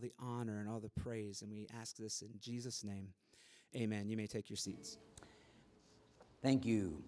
all 0.00 0.08
the 0.08 0.12
honor 0.18 0.60
and 0.60 0.68
all 0.68 0.80
the 0.80 0.90
praise. 1.02 1.42
And 1.42 1.52
we 1.52 1.66
ask 1.78 1.96
this 1.96 2.22
in 2.22 2.28
Jesus' 2.40 2.84
name. 2.84 3.08
Amen. 3.76 4.08
You 4.08 4.16
may 4.16 4.26
take 4.26 4.48
your 4.48 4.56
seats. 4.56 4.96
Thank 6.42 6.64
you. 6.64 7.02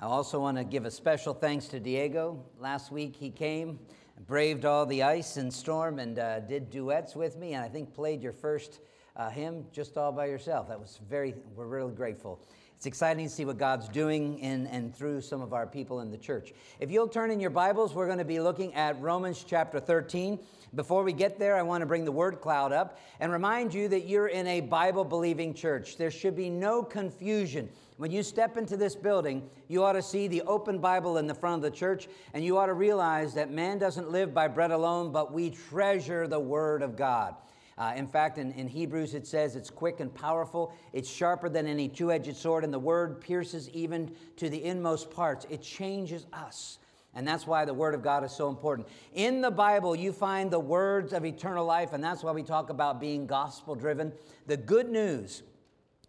I 0.00 0.04
also 0.04 0.38
want 0.38 0.56
to 0.58 0.64
give 0.64 0.84
a 0.84 0.90
special 0.90 1.34
thanks 1.34 1.66
to 1.68 1.80
Diego. 1.80 2.44
Last 2.58 2.92
week 2.92 3.16
he 3.16 3.30
came, 3.30 3.78
braved 4.26 4.64
all 4.64 4.86
the 4.86 5.02
ice 5.02 5.36
and 5.36 5.52
storm, 5.52 5.98
and 5.98 6.18
uh, 6.18 6.40
did 6.40 6.70
duets 6.70 7.16
with 7.16 7.36
me, 7.38 7.54
and 7.54 7.64
I 7.64 7.68
think 7.68 7.94
played 7.94 8.22
your 8.22 8.32
first 8.32 8.80
uh, 9.16 9.30
hymn 9.30 9.64
just 9.72 9.96
all 9.96 10.12
by 10.12 10.26
yourself. 10.26 10.68
That 10.68 10.78
was 10.78 11.00
very, 11.08 11.34
we're 11.54 11.66
really 11.66 11.94
grateful. 11.94 12.38
It's 12.76 12.84
exciting 12.84 13.26
to 13.26 13.32
see 13.32 13.46
what 13.46 13.56
God's 13.56 13.88
doing 13.88 14.38
in 14.38 14.66
and 14.66 14.94
through 14.94 15.22
some 15.22 15.40
of 15.40 15.54
our 15.54 15.66
people 15.66 16.00
in 16.00 16.10
the 16.10 16.18
church. 16.18 16.52
If 16.78 16.90
you'll 16.90 17.08
turn 17.08 17.30
in 17.30 17.40
your 17.40 17.48
Bibles, 17.48 17.94
we're 17.94 18.04
going 18.04 18.18
to 18.18 18.24
be 18.24 18.38
looking 18.38 18.74
at 18.74 19.00
Romans 19.00 19.42
chapter 19.48 19.80
13. 19.80 20.38
Before 20.74 21.02
we 21.02 21.14
get 21.14 21.38
there, 21.38 21.56
I 21.56 21.62
want 21.62 21.80
to 21.80 21.86
bring 21.86 22.04
the 22.04 22.12
word 22.12 22.42
cloud 22.42 22.72
up 22.72 22.98
and 23.18 23.32
remind 23.32 23.72
you 23.72 23.88
that 23.88 24.06
you're 24.06 24.26
in 24.26 24.46
a 24.46 24.60
Bible 24.60 25.06
believing 25.06 25.54
church. 25.54 25.96
There 25.96 26.10
should 26.10 26.36
be 26.36 26.50
no 26.50 26.82
confusion. 26.82 27.70
When 27.96 28.10
you 28.10 28.22
step 28.22 28.58
into 28.58 28.76
this 28.76 28.94
building, 28.94 29.48
you 29.68 29.82
ought 29.82 29.92
to 29.92 30.02
see 30.02 30.28
the 30.28 30.42
open 30.42 30.78
Bible 30.78 31.16
in 31.16 31.26
the 31.26 31.34
front 31.34 31.56
of 31.56 31.62
the 31.62 31.74
church, 31.74 32.08
and 32.34 32.44
you 32.44 32.58
ought 32.58 32.66
to 32.66 32.74
realize 32.74 33.32
that 33.34 33.50
man 33.50 33.78
doesn't 33.78 34.10
live 34.10 34.34
by 34.34 34.48
bread 34.48 34.70
alone, 34.70 35.12
but 35.12 35.32
we 35.32 35.48
treasure 35.48 36.28
the 36.28 36.38
Word 36.38 36.82
of 36.82 36.94
God. 36.94 37.36
Uh, 37.78 37.92
in 37.94 38.06
fact, 38.06 38.38
in, 38.38 38.52
in 38.52 38.68
Hebrews 38.68 39.14
it 39.14 39.26
says 39.26 39.54
it's 39.54 39.68
quick 39.68 40.00
and 40.00 40.14
powerful, 40.14 40.72
it's 40.92 41.10
sharper 41.10 41.48
than 41.48 41.66
any 41.66 41.88
two 41.88 42.10
edged 42.10 42.36
sword, 42.36 42.64
and 42.64 42.72
the 42.72 42.78
word 42.78 43.20
pierces 43.20 43.68
even 43.70 44.10
to 44.36 44.48
the 44.48 44.64
inmost 44.64 45.10
parts. 45.10 45.46
It 45.50 45.62
changes 45.62 46.26
us. 46.32 46.78
And 47.16 47.26
that's 47.26 47.46
why 47.46 47.64
the 47.64 47.72
Word 47.72 47.94
of 47.94 48.02
God 48.02 48.24
is 48.24 48.32
so 48.32 48.50
important. 48.50 48.86
In 49.14 49.40
the 49.40 49.50
Bible, 49.50 49.96
you 49.96 50.12
find 50.12 50.50
the 50.50 50.60
words 50.60 51.14
of 51.14 51.24
eternal 51.24 51.64
life, 51.64 51.94
and 51.94 52.04
that's 52.04 52.22
why 52.22 52.30
we 52.32 52.42
talk 52.42 52.68
about 52.68 53.00
being 53.00 53.26
gospel 53.26 53.74
driven. 53.74 54.12
The 54.46 54.58
good 54.58 54.90
news, 54.90 55.42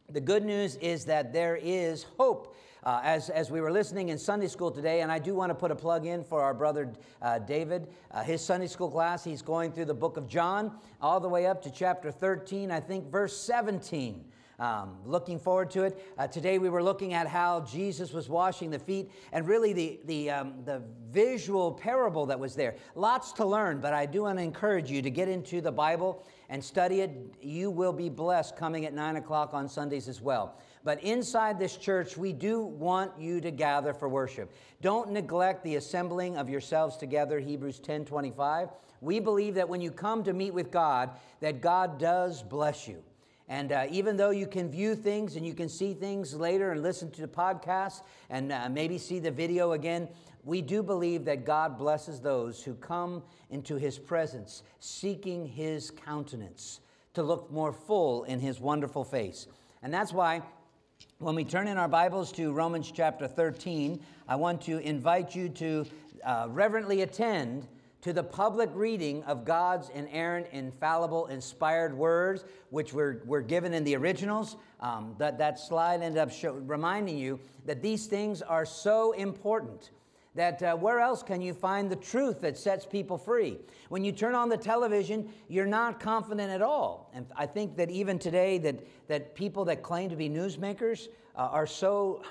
the 0.10 0.20
good 0.20 0.44
news 0.44 0.76
is 0.76 1.06
that 1.06 1.32
there 1.32 1.56
is 1.56 2.06
hope. 2.18 2.58
Uh, 2.88 3.02
as, 3.04 3.30
as 3.30 3.52
we 3.52 3.60
were 3.60 3.70
listening 3.70 4.08
in 4.08 4.18
Sunday 4.18 4.48
school 4.48 4.72
today, 4.72 5.02
and 5.02 5.12
I 5.12 5.20
do 5.20 5.36
want 5.36 5.50
to 5.50 5.54
put 5.54 5.72
a 5.72 5.76
plug 5.76 6.06
in 6.06 6.24
for 6.24 6.42
our 6.42 6.54
brother 6.54 6.94
uh, 7.22 7.38
David, 7.38 7.90
uh, 8.12 8.24
his 8.24 8.40
Sunday 8.40 8.68
school 8.68 8.90
class, 8.90 9.26
he's 9.26 9.42
going 9.42 9.74
through 9.74 9.88
the 9.88 9.94
book 9.94 10.16
of 10.16 10.26
John 10.26 10.72
all 11.02 11.20
the 11.20 11.28
way 11.28 11.48
up 11.48 11.62
to 11.64 11.70
chapter 11.70 12.12
13, 12.12 12.72
I 12.72 12.80
think 12.80 13.12
verse 13.12 13.36
17. 13.42 14.24
Um, 14.60 15.00
looking 15.06 15.38
forward 15.38 15.70
to 15.72 15.84
it. 15.84 16.02
Uh, 16.18 16.28
today 16.28 16.60
we 16.60 16.70
were 16.70 16.82
looking 16.82 17.14
at 17.14 17.28
how 17.28 17.60
Jesus 17.60 18.14
was 18.14 18.30
washing 18.30 18.72
the 18.72 18.80
feet 18.80 19.12
and 19.34 19.46
really 19.46 19.74
the, 19.74 20.00
the, 20.06 20.32
um, 20.32 20.54
the 20.64 20.82
visual 21.12 21.74
parable 21.74 22.26
that 22.28 22.40
was 22.40 22.56
there. 22.56 22.76
Lots 22.96 23.34
to 23.34 23.46
learn, 23.46 23.82
but 23.82 23.94
I 23.94 24.06
do 24.06 24.22
want 24.22 24.40
to 24.40 24.44
encourage 24.44 24.90
you 24.90 25.02
to 25.02 25.10
get 25.10 25.28
into 25.28 25.60
the 25.60 25.74
Bible 25.74 26.26
and 26.48 26.64
study 26.64 27.02
it. 27.02 27.12
You 27.42 27.70
will 27.70 27.94
be 27.94 28.08
blessed 28.08 28.56
coming 28.56 28.86
at 28.86 28.94
9 28.94 29.18
o'clock 29.18 29.54
on 29.54 29.68
Sundays 29.68 30.08
as 30.08 30.22
well. 30.22 30.58
But 30.88 31.04
inside 31.04 31.60
this 31.60 31.76
church, 31.76 32.16
we 32.16 32.32
do 32.32 32.62
want 32.62 33.12
you 33.20 33.42
to 33.42 33.52
gather 33.52 33.94
for 33.94 34.08
worship. 34.08 34.54
Don't 34.82 35.12
neglect 35.12 35.66
the 35.66 35.76
assembling 35.76 36.38
of 36.38 36.50
yourselves 36.50 36.96
together, 36.96 37.42
Hebrews 37.42 37.80
10 37.80 38.06
25. 38.06 38.70
We 39.02 39.20
believe 39.20 39.56
that 39.56 39.68
when 39.68 39.82
you 39.82 39.92
come 39.92 40.24
to 40.24 40.32
meet 40.32 40.54
with 40.54 40.72
God, 40.72 41.10
that 41.42 41.60
God 41.60 42.00
does 42.00 42.42
bless 42.42 42.88
you. 42.88 43.04
And 43.50 43.74
uh, 43.74 43.88
even 43.92 44.16
though 44.16 44.30
you 44.30 44.48
can 44.48 44.72
view 44.72 44.96
things 44.96 45.36
and 45.36 45.46
you 45.46 45.54
can 45.54 45.68
see 45.68 45.94
things 45.94 46.34
later 46.34 46.72
and 46.72 46.82
listen 46.82 47.12
to 47.12 47.22
the 47.22 47.28
podcast 47.28 48.04
and 48.30 48.54
uh, 48.54 48.70
maybe 48.70 48.98
see 48.98 49.20
the 49.20 49.30
video 49.30 49.74
again, 49.74 50.08
we 50.46 50.62
do 50.62 50.82
believe 50.82 51.26
that 51.26 51.44
God 51.44 51.78
blesses 51.78 52.22
those 52.22 52.64
who 52.64 52.76
come 52.76 53.24
into 53.50 53.76
his 53.76 54.00
presence, 54.00 54.64
seeking 54.80 55.48
his 55.48 55.92
countenance 55.92 56.80
to 57.14 57.24
look 57.24 57.52
more 57.52 57.74
full 57.74 58.24
in 58.24 58.40
his 58.40 58.62
wonderful 58.62 59.04
face. 59.04 59.48
And 59.84 59.94
that's 59.94 60.12
why 60.12 60.42
when 61.20 61.34
we 61.34 61.44
turn 61.44 61.68
in 61.68 61.78
our 61.78 61.88
Bibles 61.88 62.32
to 62.34 62.52
Romans 62.52 62.92
chapter 62.92 63.28
13, 63.28 64.00
I 64.28 64.36
want 64.36 64.62
to 64.64 64.78
invite 64.78 65.36
you 65.36 65.50
to 65.50 65.86
uh, 66.24 66.48
reverently 66.52 67.02
attend 67.02 67.68
to 68.02 68.14
the 68.14 68.24
public 68.24 68.70
reading 68.76 69.24
of 69.24 69.44
God's 69.44 69.90
inerrant, 69.90 70.46
infallible, 70.52 71.26
inspired 71.26 71.98
words, 71.98 72.46
which 72.70 72.94
were, 72.94 73.24
were 73.26 73.42
given 73.42 73.74
in 73.74 73.84
the 73.84 73.96
originals. 73.96 74.58
Um, 74.80 75.16
that, 75.18 75.40
that 75.40 75.60
slide 75.60 76.04
ended 76.04 76.20
up 76.20 76.32
show, 76.32 76.54
reminding 76.54 77.18
you 77.18 77.40
that 77.66 77.82
these 77.82 78.06
things 78.06 78.44
are 78.44 78.66
so 78.66 79.14
important 79.14 79.90
that 80.38 80.64
uh, 80.64 80.76
where 80.76 81.00
else 81.00 81.22
can 81.22 81.42
you 81.42 81.54
find 81.54 81.92
the 81.92 81.96
truth 81.96 82.42
that 82.42 82.58
sets 82.58 82.86
people 82.86 83.18
free? 83.18 83.58
When 83.90 84.04
you 84.04 84.12
turn 84.12 84.34
on 84.34 84.50
the 84.50 84.58
television, 84.58 85.30
you're 85.50 85.66
not 85.66 86.00
confident 86.00 86.50
at 86.50 86.62
all. 86.62 87.12
And 87.14 87.26
I 87.36 87.46
think 87.46 87.76
that 87.78 87.92
even 87.92 88.18
today, 88.18 88.58
that, 88.60 88.88
that 89.08 89.36
people 89.36 89.66
that 89.66 89.84
claim 89.84 90.10
to 90.10 90.16
be 90.16 90.30
newsmakers 90.30 91.08
uh, 91.36 91.50
are 91.52 91.68
so, 91.68 92.24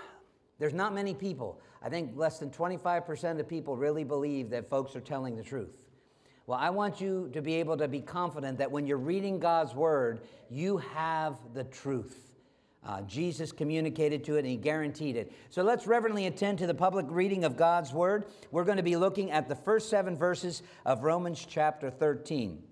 there's 0.59 0.75
not 0.75 0.95
many 0.95 1.15
people 1.15 1.61
I 1.87 1.89
think 1.89 2.17
less 2.17 2.41
than 2.41 2.51
25% 2.51 3.39
of 3.39 3.49
people 3.49 3.77
really 3.77 4.03
believe 4.03 4.51
that 4.51 4.69
folks 4.69 4.97
are 4.97 5.01
telling 5.01 5.37
the 5.37 5.43
truth. 5.45 5.85
Well, 6.47 6.59
I 6.59 6.71
want 6.71 7.01
you 7.01 7.31
to 7.33 7.41
be 7.41 7.55
able 7.55 7.77
to 7.77 7.87
be 7.87 8.01
confident 8.01 8.59
that 8.59 8.71
when 8.71 8.89
you're 8.89 8.99
reading 8.99 9.39
God's 9.39 9.73
word, 9.73 10.23
you 10.51 10.79
have 10.79 11.37
the 11.55 11.63
truth. 11.63 12.26
Uh, 12.87 13.01
Jesus 13.03 13.51
communicated 13.51 14.23
to 14.25 14.37
it 14.37 14.41
and 14.41 14.49
he 14.49 14.57
guaranteed 14.57 15.17
it. 15.17 15.33
So 15.51 15.65
let's 15.65 15.89
reverently 15.89 16.27
attend 16.27 16.59
to 16.59 16.69
the 16.69 16.75
public 16.75 17.07
reading 17.09 17.43
of 17.43 17.57
God's 17.57 17.93
word. 17.93 18.27
We're 18.53 18.65
going 18.65 18.77
to 18.77 18.85
be 18.85 18.97
looking 18.97 19.33
at 19.33 19.49
the 19.49 19.57
first 19.57 19.91
seven 19.91 20.17
verses 20.17 20.63
of 20.85 21.03
Romans 21.03 21.45
chapter 21.49 21.91
13. 21.91 22.63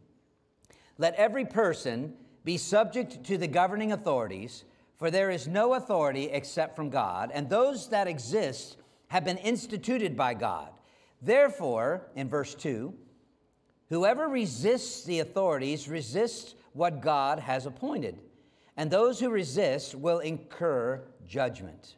Let 0.98 1.14
every 1.16 1.44
person 1.44 2.14
be 2.44 2.56
subject 2.58 3.24
to 3.24 3.36
the 3.36 3.48
governing 3.48 3.90
authorities, 3.90 4.64
for 4.96 5.10
there 5.10 5.30
is 5.30 5.48
no 5.48 5.74
authority 5.74 6.26
except 6.26 6.76
from 6.76 6.90
God, 6.90 7.32
and 7.34 7.50
those 7.50 7.88
that 7.88 8.06
exist 8.06 8.76
have 9.08 9.24
been 9.24 9.38
instituted 9.38 10.16
by 10.16 10.34
God. 10.34 10.68
Therefore, 11.20 12.06
in 12.14 12.28
verse 12.28 12.54
2, 12.54 12.94
whoever 13.88 14.28
resists 14.28 15.04
the 15.04 15.18
authorities 15.18 15.88
resists 15.88 16.54
what 16.72 17.00
God 17.00 17.40
has 17.40 17.66
appointed, 17.66 18.20
and 18.76 18.90
those 18.90 19.20
who 19.20 19.30
resist 19.30 19.94
will 19.94 20.18
incur 20.18 21.02
judgment. 21.26 21.96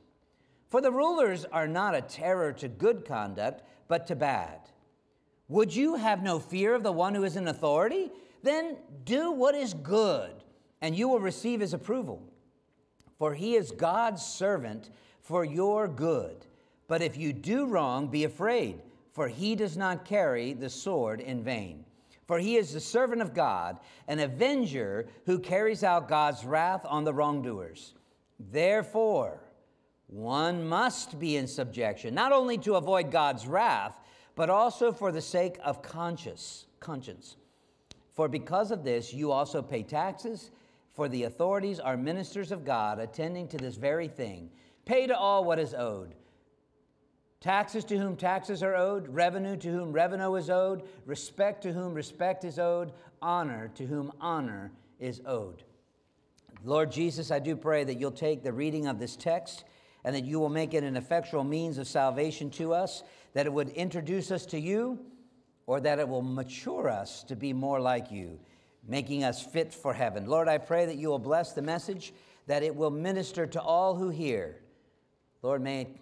For 0.69 0.81
the 0.81 0.92
rulers 0.92 1.44
are 1.47 1.69
not 1.69 1.94
a 1.94 2.03
terror 2.03 2.53
to 2.54 2.69
good 2.69 3.04
conduct, 3.04 3.62
but 3.88 4.06
to 4.09 4.16
bad. 4.16 4.60
Would 5.48 5.75
you 5.75 5.94
have 5.94 6.22
no 6.22 6.38
fear 6.38 6.75
of 6.75 6.82
the 6.82 6.92
one 6.92 7.14
who 7.14 7.25
is 7.25 7.37
in 7.37 7.48
authority? 7.48 8.10
Then 8.42 8.76
do 9.04 9.31
what 9.31 9.54
is 9.54 9.75
good, 9.75 10.32
and 10.81 10.97
you 10.97 11.09
will 11.09 11.20
receive 11.20 11.60
his 11.60 11.72
approval. 11.72 12.22
For 13.19 13.34
he 13.34 13.54
is 13.54 13.70
God's 13.70 14.25
servant 14.25 14.91
for 15.22 15.44
your 15.44 15.88
good. 15.88 16.47
But 16.88 17.03
if 17.03 17.16
you 17.16 17.32
do 17.32 17.66
wrong, 17.66 18.08
be 18.08 18.25
afraid, 18.25 18.82
for 19.12 19.28
he 19.28 19.54
does 19.54 19.76
not 19.76 20.04
carry 20.04 20.53
the 20.53 20.70
sword 20.70 21.20
in 21.20 21.43
vain. 21.43 21.84
For 22.26 22.38
he 22.38 22.56
is 22.56 22.72
the 22.72 22.81
servant 22.81 23.22
of 23.22 23.34
God, 23.34 23.78
an 24.09 24.19
avenger 24.19 25.06
who 25.26 25.38
carries 25.38 25.84
out 25.84 26.09
God's 26.09 26.44
wrath 26.44 26.84
on 26.84 27.04
the 27.04 27.14
wrongdoers. 27.14 27.94
Therefore, 28.38 29.41
one 30.09 30.69
must 30.69 31.19
be 31.19 31.37
in 31.37 31.47
subjection, 31.47 32.14
not 32.14 32.32
only 32.32 32.59
to 32.59 32.75
avoid 32.75 33.10
God's 33.10 33.47
wrath, 33.47 33.98
but 34.34 34.50
also 34.50 34.92
for 34.92 35.12
the 35.12 35.22
sake 35.22 35.59
of 35.64 35.82
conscience. 35.82 36.66
conscience. 36.81 37.37
For 38.12 38.28
because 38.28 38.70
of 38.70 38.82
this, 38.82 39.12
you 39.12 39.31
also 39.31 39.62
pay 39.62 39.82
taxes, 39.82 40.50
for 40.94 41.08
the 41.08 41.25
authorities 41.25 41.78
are 41.78 41.97
ministers 41.97 42.50
of 42.50 42.64
God, 42.64 42.98
attending 42.98 43.47
to 43.48 43.56
this 43.56 43.76
very 43.76 44.08
thing. 44.08 44.50
Pay 44.84 45.06
to 45.06 45.16
all 45.16 45.44
what 45.44 45.58
is 45.58 45.75
owed 45.75 46.14
Taxes 47.41 47.85
to 47.85 47.99
whom 47.99 48.17
taxes 48.17 48.63
are 48.63 48.75
owed, 48.75 49.09
revenue 49.09 49.57
to 49.59 49.69
whom 49.69 49.93
revenue 49.93 50.35
is 50.35 50.51
owed, 50.51 50.83
respect 51.05 51.63
to 51.63 51.73
whom 51.73 51.95
respect 51.95 52.45
is 52.45 52.59
owed, 52.59 52.93
honor 53.21 53.71
to 53.75 53.87
whom 53.87 54.13
honor 54.21 54.73
is 54.99 55.21
owed. 55.27 55.62
Lord 56.65 56.91
Jesus, 56.91 57.31
I 57.31 57.38
do 57.38 57.55
pray 57.55 57.85
that 57.85 58.00
you'll 58.00 58.11
take 58.11 58.43
the 58.43 58.53
reading 58.53 58.87
of 58.87 58.99
this 58.99 59.17
text 59.17 59.65
and 60.05 60.15
that 60.15 60.25
you 60.25 60.41
will 60.41 60.49
make 60.49 60.73
it 60.73 60.85
an 60.85 60.97
effectual 60.97 61.44
means 61.44 61.79
of 61.79 61.87
salvation 61.87 62.49
to 62.50 62.73
us, 62.73 63.03
that 63.35 63.44
it 63.44 63.53
would 63.53 63.69
introduce 63.71 64.31
us 64.31 64.47
to 64.47 64.59
you, 64.59 64.99
or 65.67 65.81
that 65.81 65.99
it 65.99 66.09
will 66.09 66.23
mature 66.23 66.89
us 66.89 67.25
to 67.25 67.35
be 67.35 67.53
more 67.53 67.81
like 67.81 68.11
you, 68.11 68.39
making 68.87 69.25
us 69.25 69.44
fit 69.44 69.75
for 69.75 69.93
heaven. 69.93 70.27
Lord, 70.27 70.49
I 70.49 70.59
pray 70.59 70.87
that 70.87 70.97
you 70.97 71.09
will 71.09 71.19
bless 71.19 71.53
the 71.53 71.62
message, 71.62 72.15
that 72.47 72.62
it 72.62 72.75
will 72.75 72.91
minister 72.91 73.47
to 73.49 73.61
all 73.61 73.97
who 73.97 74.09
hear. 74.09 74.56
Lord, 75.43 75.61
may 75.61 75.82
it 75.82 75.97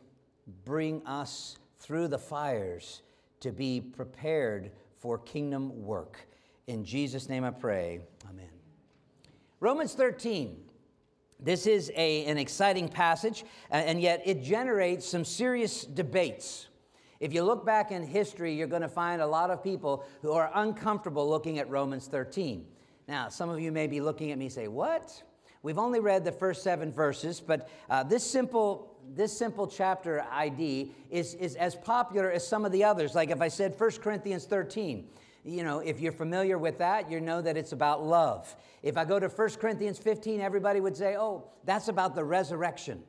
bring 0.64 1.04
us 1.06 1.58
through 1.78 2.08
the 2.08 2.18
fires 2.18 3.02
to 3.40 3.52
be 3.52 3.80
prepared 3.80 4.70
for 4.98 5.18
kingdom 5.18 5.84
work. 5.84 6.26
In 6.66 6.84
Jesus' 6.84 7.28
name 7.28 7.44
I 7.44 7.50
pray. 7.50 8.00
Amen. 8.28 8.48
Romans 9.60 9.94
13. 9.94 10.56
This 11.40 11.66
is 11.66 11.92
a, 11.94 12.24
an 12.24 12.38
exciting 12.38 12.88
passage, 12.88 13.44
and 13.70 14.00
yet 14.00 14.22
it 14.24 14.42
generates 14.42 15.06
some 15.06 15.24
serious 15.24 15.84
debates. 15.84 16.68
If 17.20 17.34
you 17.34 17.42
look 17.42 17.66
back 17.66 17.90
in 17.90 18.02
history, 18.02 18.54
you're 18.54 18.66
going 18.66 18.82
to 18.82 18.88
find 18.88 19.20
a 19.20 19.26
lot 19.26 19.50
of 19.50 19.62
people 19.62 20.06
who 20.22 20.32
are 20.32 20.50
uncomfortable 20.54 21.28
looking 21.28 21.58
at 21.58 21.68
Romans 21.68 22.06
13. 22.06 22.66
Now, 23.08 23.28
some 23.28 23.50
of 23.50 23.60
you 23.60 23.72
may 23.72 23.86
be 23.86 24.00
looking 24.00 24.30
at 24.30 24.38
me 24.38 24.46
and 24.46 24.52
say, 24.54 24.68
What? 24.68 25.22
We've 25.62 25.78
only 25.78 26.00
read 26.00 26.24
the 26.24 26.32
first 26.32 26.62
seven 26.62 26.92
verses, 26.92 27.40
but 27.40 27.70
uh, 27.88 28.02
this, 28.02 28.22
simple, 28.22 28.93
this 29.14 29.36
simple 29.36 29.66
chapter 29.66 30.24
ID 30.30 30.92
is, 31.10 31.34
is 31.34 31.54
as 31.56 31.74
popular 31.74 32.30
as 32.30 32.46
some 32.46 32.64
of 32.64 32.72
the 32.72 32.84
others. 32.84 33.14
Like 33.14 33.30
if 33.30 33.40
I 33.40 33.48
said 33.48 33.78
1 33.78 33.90
Corinthians 34.02 34.44
13, 34.44 35.06
you 35.44 35.62
know, 35.62 35.80
if 35.80 36.00
you're 36.00 36.12
familiar 36.12 36.56
with 36.56 36.78
that, 36.78 37.10
you 37.10 37.20
know 37.20 37.42
that 37.42 37.56
it's 37.56 37.72
about 37.72 38.02
love. 38.02 38.54
If 38.82 38.96
I 38.96 39.04
go 39.04 39.20
to 39.20 39.28
1 39.28 39.50
Corinthians 39.60 39.98
15, 39.98 40.40
everybody 40.40 40.80
would 40.80 40.96
say, 40.96 41.16
oh, 41.16 41.44
that's 41.64 41.88
about 41.88 42.14
the 42.14 42.24
resurrection. 42.24 43.02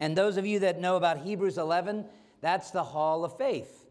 And 0.00 0.16
those 0.16 0.36
of 0.36 0.46
you 0.46 0.60
that 0.60 0.80
know 0.80 0.96
about 0.96 1.18
Hebrews 1.18 1.58
11, 1.58 2.04
that's 2.40 2.70
the 2.70 2.82
hall 2.82 3.24
of 3.24 3.36
faith. 3.36 3.84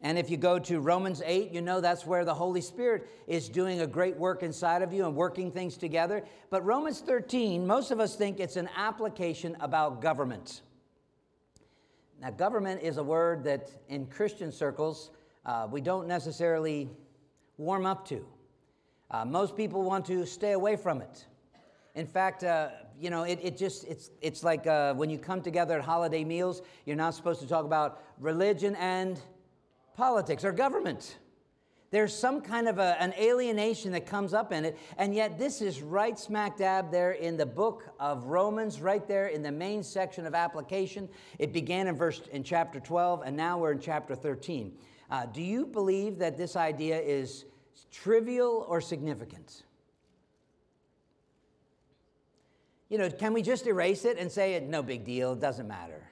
And 0.00 0.16
if 0.16 0.30
you 0.30 0.36
go 0.36 0.60
to 0.60 0.78
Romans 0.78 1.22
8, 1.24 1.50
you 1.50 1.60
know 1.60 1.80
that's 1.80 2.06
where 2.06 2.24
the 2.24 2.34
Holy 2.34 2.60
Spirit 2.60 3.08
is 3.26 3.48
doing 3.48 3.80
a 3.80 3.86
great 3.86 4.16
work 4.16 4.44
inside 4.44 4.82
of 4.82 4.92
you 4.92 5.04
and 5.04 5.16
working 5.16 5.50
things 5.50 5.76
together. 5.76 6.22
But 6.50 6.64
Romans 6.64 7.00
13, 7.00 7.66
most 7.66 7.90
of 7.90 7.98
us 7.98 8.14
think 8.14 8.38
it's 8.38 8.56
an 8.56 8.68
application 8.76 9.56
about 9.58 10.00
government. 10.00 10.60
Now, 12.20 12.30
government 12.30 12.82
is 12.82 12.96
a 12.96 13.02
word 13.02 13.44
that 13.44 13.70
in 13.88 14.06
Christian 14.06 14.50
circles 14.50 15.10
uh, 15.46 15.68
we 15.70 15.80
don't 15.80 16.08
necessarily 16.08 16.90
warm 17.56 17.86
up 17.86 18.06
to. 18.08 18.26
Uh, 19.10 19.24
most 19.24 19.56
people 19.56 19.82
want 19.82 20.04
to 20.06 20.26
stay 20.26 20.52
away 20.52 20.76
from 20.76 21.00
it. 21.00 21.26
In 21.94 22.06
fact, 22.06 22.44
uh, 22.44 22.70
you 23.00 23.10
know, 23.10 23.22
it, 23.22 23.38
it 23.42 23.56
just, 23.56 23.84
it's, 23.84 24.10
it's 24.20 24.42
like 24.42 24.66
uh, 24.66 24.94
when 24.94 25.10
you 25.10 25.18
come 25.18 25.40
together 25.40 25.78
at 25.78 25.84
holiday 25.84 26.24
meals, 26.24 26.62
you're 26.84 26.96
not 26.96 27.14
supposed 27.14 27.40
to 27.40 27.46
talk 27.46 27.64
about 27.64 28.02
religion 28.18 28.74
and 28.76 29.20
politics 29.96 30.44
or 30.44 30.52
government. 30.52 31.18
There's 31.90 32.14
some 32.14 32.42
kind 32.42 32.68
of 32.68 32.78
a, 32.78 33.00
an 33.00 33.14
alienation 33.18 33.92
that 33.92 34.04
comes 34.04 34.34
up 34.34 34.52
in 34.52 34.66
it, 34.66 34.78
and 34.98 35.14
yet 35.14 35.38
this 35.38 35.62
is 35.62 35.80
right 35.80 36.18
smack 36.18 36.58
dab 36.58 36.90
there 36.90 37.12
in 37.12 37.38
the 37.38 37.46
book 37.46 37.84
of 37.98 38.26
Romans, 38.26 38.80
right 38.80 39.06
there 39.08 39.28
in 39.28 39.42
the 39.42 39.52
main 39.52 39.82
section 39.82 40.26
of 40.26 40.34
application. 40.34 41.08
It 41.38 41.52
began 41.52 41.86
in 41.86 41.96
verse 41.96 42.20
in 42.30 42.42
chapter 42.42 42.78
12, 42.78 43.22
and 43.24 43.34
now 43.34 43.58
we're 43.58 43.72
in 43.72 43.80
chapter 43.80 44.14
13. 44.14 44.72
Uh, 45.10 45.26
do 45.26 45.40
you 45.40 45.64
believe 45.64 46.18
that 46.18 46.36
this 46.36 46.56
idea 46.56 47.00
is 47.00 47.46
trivial 47.90 48.66
or 48.68 48.82
significant? 48.82 49.62
You 52.90 52.98
know, 52.98 53.10
can 53.10 53.32
we 53.32 53.42
just 53.42 53.66
erase 53.66 54.04
it 54.04 54.18
and 54.18 54.30
say 54.30 54.54
it 54.54 54.64
no 54.64 54.82
big 54.82 55.04
deal, 55.04 55.32
it 55.32 55.40
doesn't 55.40 55.68
matter? 55.68 56.07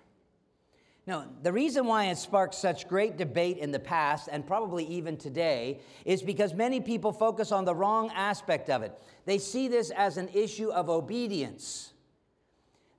No, 1.07 1.25
the 1.43 1.53
reason 1.53 1.87
why 1.87 2.07
it 2.07 2.19
sparked 2.19 2.55
such 2.55 2.89
great 2.89 3.17
debate 3.17 3.59
in 3.59 3.71
the 3.71 3.79
past 3.79 4.29
and 4.31 4.45
probably 4.45 4.85
even 4.87 5.17
today 5.17 5.79
is 6.05 6.21
because 6.21 6.53
many 6.53 6.81
people 6.81 7.13
focus 7.13 7.53
on 7.53 7.65
the 7.65 7.75
wrong 7.75 8.11
aspect 8.13 8.69
of 8.71 8.83
it. 8.83 8.99
They 9.25 9.39
see 9.39 9.69
this 9.69 9.91
as 9.91 10.17
an 10.17 10.29
issue 10.35 10.71
of 10.71 10.91
obedience. 10.91 11.93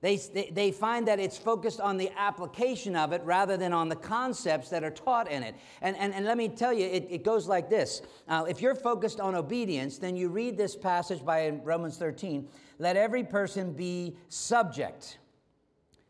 They, 0.00 0.16
they 0.52 0.70
find 0.70 1.08
that 1.08 1.20
it's 1.20 1.36
focused 1.36 1.80
on 1.80 1.98
the 1.98 2.10
application 2.16 2.96
of 2.96 3.12
it 3.12 3.20
rather 3.24 3.58
than 3.58 3.74
on 3.74 3.90
the 3.90 3.96
concepts 3.96 4.70
that 4.70 4.84
are 4.84 4.92
taught 4.92 5.30
in 5.30 5.42
it. 5.42 5.56
And, 5.82 5.94
and, 5.96 6.14
and 6.14 6.24
let 6.24 6.38
me 6.38 6.48
tell 6.48 6.72
you, 6.72 6.86
it, 6.86 7.08
it 7.10 7.24
goes 7.24 7.46
like 7.46 7.68
this. 7.68 8.00
Uh, 8.28 8.46
if 8.48 8.62
you're 8.62 8.76
focused 8.76 9.20
on 9.20 9.34
obedience, 9.34 9.98
then 9.98 10.16
you 10.16 10.28
read 10.28 10.56
this 10.56 10.76
passage 10.76 11.22
by 11.24 11.50
Romans 11.62 11.98
13 11.98 12.48
let 12.80 12.96
every 12.96 13.24
person 13.24 13.72
be 13.72 14.16
subject 14.28 15.18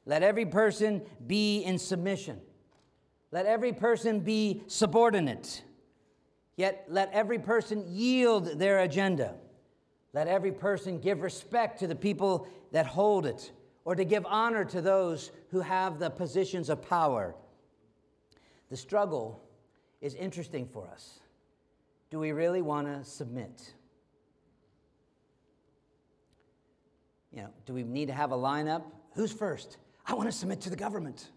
let 0.08 0.22
every 0.22 0.46
person 0.46 1.02
be 1.26 1.62
in 1.62 1.78
submission. 1.78 2.40
Let 3.30 3.44
every 3.44 3.74
person 3.74 4.20
be 4.20 4.62
subordinate. 4.66 5.62
Yet 6.56 6.86
let 6.88 7.12
every 7.12 7.38
person 7.38 7.84
yield 7.86 8.58
their 8.58 8.78
agenda. 8.78 9.34
Let 10.14 10.26
every 10.26 10.50
person 10.50 10.98
give 10.98 11.20
respect 11.20 11.78
to 11.80 11.86
the 11.86 11.94
people 11.94 12.48
that 12.72 12.86
hold 12.86 13.26
it, 13.26 13.52
or 13.84 13.94
to 13.94 14.04
give 14.04 14.24
honor 14.26 14.64
to 14.64 14.80
those 14.80 15.30
who 15.50 15.60
have 15.60 15.98
the 15.98 16.08
positions 16.08 16.70
of 16.70 16.80
power. 16.80 17.36
The 18.70 18.78
struggle 18.78 19.42
is 20.00 20.14
interesting 20.14 20.66
for 20.66 20.88
us. 20.88 21.20
Do 22.08 22.18
we 22.18 22.32
really 22.32 22.62
want 22.62 22.86
to 22.86 23.04
submit? 23.04 23.74
You 27.30 27.42
know, 27.42 27.50
do 27.66 27.74
we 27.74 27.82
need 27.82 28.06
to 28.06 28.14
have 28.14 28.32
a 28.32 28.36
lineup? 28.36 28.84
Who's 29.14 29.32
first? 29.32 29.76
I 30.08 30.14
want 30.14 30.26
to 30.26 30.36
submit 30.36 30.62
to 30.62 30.70
the 30.70 30.76
government. 30.76 31.28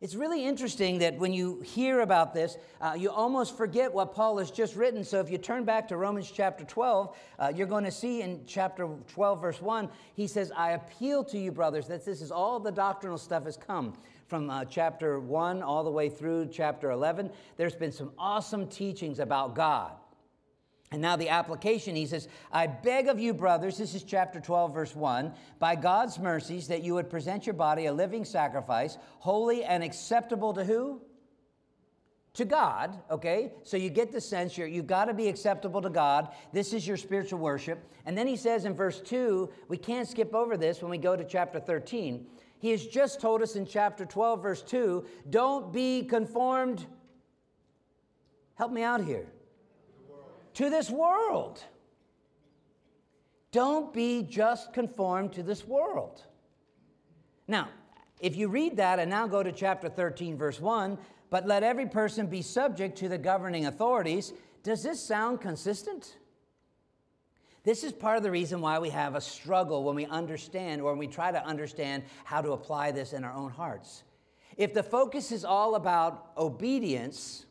It's 0.00 0.14
really 0.14 0.44
interesting 0.44 0.98
that 1.00 1.18
when 1.18 1.32
you 1.32 1.60
hear 1.60 2.00
about 2.00 2.32
this, 2.32 2.56
uh, 2.80 2.94
you 2.96 3.10
almost 3.10 3.56
forget 3.56 3.92
what 3.92 4.14
Paul 4.14 4.38
has 4.38 4.50
just 4.50 4.76
written. 4.76 5.04
So 5.04 5.20
if 5.20 5.28
you 5.28 5.36
turn 5.38 5.64
back 5.64 5.88
to 5.88 5.96
Romans 5.96 6.30
chapter 6.30 6.64
12, 6.64 7.16
uh, 7.38 7.52
you're 7.54 7.66
going 7.66 7.84
to 7.84 7.90
see 7.90 8.22
in 8.22 8.40
chapter 8.46 8.88
12, 9.08 9.42
verse 9.42 9.60
1, 9.60 9.90
he 10.14 10.26
says, 10.26 10.52
I 10.56 10.70
appeal 10.70 11.22
to 11.24 11.38
you, 11.38 11.52
brothers, 11.52 11.86
that 11.88 12.04
this 12.04 12.22
is 12.22 12.30
all 12.30 12.60
the 12.60 12.72
doctrinal 12.72 13.18
stuff 13.18 13.44
has 13.44 13.56
come 13.56 13.92
from 14.28 14.48
uh, 14.48 14.64
chapter 14.64 15.18
1 15.20 15.62
all 15.62 15.82
the 15.84 15.90
way 15.90 16.08
through 16.08 16.48
chapter 16.52 16.92
11. 16.92 17.30
There's 17.56 17.74
been 17.74 17.92
some 17.92 18.12
awesome 18.16 18.68
teachings 18.68 19.18
about 19.18 19.54
God. 19.54 19.92
And 20.90 21.02
now 21.02 21.16
the 21.16 21.28
application, 21.28 21.94
he 21.94 22.06
says, 22.06 22.28
I 22.50 22.66
beg 22.66 23.08
of 23.08 23.20
you, 23.20 23.34
brothers, 23.34 23.76
this 23.76 23.94
is 23.94 24.02
chapter 24.02 24.40
12, 24.40 24.72
verse 24.72 24.96
1, 24.96 25.34
by 25.58 25.74
God's 25.74 26.18
mercies, 26.18 26.68
that 26.68 26.82
you 26.82 26.94
would 26.94 27.10
present 27.10 27.46
your 27.46 27.54
body 27.54 27.86
a 27.86 27.92
living 27.92 28.24
sacrifice, 28.24 28.96
holy 29.18 29.64
and 29.64 29.84
acceptable 29.84 30.54
to 30.54 30.64
who? 30.64 31.02
To 32.34 32.46
God, 32.46 32.98
okay? 33.10 33.52
So 33.64 33.76
you 33.76 33.90
get 33.90 34.12
the 34.12 34.20
sense 34.20 34.56
you're, 34.56 34.66
you've 34.66 34.86
got 34.86 35.06
to 35.06 35.14
be 35.14 35.28
acceptable 35.28 35.82
to 35.82 35.90
God. 35.90 36.28
This 36.52 36.72
is 36.72 36.86
your 36.86 36.96
spiritual 36.96 37.40
worship. 37.40 37.84
And 38.06 38.16
then 38.16 38.26
he 38.26 38.36
says 38.36 38.64
in 38.64 38.72
verse 38.72 39.00
2, 39.00 39.50
we 39.68 39.76
can't 39.76 40.08
skip 40.08 40.34
over 40.34 40.56
this 40.56 40.80
when 40.80 40.90
we 40.90 40.98
go 40.98 41.16
to 41.16 41.24
chapter 41.24 41.60
13. 41.60 42.26
He 42.60 42.70
has 42.70 42.86
just 42.86 43.20
told 43.20 43.42
us 43.42 43.56
in 43.56 43.66
chapter 43.66 44.06
12, 44.06 44.42
verse 44.42 44.62
2, 44.62 45.04
don't 45.28 45.70
be 45.70 46.04
conformed. 46.04 46.86
Help 48.54 48.72
me 48.72 48.82
out 48.82 49.04
here 49.04 49.26
to 50.58 50.68
this 50.68 50.90
world. 50.90 51.62
Don't 53.52 53.92
be 53.92 54.24
just 54.24 54.72
conformed 54.72 55.32
to 55.34 55.44
this 55.44 55.64
world. 55.64 56.24
Now, 57.46 57.68
if 58.18 58.34
you 58.34 58.48
read 58.48 58.76
that 58.78 58.98
and 58.98 59.08
now 59.08 59.28
go 59.28 59.44
to 59.44 59.52
chapter 59.52 59.88
13, 59.88 60.36
verse 60.36 60.60
1, 60.60 60.98
but 61.30 61.46
let 61.46 61.62
every 61.62 61.86
person 61.86 62.26
be 62.26 62.42
subject 62.42 62.98
to 62.98 63.08
the 63.08 63.18
governing 63.18 63.66
authorities, 63.66 64.32
does 64.64 64.82
this 64.82 65.00
sound 65.00 65.40
consistent? 65.40 66.16
This 67.62 67.84
is 67.84 67.92
part 67.92 68.16
of 68.16 68.24
the 68.24 68.30
reason 68.32 68.60
why 68.60 68.80
we 68.80 68.90
have 68.90 69.14
a 69.14 69.20
struggle 69.20 69.84
when 69.84 69.94
we 69.94 70.06
understand 70.06 70.82
or 70.82 70.90
when 70.90 70.98
we 70.98 71.06
try 71.06 71.30
to 71.30 71.46
understand 71.46 72.02
how 72.24 72.42
to 72.42 72.50
apply 72.50 72.90
this 72.90 73.12
in 73.12 73.22
our 73.22 73.32
own 73.32 73.52
hearts. 73.52 74.02
If 74.56 74.74
the 74.74 74.82
focus 74.82 75.30
is 75.30 75.44
all 75.44 75.76
about 75.76 76.32
obedience, 76.36 77.46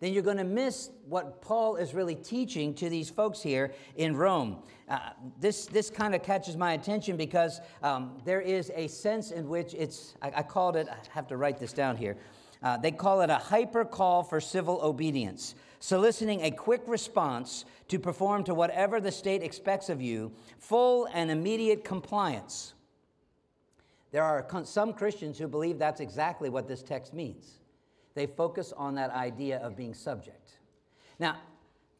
then 0.00 0.14
you're 0.14 0.22
going 0.22 0.38
to 0.38 0.44
miss 0.44 0.90
what 1.06 1.42
Paul 1.42 1.76
is 1.76 1.94
really 1.94 2.14
teaching 2.14 2.74
to 2.74 2.88
these 2.88 3.10
folks 3.10 3.42
here 3.42 3.74
in 3.96 4.16
Rome. 4.16 4.62
Uh, 4.88 4.98
this 5.38 5.66
this 5.66 5.90
kind 5.90 6.14
of 6.14 6.22
catches 6.22 6.56
my 6.56 6.72
attention 6.72 7.16
because 7.16 7.60
um, 7.82 8.18
there 8.24 8.40
is 8.40 8.72
a 8.74 8.88
sense 8.88 9.30
in 9.30 9.48
which 9.48 9.74
it's, 9.74 10.14
I, 10.22 10.32
I, 10.36 10.42
called 10.42 10.76
it, 10.76 10.88
I 10.90 10.96
have 11.10 11.28
to 11.28 11.36
write 11.36 11.58
this 11.58 11.72
down 11.72 11.96
here. 11.96 12.16
Uh, 12.62 12.76
they 12.76 12.90
call 12.90 13.20
it 13.20 13.30
a 13.30 13.36
hyper 13.36 13.84
call 13.84 14.22
for 14.22 14.40
civil 14.40 14.80
obedience, 14.82 15.54
soliciting 15.80 16.42
a 16.42 16.50
quick 16.50 16.82
response 16.86 17.64
to 17.88 17.98
perform 17.98 18.44
to 18.44 18.54
whatever 18.54 19.00
the 19.00 19.12
state 19.12 19.42
expects 19.42 19.88
of 19.88 20.00
you, 20.00 20.32
full 20.58 21.08
and 21.12 21.30
immediate 21.30 21.84
compliance. 21.84 22.74
There 24.12 24.24
are 24.24 24.46
some 24.64 24.92
Christians 24.92 25.38
who 25.38 25.46
believe 25.46 25.78
that's 25.78 26.00
exactly 26.00 26.50
what 26.50 26.66
this 26.66 26.82
text 26.82 27.14
means. 27.14 27.59
They 28.20 28.26
focus 28.26 28.74
on 28.76 28.96
that 28.96 29.12
idea 29.12 29.60
of 29.60 29.78
being 29.78 29.94
subject. 29.94 30.58
Now, 31.18 31.38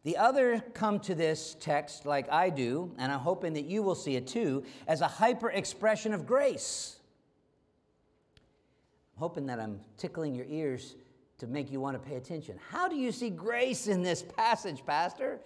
the 0.04 0.18
other 0.18 0.62
come 0.74 1.00
to 1.00 1.14
this 1.14 1.56
text 1.60 2.04
like 2.04 2.30
I 2.30 2.50
do, 2.50 2.92
and 2.98 3.10
I'm 3.10 3.20
hoping 3.20 3.54
that 3.54 3.64
you 3.64 3.82
will 3.82 3.94
see 3.94 4.16
it 4.16 4.26
too, 4.26 4.62
as 4.86 5.00
a 5.00 5.08
hyper 5.08 5.48
expression 5.48 6.12
of 6.12 6.26
grace. 6.26 6.98
I'm 9.16 9.20
hoping 9.20 9.46
that 9.46 9.58
I'm 9.58 9.80
tickling 9.96 10.34
your 10.34 10.44
ears 10.46 10.94
to 11.38 11.46
make 11.46 11.72
you 11.72 11.80
want 11.80 11.94
to 11.94 12.06
pay 12.06 12.16
attention. 12.16 12.58
How 12.68 12.86
do 12.86 12.96
you 12.96 13.12
see 13.12 13.30
grace 13.30 13.86
in 13.86 14.02
this 14.02 14.22
passage, 14.22 14.84
Pastor? 14.84 15.40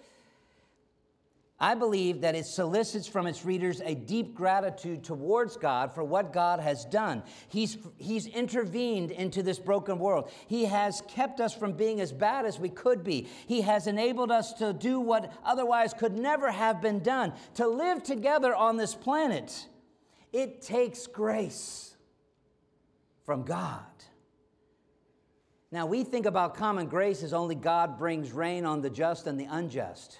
I 1.65 1.73
believe 1.73 2.21
that 2.21 2.35
it 2.35 2.45
solicits 2.45 3.07
from 3.07 3.25
its 3.25 3.43
readers 3.43 3.81
a 3.83 3.95
deep 3.95 4.35
gratitude 4.35 5.03
towards 5.03 5.57
God 5.57 5.91
for 5.91 6.03
what 6.03 6.31
God 6.31 6.59
has 6.59 6.85
done. 6.85 7.23
He's, 7.47 7.79
he's 7.97 8.27
intervened 8.27 9.09
into 9.09 9.41
this 9.41 9.57
broken 9.57 9.97
world. 9.97 10.29
He 10.45 10.65
has 10.65 11.01
kept 11.07 11.39
us 11.39 11.55
from 11.55 11.71
being 11.71 12.01
as 12.01 12.11
bad 12.11 12.45
as 12.45 12.59
we 12.59 12.69
could 12.69 13.03
be. 13.03 13.27
He 13.47 13.61
has 13.61 13.87
enabled 13.87 14.29
us 14.29 14.53
to 14.59 14.73
do 14.73 14.99
what 14.99 15.33
otherwise 15.43 15.91
could 15.91 16.15
never 16.15 16.51
have 16.51 16.83
been 16.83 16.99
done, 16.99 17.33
to 17.55 17.67
live 17.67 18.03
together 18.03 18.53
on 18.53 18.77
this 18.77 18.93
planet. 18.93 19.67
It 20.31 20.61
takes 20.61 21.07
grace 21.07 21.95
from 23.25 23.41
God. 23.41 23.81
Now, 25.71 25.87
we 25.87 26.03
think 26.03 26.27
about 26.27 26.53
common 26.53 26.85
grace 26.85 27.23
as 27.23 27.33
only 27.33 27.55
God 27.55 27.97
brings 27.97 28.31
rain 28.31 28.67
on 28.67 28.83
the 28.83 28.91
just 28.91 29.25
and 29.25 29.39
the 29.39 29.45
unjust. 29.45 30.19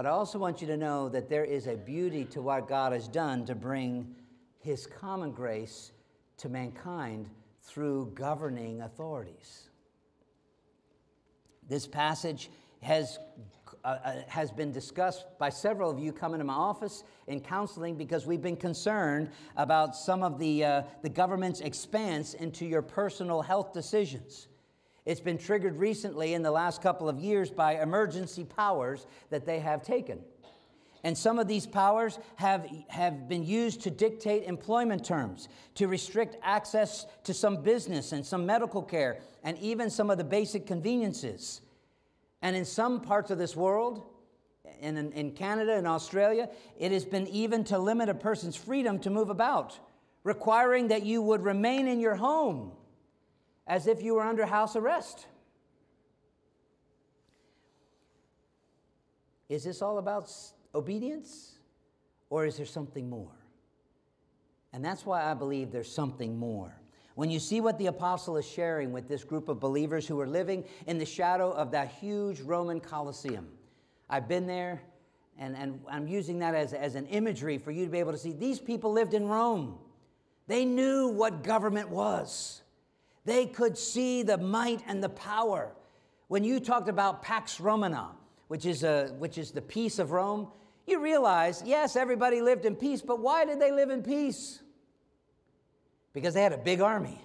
But 0.00 0.06
I 0.06 0.12
also 0.12 0.38
want 0.38 0.62
you 0.62 0.66
to 0.68 0.78
know 0.78 1.10
that 1.10 1.28
there 1.28 1.44
is 1.44 1.66
a 1.66 1.76
beauty 1.76 2.24
to 2.30 2.40
what 2.40 2.66
God 2.66 2.94
has 2.94 3.06
done 3.06 3.44
to 3.44 3.54
bring 3.54 4.14
his 4.58 4.86
common 4.86 5.30
grace 5.30 5.92
to 6.38 6.48
mankind 6.48 7.28
through 7.64 8.12
governing 8.14 8.80
authorities. 8.80 9.68
This 11.68 11.86
passage 11.86 12.50
has, 12.80 13.18
uh, 13.84 13.88
uh, 14.02 14.22
has 14.26 14.50
been 14.50 14.72
discussed 14.72 15.26
by 15.38 15.50
several 15.50 15.90
of 15.90 15.98
you 15.98 16.14
coming 16.14 16.38
to 16.38 16.44
my 16.44 16.54
office 16.54 17.04
in 17.26 17.38
counseling 17.38 17.94
because 17.94 18.24
we've 18.24 18.40
been 18.40 18.56
concerned 18.56 19.28
about 19.58 19.94
some 19.94 20.22
of 20.22 20.38
the, 20.38 20.64
uh, 20.64 20.82
the 21.02 21.10
government's 21.10 21.60
expanse 21.60 22.32
into 22.32 22.64
your 22.64 22.80
personal 22.80 23.42
health 23.42 23.74
decisions. 23.74 24.48
It's 25.06 25.20
been 25.20 25.38
triggered 25.38 25.76
recently 25.76 26.34
in 26.34 26.42
the 26.42 26.50
last 26.50 26.82
couple 26.82 27.08
of 27.08 27.18
years 27.18 27.50
by 27.50 27.80
emergency 27.80 28.44
powers 28.44 29.06
that 29.30 29.46
they 29.46 29.60
have 29.60 29.82
taken. 29.82 30.20
And 31.02 31.16
some 31.16 31.38
of 31.38 31.48
these 31.48 31.66
powers 31.66 32.18
have, 32.36 32.68
have 32.88 33.26
been 33.26 33.42
used 33.42 33.80
to 33.82 33.90
dictate 33.90 34.44
employment 34.44 35.04
terms, 35.04 35.48
to 35.76 35.88
restrict 35.88 36.36
access 36.42 37.06
to 37.24 37.32
some 37.32 37.62
business 37.62 38.12
and 38.12 38.24
some 38.24 38.44
medical 38.44 38.82
care, 38.82 39.20
and 39.42 39.58
even 39.58 39.88
some 39.88 40.10
of 40.10 40.18
the 40.18 40.24
basic 40.24 40.66
conveniences. 40.66 41.62
And 42.42 42.54
in 42.54 42.66
some 42.66 43.00
parts 43.00 43.30
of 43.30 43.38
this 43.38 43.56
world, 43.56 44.04
in, 44.80 44.96
in 45.12 45.30
Canada 45.32 45.74
and 45.74 45.86
Australia, 45.86 46.50
it 46.78 46.92
has 46.92 47.06
been 47.06 47.26
even 47.28 47.64
to 47.64 47.78
limit 47.78 48.10
a 48.10 48.14
person's 48.14 48.56
freedom 48.56 48.98
to 49.00 49.10
move 49.10 49.30
about, 49.30 49.78
requiring 50.22 50.88
that 50.88 51.02
you 51.04 51.22
would 51.22 51.42
remain 51.42 51.88
in 51.88 51.98
your 51.98 52.16
home 52.16 52.72
as 53.66 53.86
if 53.86 54.02
you 54.02 54.14
were 54.14 54.22
under 54.22 54.46
house 54.46 54.76
arrest. 54.76 55.26
Is 59.48 59.64
this 59.64 59.82
all 59.82 59.98
about 59.98 60.32
obedience 60.74 61.58
or 62.30 62.46
is 62.46 62.56
there 62.56 62.66
something 62.66 63.10
more? 63.10 63.32
And 64.72 64.84
that's 64.84 65.04
why 65.04 65.24
I 65.24 65.34
believe 65.34 65.72
there's 65.72 65.92
something 65.92 66.38
more. 66.38 66.74
When 67.16 67.30
you 67.30 67.40
see 67.40 67.60
what 67.60 67.76
the 67.76 67.86
apostle 67.86 68.36
is 68.36 68.46
sharing 68.46 68.92
with 68.92 69.08
this 69.08 69.24
group 69.24 69.48
of 69.48 69.58
believers 69.58 70.06
who 70.06 70.20
are 70.20 70.28
living 70.28 70.64
in 70.86 70.98
the 70.98 71.04
shadow 71.04 71.50
of 71.50 71.72
that 71.72 71.88
huge 71.88 72.40
Roman 72.40 72.80
Colosseum, 72.80 73.48
I've 74.08 74.28
been 74.28 74.46
there 74.46 74.80
and, 75.38 75.56
and 75.56 75.80
I'm 75.88 76.06
using 76.06 76.38
that 76.40 76.54
as, 76.54 76.72
as 76.72 76.94
an 76.94 77.06
imagery 77.06 77.58
for 77.58 77.72
you 77.72 77.84
to 77.84 77.90
be 77.90 77.98
able 77.98 78.12
to 78.12 78.18
see 78.18 78.32
these 78.32 78.60
people 78.60 78.92
lived 78.92 79.14
in 79.14 79.26
Rome. 79.26 79.78
They 80.46 80.64
knew 80.64 81.08
what 81.08 81.42
government 81.42 81.88
was. 81.88 82.62
They 83.24 83.46
could 83.46 83.76
see 83.76 84.22
the 84.22 84.38
might 84.38 84.82
and 84.86 85.02
the 85.02 85.08
power. 85.08 85.72
When 86.28 86.44
you 86.44 86.60
talked 86.60 86.88
about 86.88 87.22
Pax 87.22 87.60
Romana, 87.60 88.12
which 88.48 88.66
is, 88.66 88.82
a, 88.84 89.08
which 89.18 89.38
is 89.38 89.50
the 89.50 89.62
peace 89.62 89.98
of 89.98 90.12
Rome, 90.12 90.48
you 90.86 91.00
realize, 91.00 91.62
yes, 91.64 91.96
everybody 91.96 92.40
lived 92.40 92.64
in 92.64 92.74
peace, 92.74 93.02
but 93.02 93.20
why 93.20 93.44
did 93.44 93.60
they 93.60 93.72
live 93.72 93.90
in 93.90 94.02
peace? 94.02 94.60
Because 96.12 96.34
they 96.34 96.42
had 96.42 96.52
a 96.52 96.58
big 96.58 96.80
army. 96.80 97.20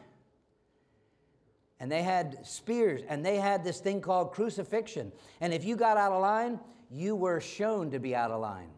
And 1.80 1.92
they 1.92 2.04
had 2.04 2.46
spears, 2.46 3.02
and 3.08 3.26
they 3.26 3.38
had 3.38 3.64
this 3.64 3.80
thing 3.80 4.02
called 4.02 4.32
crucifixion. 4.32 5.12
And 5.42 5.54
if 5.54 5.66
you 5.66 5.76
got 5.76 5.98
out 5.98 6.12
of 6.12 6.22
line, 6.22 6.60
you 6.90 7.16
were 7.16 7.42
shown 7.42 7.92
to 7.92 8.00
be 8.00 8.16
out 8.16 8.32
of 8.32 8.40
line. 8.40 8.70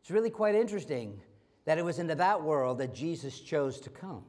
It's 0.00 0.10
really 0.10 0.30
quite 0.30 0.54
interesting 0.54 1.20
that 1.64 1.78
it 1.78 1.84
was 1.84 1.98
into 1.98 2.14
that 2.14 2.42
world 2.42 2.78
that 2.78 2.94
Jesus 2.94 3.40
chose 3.40 3.80
to 3.80 3.90
come. 3.90 4.24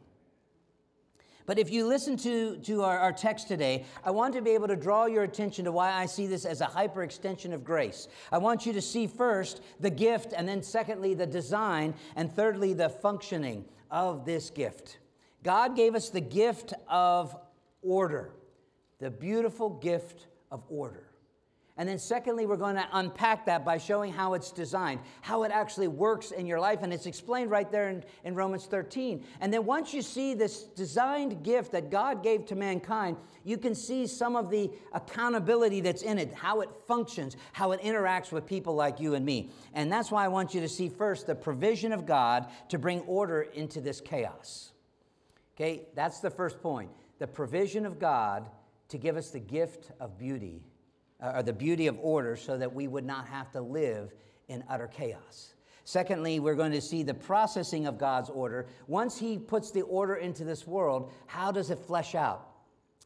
But 1.49 1.57
if 1.57 1.71
you 1.71 1.87
listen 1.87 2.15
to, 2.17 2.57
to 2.57 2.83
our, 2.83 2.99
our 2.99 3.11
text 3.11 3.47
today, 3.47 3.83
I 4.03 4.11
want 4.11 4.35
to 4.35 4.41
be 4.43 4.51
able 4.51 4.67
to 4.67 4.75
draw 4.75 5.07
your 5.07 5.23
attention 5.23 5.65
to 5.65 5.71
why 5.71 5.91
I 5.91 6.05
see 6.05 6.27
this 6.27 6.45
as 6.45 6.61
a 6.61 6.65
hyper 6.65 7.01
extension 7.01 7.53
of 7.53 7.63
grace. 7.63 8.07
I 8.31 8.37
want 8.37 8.67
you 8.67 8.73
to 8.73 8.81
see 8.83 9.07
first 9.07 9.63
the 9.79 9.89
gift, 9.89 10.31
and 10.37 10.47
then 10.47 10.61
secondly, 10.61 11.15
the 11.15 11.25
design, 11.25 11.95
and 12.15 12.31
thirdly, 12.31 12.73
the 12.73 12.89
functioning 12.89 13.65
of 13.89 14.25
this 14.25 14.51
gift. 14.51 14.99
God 15.41 15.75
gave 15.75 15.95
us 15.95 16.09
the 16.09 16.21
gift 16.21 16.73
of 16.87 17.35
order, 17.81 18.29
the 18.99 19.09
beautiful 19.09 19.71
gift 19.71 20.27
of 20.51 20.63
order. 20.69 21.08
And 21.79 21.87
then, 21.87 21.97
secondly, 21.97 22.45
we're 22.45 22.57
going 22.57 22.75
to 22.75 22.85
unpack 22.91 23.45
that 23.45 23.63
by 23.63 23.77
showing 23.77 24.11
how 24.11 24.33
it's 24.33 24.51
designed, 24.51 24.99
how 25.21 25.43
it 25.43 25.51
actually 25.53 25.87
works 25.87 26.31
in 26.31 26.45
your 26.45 26.59
life. 26.59 26.79
And 26.83 26.91
it's 26.91 27.05
explained 27.05 27.49
right 27.51 27.71
there 27.71 27.87
in, 27.87 28.03
in 28.25 28.35
Romans 28.35 28.65
13. 28.65 29.23
And 29.39 29.53
then, 29.53 29.65
once 29.65 29.93
you 29.93 30.01
see 30.01 30.33
this 30.33 30.63
designed 30.63 31.41
gift 31.41 31.71
that 31.71 31.89
God 31.89 32.21
gave 32.21 32.45
to 32.47 32.55
mankind, 32.55 33.15
you 33.45 33.57
can 33.57 33.73
see 33.73 34.07
some 34.07 34.35
of 34.35 34.49
the 34.49 34.69
accountability 34.91 35.79
that's 35.79 36.01
in 36.01 36.17
it, 36.17 36.33
how 36.33 36.59
it 36.59 36.69
functions, 36.85 37.37
how 37.53 37.71
it 37.71 37.79
interacts 37.79 38.33
with 38.33 38.45
people 38.45 38.75
like 38.75 38.99
you 38.99 39.13
and 39.13 39.25
me. 39.25 39.49
And 39.73 39.89
that's 39.89 40.11
why 40.11 40.25
I 40.25 40.27
want 40.27 40.53
you 40.53 40.59
to 40.59 40.67
see 40.67 40.89
first 40.89 41.27
the 41.27 41.35
provision 41.35 41.93
of 41.93 42.05
God 42.05 42.47
to 42.67 42.77
bring 42.77 42.99
order 43.01 43.43
into 43.53 43.79
this 43.79 44.01
chaos. 44.01 44.73
Okay, 45.55 45.83
that's 45.95 46.19
the 46.19 46.29
first 46.29 46.61
point. 46.61 46.91
The 47.19 47.27
provision 47.27 47.85
of 47.85 47.99
God 47.99 48.49
to 48.89 48.97
give 48.97 49.15
us 49.15 49.29
the 49.29 49.39
gift 49.39 49.91
of 50.01 50.17
beauty 50.17 50.61
uh, 51.21 51.33
or 51.35 51.43
the 51.43 51.53
beauty 51.53 51.87
of 51.87 51.97
order 52.01 52.35
so 52.35 52.57
that 52.57 52.73
we 52.73 52.87
would 52.87 53.05
not 53.05 53.27
have 53.27 53.51
to 53.51 53.61
live 53.61 54.13
in 54.47 54.63
utter 54.69 54.87
chaos. 54.87 55.53
Secondly, 55.85 56.39
we're 56.39 56.55
going 56.55 56.71
to 56.71 56.81
see 56.81 57.01
the 57.01 57.13
processing 57.13 57.87
of 57.87 57.97
God's 57.97 58.29
order. 58.29 58.67
Once 58.87 59.17
He 59.17 59.39
puts 59.39 59.71
the 59.71 59.81
order 59.81 60.15
into 60.15 60.43
this 60.43 60.67
world, 60.67 61.11
how 61.25 61.51
does 61.51 61.71
it 61.71 61.79
flesh 61.79 62.13
out? 62.13 62.49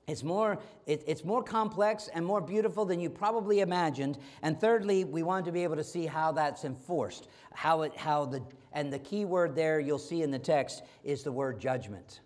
It's 0.06 0.24
more, 0.24 0.60
it, 0.86 1.02
it's 1.08 1.24
more 1.24 1.42
complex 1.42 2.10
and 2.14 2.26
more 2.26 2.42
beautiful 2.42 2.84
than 2.84 3.00
you 3.00 3.10
probably 3.10 3.62
imagined. 3.62 4.18
And 4.42 4.60
thirdly, 4.60 5.06
we 5.06 5.24
want 5.24 5.46
to 5.46 5.52
be 5.54 5.64
able 5.64 5.78
to 5.78 5.84
see 5.84 6.06
how 6.06 6.34
that's 6.34 6.66
enforced. 6.66 7.30
How 7.54 7.84
it, 7.84 7.96
how 7.96 8.26
the, 8.26 8.44
and 8.74 8.92
the 8.92 9.00
key 9.00 9.24
word 9.24 9.56
there 9.56 9.80
you'll 9.80 10.00
see 10.00 10.22
in 10.22 10.30
the 10.30 10.40
text 10.40 10.84
is 11.06 11.24
the 11.24 11.32
word 11.32 11.62
judgment. 11.62 12.20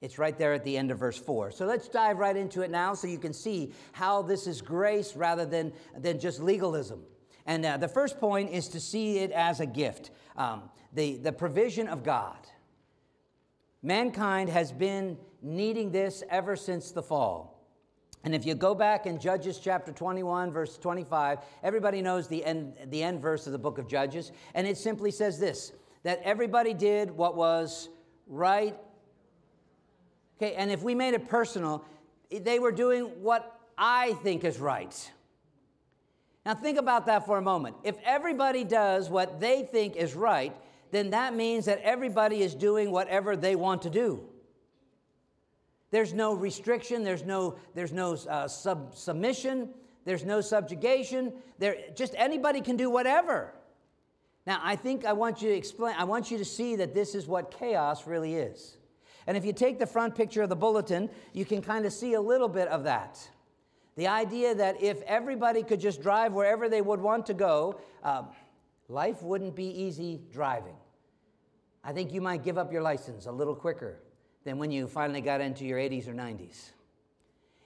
It's 0.00 0.18
right 0.18 0.36
there 0.38 0.54
at 0.54 0.64
the 0.64 0.78
end 0.78 0.90
of 0.90 0.98
verse 0.98 1.18
4. 1.18 1.50
So 1.50 1.66
let's 1.66 1.88
dive 1.88 2.18
right 2.18 2.36
into 2.36 2.62
it 2.62 2.70
now 2.70 2.94
so 2.94 3.06
you 3.06 3.18
can 3.18 3.34
see 3.34 3.72
how 3.92 4.22
this 4.22 4.46
is 4.46 4.62
grace 4.62 5.14
rather 5.14 5.44
than, 5.44 5.72
than 5.96 6.18
just 6.18 6.40
legalism. 6.40 7.02
And 7.46 7.64
uh, 7.66 7.76
the 7.76 7.88
first 7.88 8.18
point 8.18 8.50
is 8.50 8.68
to 8.68 8.80
see 8.80 9.18
it 9.18 9.30
as 9.30 9.60
a 9.60 9.66
gift 9.66 10.10
um, 10.36 10.70
the, 10.92 11.16
the 11.18 11.32
provision 11.32 11.86
of 11.86 12.02
God. 12.02 12.38
Mankind 13.82 14.48
has 14.48 14.72
been 14.72 15.18
needing 15.42 15.90
this 15.90 16.22
ever 16.30 16.56
since 16.56 16.90
the 16.90 17.02
fall. 17.02 17.60
And 18.24 18.34
if 18.34 18.44
you 18.44 18.54
go 18.54 18.74
back 18.74 19.06
in 19.06 19.18
Judges 19.18 19.58
chapter 19.58 19.92
21, 19.92 20.50
verse 20.50 20.76
25, 20.76 21.38
everybody 21.62 22.02
knows 22.02 22.28
the 22.28 22.44
end, 22.44 22.74
the 22.86 23.02
end 23.02 23.20
verse 23.20 23.46
of 23.46 23.52
the 23.52 23.58
book 23.58 23.78
of 23.78 23.88
Judges. 23.88 24.32
And 24.54 24.66
it 24.66 24.76
simply 24.76 25.10
says 25.10 25.38
this 25.38 25.72
that 26.02 26.20
everybody 26.24 26.72
did 26.72 27.10
what 27.10 27.36
was 27.36 27.90
right 28.26 28.76
Okay, 30.40 30.54
and 30.54 30.70
if 30.70 30.82
we 30.82 30.94
made 30.94 31.12
it 31.12 31.28
personal, 31.28 31.84
they 32.30 32.58
were 32.58 32.72
doing 32.72 33.04
what 33.22 33.60
I 33.76 34.14
think 34.22 34.42
is 34.42 34.58
right. 34.58 35.10
Now, 36.46 36.54
think 36.54 36.78
about 36.78 37.04
that 37.06 37.26
for 37.26 37.36
a 37.36 37.42
moment. 37.42 37.76
If 37.84 37.96
everybody 38.04 38.64
does 38.64 39.10
what 39.10 39.38
they 39.38 39.64
think 39.64 39.96
is 39.96 40.14
right, 40.14 40.56
then 40.92 41.10
that 41.10 41.34
means 41.34 41.66
that 41.66 41.78
everybody 41.82 42.40
is 42.40 42.54
doing 42.54 42.90
whatever 42.90 43.36
they 43.36 43.54
want 43.54 43.82
to 43.82 43.90
do. 43.90 44.24
There's 45.90 46.14
no 46.14 46.32
restriction, 46.32 47.04
there's 47.04 47.24
no, 47.24 47.58
there's 47.74 47.92
no 47.92 48.14
uh, 48.14 48.48
sub- 48.48 48.94
submission, 48.94 49.68
there's 50.06 50.24
no 50.24 50.40
subjugation. 50.40 51.34
There, 51.58 51.76
just 51.94 52.14
anybody 52.16 52.62
can 52.62 52.78
do 52.78 52.88
whatever. 52.88 53.52
Now, 54.46 54.60
I 54.62 54.74
think 54.76 55.04
I 55.04 55.12
want 55.12 55.42
you 55.42 55.50
to 55.50 55.54
explain, 55.54 55.94
I 55.98 56.04
want 56.04 56.30
you 56.30 56.38
to 56.38 56.46
see 56.46 56.76
that 56.76 56.94
this 56.94 57.14
is 57.14 57.26
what 57.26 57.50
chaos 57.50 58.06
really 58.06 58.36
is. 58.36 58.78
And 59.30 59.36
if 59.36 59.44
you 59.44 59.52
take 59.52 59.78
the 59.78 59.86
front 59.86 60.16
picture 60.16 60.42
of 60.42 60.48
the 60.48 60.56
bulletin, 60.56 61.08
you 61.32 61.44
can 61.44 61.62
kind 61.62 61.86
of 61.86 61.92
see 61.92 62.14
a 62.14 62.20
little 62.20 62.48
bit 62.48 62.66
of 62.66 62.82
that. 62.82 63.16
The 63.94 64.08
idea 64.08 64.56
that 64.56 64.82
if 64.82 65.02
everybody 65.02 65.62
could 65.62 65.78
just 65.78 66.02
drive 66.02 66.32
wherever 66.32 66.68
they 66.68 66.82
would 66.82 67.00
want 67.00 67.26
to 67.26 67.34
go, 67.34 67.78
uh, 68.02 68.24
life 68.88 69.22
wouldn't 69.22 69.54
be 69.54 69.66
easy 69.66 70.20
driving. 70.32 70.74
I 71.84 71.92
think 71.92 72.12
you 72.12 72.20
might 72.20 72.42
give 72.42 72.58
up 72.58 72.72
your 72.72 72.82
license 72.82 73.26
a 73.26 73.30
little 73.30 73.54
quicker 73.54 74.00
than 74.42 74.58
when 74.58 74.72
you 74.72 74.88
finally 74.88 75.20
got 75.20 75.40
into 75.40 75.64
your 75.64 75.78
80s 75.78 76.08
or 76.08 76.12
90s. 76.12 76.70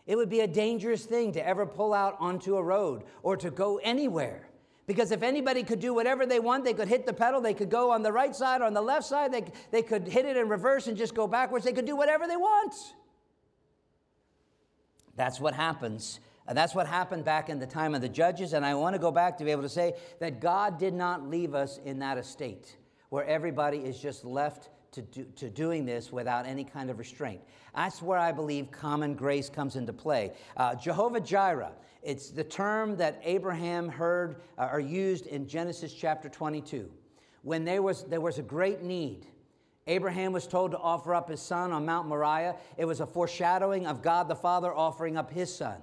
It 0.07 0.17
would 0.17 0.29
be 0.29 0.41
a 0.41 0.47
dangerous 0.47 1.07
thing 1.07 1.33
to 1.33 1.49
ever 1.49 1.65
pull 1.65 1.95
out 1.95 2.19
onto 2.21 2.59
a 2.59 2.63
road 2.63 3.05
or 3.23 3.39
to 3.39 3.51
go 3.51 3.79
anywhere 3.79 4.51
because 4.87 5.11
if 5.11 5.23
anybody 5.23 5.63
could 5.63 5.81
do 5.81 5.95
whatever 5.95 6.27
they 6.27 6.41
want, 6.41 6.65
they 6.65 6.75
could 6.75 6.89
hit 6.89 7.07
the 7.07 7.13
pedal, 7.13 7.41
they 7.41 7.55
could 7.55 7.71
go 7.71 7.91
on 7.91 8.03
the 8.03 8.13
right 8.13 8.35
side 8.37 8.61
or 8.61 8.65
on 8.65 8.75
the 8.75 8.83
left 8.83 9.07
side, 9.07 9.33
they, 9.33 9.45
they 9.71 9.83
could 9.83 10.07
hit 10.07 10.27
it 10.27 10.37
in 10.37 10.49
reverse 10.49 10.87
and 10.87 10.97
just 10.97 11.15
go 11.15 11.27
backwards, 11.27 11.65
they 11.65 11.73
could 11.73 11.87
do 11.87 11.97
whatever 11.97 12.27
they 12.27 12.37
want. 12.37 12.75
That's 15.17 15.41
what 15.41 15.55
happens. 15.55 16.21
And 16.47 16.59
that's 16.59 16.75
what 16.75 16.87
happened 16.87 17.25
back 17.25 17.49
in 17.49 17.59
the 17.59 17.67
time 17.67 17.95
of 17.95 18.03
the 18.03 18.09
judges. 18.09 18.53
And 18.53 18.67
I 18.67 18.75
want 18.75 18.95
to 18.95 18.99
go 18.99 19.11
back 19.11 19.39
to 19.39 19.45
be 19.45 19.51
able 19.51 19.63
to 19.63 19.69
say 19.69 19.95
that 20.21 20.41
God 20.41 20.79
did 20.79 20.93
not 20.93 21.27
leave 21.27 21.55
us 21.55 21.79
in 21.85 22.01
that 22.01 22.19
estate 22.19 22.77
where 23.09 23.25
everybody 23.25 23.79
is 23.79 23.99
just 23.99 24.25
left 24.25 24.69
to, 24.95 25.03
do, 25.03 25.25
to 25.37 25.51
doing 25.51 25.85
this 25.85 26.13
without 26.13 26.47
any 26.47 26.65
kind 26.65 26.91
of 26.91 26.99
restraint. 26.99 27.41
That's 27.75 28.01
where 28.01 28.19
I 28.19 28.33
believe 28.33 28.71
common 28.71 29.15
grace 29.15 29.51
comes 29.51 29.77
into 29.77 29.93
play. 29.93 30.33
Uh, 30.57 30.75
Jehovah 30.75 31.21
Jireh, 31.21 31.73
it's 32.03 32.31
the 32.31 32.45
term 32.45 32.97
that 32.97 33.21
Abraham 33.25 33.89
heard 33.89 34.37
uh, 34.57 34.69
or 34.73 34.81
used 34.81 35.27
in 35.27 35.49
Genesis 35.49 35.93
chapter 35.93 36.29
22. 36.29 36.89
When 37.43 37.65
there 37.65 37.83
was, 37.83 38.05
there 38.05 38.21
was 38.21 38.39
a 38.39 38.43
great 38.43 38.83
need, 38.83 39.27
Abraham 39.87 40.33
was 40.33 40.47
told 40.47 40.71
to 40.71 40.79
offer 40.79 41.15
up 41.15 41.29
his 41.29 41.43
son 41.43 41.73
on 41.73 41.85
Mount 41.85 42.09
Moriah. 42.09 42.57
It 42.79 42.87
was 42.87 43.01
a 43.01 43.07
foreshadowing 43.07 43.87
of 43.87 44.01
God 44.01 44.29
the 44.29 44.37
Father 44.37 44.73
offering 44.73 45.17
up 45.17 45.31
his 45.31 45.55
son. 45.55 45.77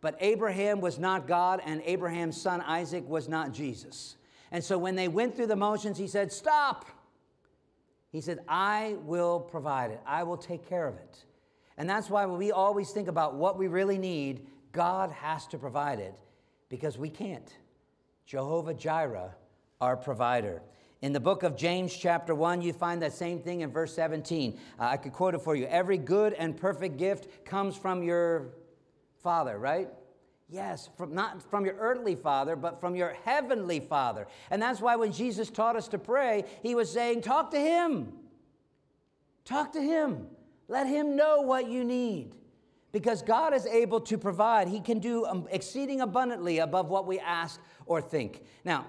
But 0.00 0.16
Abraham 0.20 0.80
was 0.80 0.98
not 0.98 1.28
God, 1.28 1.60
and 1.64 1.82
Abraham's 1.84 2.40
son 2.40 2.62
Isaac 2.62 3.06
was 3.08 3.28
not 3.28 3.52
Jesus. 3.52 4.16
And 4.50 4.64
so 4.64 4.78
when 4.78 4.96
they 4.96 5.08
went 5.08 5.36
through 5.36 5.46
the 5.46 5.56
motions, 5.56 5.98
he 5.98 6.08
said, 6.08 6.32
Stop. 6.32 6.86
He 8.10 8.20
said, 8.20 8.40
I 8.48 8.96
will 9.02 9.40
provide 9.40 9.90
it, 9.92 10.00
I 10.06 10.24
will 10.24 10.36
take 10.36 10.68
care 10.68 10.86
of 10.86 10.96
it. 10.96 11.24
And 11.76 11.88
that's 11.88 12.10
why 12.10 12.26
when 12.26 12.38
we 12.38 12.52
always 12.52 12.90
think 12.90 13.08
about 13.08 13.36
what 13.36 13.56
we 13.56 13.68
really 13.68 13.98
need, 13.98 14.46
God 14.72 15.10
has 15.12 15.46
to 15.48 15.58
provide 15.58 15.98
it 15.98 16.14
because 16.68 16.98
we 16.98 17.08
can't. 17.08 17.50
Jehovah 18.26 18.74
Jireh, 18.74 19.34
our 19.80 19.96
provider. 19.96 20.62
In 21.02 21.12
the 21.12 21.20
book 21.20 21.42
of 21.42 21.56
James, 21.56 21.96
chapter 21.96 22.34
1, 22.34 22.60
you 22.60 22.72
find 22.72 23.00
that 23.02 23.14
same 23.14 23.40
thing 23.40 23.62
in 23.62 23.70
verse 23.72 23.94
17. 23.94 24.58
Uh, 24.78 24.82
I 24.82 24.96
could 24.98 25.12
quote 25.12 25.34
it 25.34 25.40
for 25.40 25.56
you. 25.56 25.66
Every 25.66 25.96
good 25.96 26.34
and 26.34 26.56
perfect 26.56 26.98
gift 26.98 27.44
comes 27.44 27.76
from 27.76 28.02
your 28.02 28.50
Father, 29.22 29.58
right? 29.58 29.88
Yes, 30.50 30.90
from, 30.98 31.14
not 31.14 31.48
from 31.48 31.64
your 31.64 31.76
earthly 31.78 32.16
father, 32.16 32.56
but 32.56 32.80
from 32.80 32.96
your 32.96 33.14
heavenly 33.24 33.78
father. 33.78 34.26
And 34.50 34.60
that's 34.60 34.80
why 34.80 34.96
when 34.96 35.12
Jesus 35.12 35.48
taught 35.48 35.76
us 35.76 35.86
to 35.88 35.98
pray, 35.98 36.44
he 36.62 36.74
was 36.74 36.90
saying, 36.90 37.22
Talk 37.22 37.52
to 37.52 37.60
him. 37.60 38.12
Talk 39.44 39.72
to 39.72 39.80
him. 39.80 40.26
Let 40.66 40.88
him 40.88 41.14
know 41.14 41.40
what 41.42 41.68
you 41.68 41.84
need. 41.84 42.34
Because 42.90 43.22
God 43.22 43.54
is 43.54 43.64
able 43.66 44.00
to 44.00 44.18
provide. 44.18 44.66
He 44.66 44.80
can 44.80 44.98
do 44.98 45.24
um, 45.24 45.46
exceeding 45.50 46.00
abundantly 46.00 46.58
above 46.58 46.88
what 46.88 47.06
we 47.06 47.20
ask 47.20 47.60
or 47.86 48.02
think. 48.02 48.42
Now, 48.64 48.86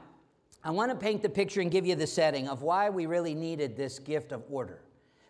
I 0.64 0.72
want 0.72 0.92
to 0.92 0.98
paint 0.98 1.22
the 1.22 1.30
picture 1.30 1.62
and 1.62 1.70
give 1.70 1.86
you 1.86 1.96
the 1.96 2.08
setting 2.08 2.48
of 2.48 2.64
why 2.64 2.90
we 2.90 3.06
really 3.06 3.36
needed 3.36 3.78
this 3.78 4.00
gift 4.00 4.32
of 4.32 4.44
order. 4.50 4.82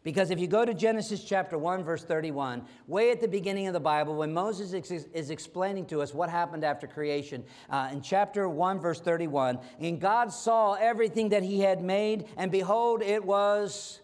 Because 0.03 0.31
if 0.31 0.39
you 0.39 0.48
go 0.48 0.65
to 0.65 0.74
Genesis 0.74 1.24
chapter 1.24 1.58
1, 1.58 1.84
verse 1.84 2.03
31, 2.03 2.63
way 2.88 3.12
at 3.12 3.22
the 3.22 3.27
beginning 3.27 3.67
of 3.67 3.74
the 3.74 3.79
Bible, 3.79 4.15
when 4.15 4.34
Moses 4.34 4.74
is 4.74 5.29
explaining 5.29 5.86
to 5.88 6.01
us 6.01 6.12
what 6.12 6.29
happened 6.29 6.63
after 6.63 6.88
creation, 6.88 7.43
uh, 7.70 7.89
in 7.91 8.01
chapter 8.01 8.50
1, 8.50 8.79
verse 8.79 9.00
31, 9.00 9.60
and 9.79 10.01
God 10.01 10.34
saw 10.34 10.74
everything 10.74 11.29
that 11.29 11.43
he 11.43 11.60
had 11.60 11.84
made, 11.84 12.25
and 12.36 12.51
behold, 12.51 13.03
it 13.03 13.24
was. 13.24 14.01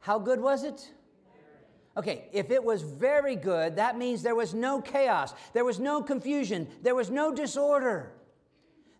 How 0.00 0.20
good 0.20 0.40
was 0.40 0.62
it? 0.62 0.88
Okay, 1.96 2.28
if 2.32 2.52
it 2.52 2.62
was 2.62 2.82
very 2.82 3.34
good, 3.34 3.74
that 3.74 3.98
means 3.98 4.22
there 4.22 4.36
was 4.36 4.54
no 4.54 4.80
chaos, 4.80 5.34
there 5.52 5.64
was 5.64 5.80
no 5.80 6.00
confusion, 6.00 6.68
there 6.80 6.94
was 6.94 7.10
no 7.10 7.34
disorder. 7.34 8.12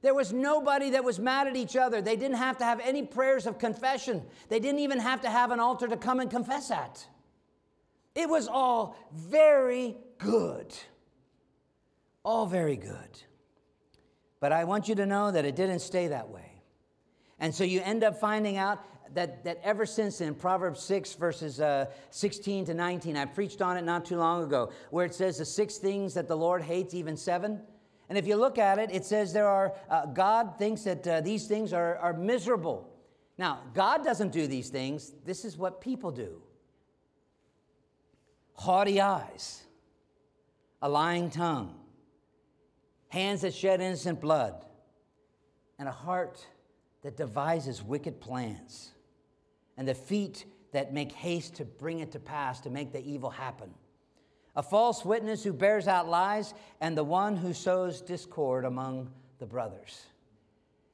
There 0.00 0.14
was 0.14 0.32
nobody 0.32 0.90
that 0.90 1.02
was 1.02 1.18
mad 1.18 1.48
at 1.48 1.56
each 1.56 1.76
other. 1.76 2.00
They 2.00 2.16
didn't 2.16 2.36
have 2.36 2.58
to 2.58 2.64
have 2.64 2.80
any 2.80 3.02
prayers 3.02 3.46
of 3.46 3.58
confession. 3.58 4.22
They 4.48 4.60
didn't 4.60 4.80
even 4.80 5.00
have 5.00 5.22
to 5.22 5.30
have 5.30 5.50
an 5.50 5.58
altar 5.58 5.88
to 5.88 5.96
come 5.96 6.20
and 6.20 6.30
confess 6.30 6.70
at. 6.70 7.06
It 8.14 8.28
was 8.28 8.46
all 8.46 8.96
very 9.12 9.96
good. 10.18 10.72
All 12.24 12.46
very 12.46 12.76
good. 12.76 13.22
But 14.40 14.52
I 14.52 14.64
want 14.64 14.88
you 14.88 14.94
to 14.96 15.06
know 15.06 15.30
that 15.32 15.44
it 15.44 15.56
didn't 15.56 15.80
stay 15.80 16.08
that 16.08 16.28
way. 16.28 16.62
And 17.40 17.54
so 17.54 17.64
you 17.64 17.80
end 17.82 18.04
up 18.04 18.18
finding 18.20 18.56
out 18.56 18.84
that, 19.14 19.44
that 19.44 19.60
ever 19.64 19.86
since 19.86 20.20
in 20.20 20.34
Proverbs 20.34 20.80
6, 20.82 21.14
verses 21.14 21.60
uh, 21.60 21.86
16 22.10 22.66
to 22.66 22.74
19, 22.74 23.16
I 23.16 23.24
preached 23.24 23.62
on 23.62 23.76
it 23.76 23.82
not 23.82 24.04
too 24.04 24.16
long 24.16 24.44
ago, 24.44 24.70
where 24.90 25.06
it 25.06 25.14
says 25.14 25.38
the 25.38 25.44
six 25.44 25.78
things 25.78 26.14
that 26.14 26.28
the 26.28 26.36
Lord 26.36 26.62
hates, 26.62 26.94
even 26.94 27.16
seven. 27.16 27.60
And 28.08 28.16
if 28.16 28.26
you 28.26 28.36
look 28.36 28.58
at 28.58 28.78
it, 28.78 28.90
it 28.90 29.04
says 29.04 29.32
there 29.32 29.48
are, 29.48 29.74
uh, 29.90 30.06
God 30.06 30.56
thinks 30.58 30.82
that 30.82 31.06
uh, 31.06 31.20
these 31.20 31.46
things 31.46 31.72
are, 31.72 31.96
are 31.98 32.14
miserable. 32.14 32.88
Now, 33.36 33.60
God 33.74 34.02
doesn't 34.02 34.33
do 34.33 34.46
these 34.46 34.70
things, 34.70 35.12
this 35.24 35.44
is 35.44 35.56
what 35.56 35.80
people 35.80 36.11
do. 36.11 36.42
Haughty 38.54 39.00
eyes, 39.00 39.62
a 40.83 40.88
lying 40.88 41.30
tongue, 41.30 41.74
hands 43.09 43.42
that 43.42 43.54
shed 43.54 43.80
innocent 43.80 44.20
blood, 44.20 44.64
and 45.78 45.88
a 45.88 45.92
heart 45.92 46.44
that 47.02 47.16
devises 47.16 47.83
wicked 47.83 48.20
plans, 48.20 48.92
and 49.76 49.87
the 49.87 49.94
feet 49.94 50.46
that 50.72 50.92
make 50.92 51.12
haste 51.12 51.56
to 51.56 51.64
bring 51.64 52.00
it 52.00 52.11
to 52.12 52.18
pass, 52.18 52.61
to 52.61 52.70
make 52.70 52.92
the 52.92 53.04
evil 53.04 53.30
happen 53.30 53.72
a 54.59 54.62
false 54.62 55.05
witness 55.05 55.44
who 55.44 55.53
bears 55.53 55.87
out 55.87 56.09
lies, 56.09 56.53
and 56.81 56.99
the 56.99 57.05
one 57.05 57.37
who 57.37 57.55
sows 57.55 58.01
discord 58.01 58.64
among 58.64 59.09
the 59.38 59.47
brothers. 59.47 60.03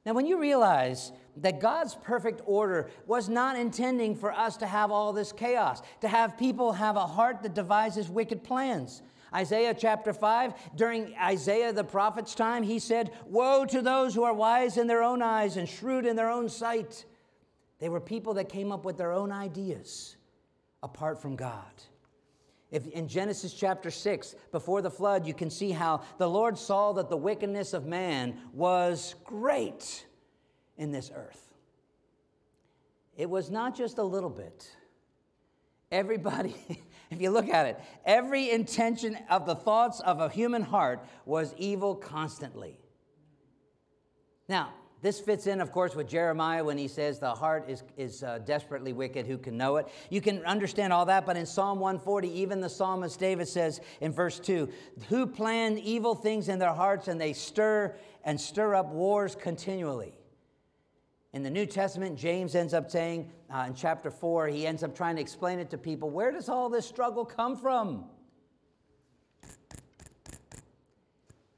Now, 0.05 0.13
when 0.13 0.27
you 0.27 0.39
realize 0.39 1.11
that 1.37 1.59
God's 1.59 1.95
perfect 1.95 2.43
order 2.45 2.91
was 3.07 3.27
not 3.27 3.57
intending 3.57 4.15
for 4.15 4.31
us 4.31 4.55
to 4.57 4.67
have 4.67 4.91
all 4.91 5.13
this 5.13 5.31
chaos, 5.31 5.81
to 6.01 6.07
have 6.07 6.37
people 6.37 6.73
have 6.73 6.95
a 6.95 7.07
heart 7.07 7.41
that 7.41 7.55
devises 7.55 8.07
wicked 8.07 8.43
plans. 8.43 9.01
Isaiah 9.33 9.73
chapter 9.73 10.13
5, 10.13 10.53
during 10.75 11.15
Isaiah 11.19 11.73
the 11.73 11.83
prophet's 11.83 12.35
time, 12.35 12.61
he 12.61 12.77
said, 12.77 13.09
Woe 13.25 13.65
to 13.65 13.81
those 13.81 14.13
who 14.13 14.25
are 14.25 14.33
wise 14.33 14.77
in 14.77 14.85
their 14.85 15.01
own 15.01 15.23
eyes 15.23 15.57
and 15.57 15.67
shrewd 15.67 16.05
in 16.05 16.15
their 16.15 16.29
own 16.29 16.49
sight. 16.49 17.03
They 17.79 17.89
were 17.89 17.99
people 17.99 18.35
that 18.35 18.47
came 18.47 18.71
up 18.71 18.85
with 18.85 18.99
their 18.99 19.11
own 19.11 19.31
ideas 19.31 20.17
apart 20.83 21.19
from 21.19 21.35
God. 21.35 21.63
If 22.75 22.87
in 22.87 23.07
Genesis 23.07 23.53
chapter 23.53 23.89
6, 23.89 24.35
before 24.51 24.81
the 24.81 24.91
flood, 24.91 25.25
you 25.25 25.33
can 25.33 25.49
see 25.49 25.71
how 25.71 26.01
the 26.17 26.27
Lord 26.29 26.57
saw 26.57 26.91
that 26.91 27.09
the 27.09 27.15
wickedness 27.15 27.71
of 27.71 27.85
man 27.85 28.37
was 28.51 29.15
great 29.23 30.05
in 30.75 30.91
this 30.91 31.09
earth. 31.15 31.53
It 33.15 33.29
was 33.29 33.49
not 33.49 33.77
just 33.77 33.97
a 33.97 34.03
little 34.03 34.29
bit. 34.29 34.69
Everybody, 35.89 36.53
if 37.09 37.21
you 37.21 37.29
look 37.29 37.47
at 37.47 37.65
it, 37.65 37.79
every 38.03 38.49
intention 38.51 39.17
of 39.29 39.45
the 39.45 39.55
thoughts 39.55 40.01
of 40.01 40.19
a 40.19 40.27
human 40.27 40.61
heart 40.61 40.99
was 41.23 41.55
evil 41.57 41.95
constantly. 41.95 42.77
Now, 44.49 44.73
this 45.05 45.19
fits 45.19 45.45
in, 45.45 45.61
of 45.61 45.71
course, 45.71 45.93
with 45.93 46.07
Jeremiah 46.07 46.63
when 46.63 46.79
he 46.79 46.87
says 46.87 47.19
the 47.19 47.29
heart 47.29 47.69
is, 47.69 47.83
is 47.95 48.23
uh, 48.23 48.39
desperately 48.39 48.91
wicked. 48.91 49.27
Who 49.27 49.37
can 49.37 49.55
know 49.55 49.77
it? 49.77 49.87
You 50.09 50.19
can 50.19 50.43
understand 50.45 50.91
all 50.91 51.05
that, 51.05 51.27
but 51.27 51.37
in 51.37 51.45
Psalm 51.45 51.79
140, 51.79 52.27
even 52.29 52.59
the 52.59 52.69
psalmist 52.69 53.19
David 53.19 53.47
says 53.47 53.81
in 54.01 54.11
verse 54.11 54.39
2 54.39 54.67
Who 55.09 55.27
plan 55.27 55.77
evil 55.77 56.15
things 56.15 56.49
in 56.49 56.57
their 56.57 56.73
hearts 56.73 57.07
and 57.07 57.21
they 57.21 57.33
stir 57.33 57.95
and 58.23 58.41
stir 58.41 58.73
up 58.73 58.87
wars 58.87 59.35
continually. 59.35 60.17
In 61.33 61.43
the 61.43 61.51
New 61.51 61.67
Testament, 61.67 62.17
James 62.17 62.55
ends 62.55 62.73
up 62.73 62.89
saying 62.89 63.29
uh, 63.53 63.65
in 63.67 63.75
chapter 63.75 64.09
4, 64.09 64.47
he 64.47 64.65
ends 64.65 64.81
up 64.81 64.95
trying 64.95 65.17
to 65.17 65.21
explain 65.21 65.59
it 65.59 65.69
to 65.69 65.77
people 65.77 66.09
where 66.09 66.31
does 66.31 66.49
all 66.49 66.67
this 66.67 66.87
struggle 66.87 67.25
come 67.25 67.55
from? 67.55 68.05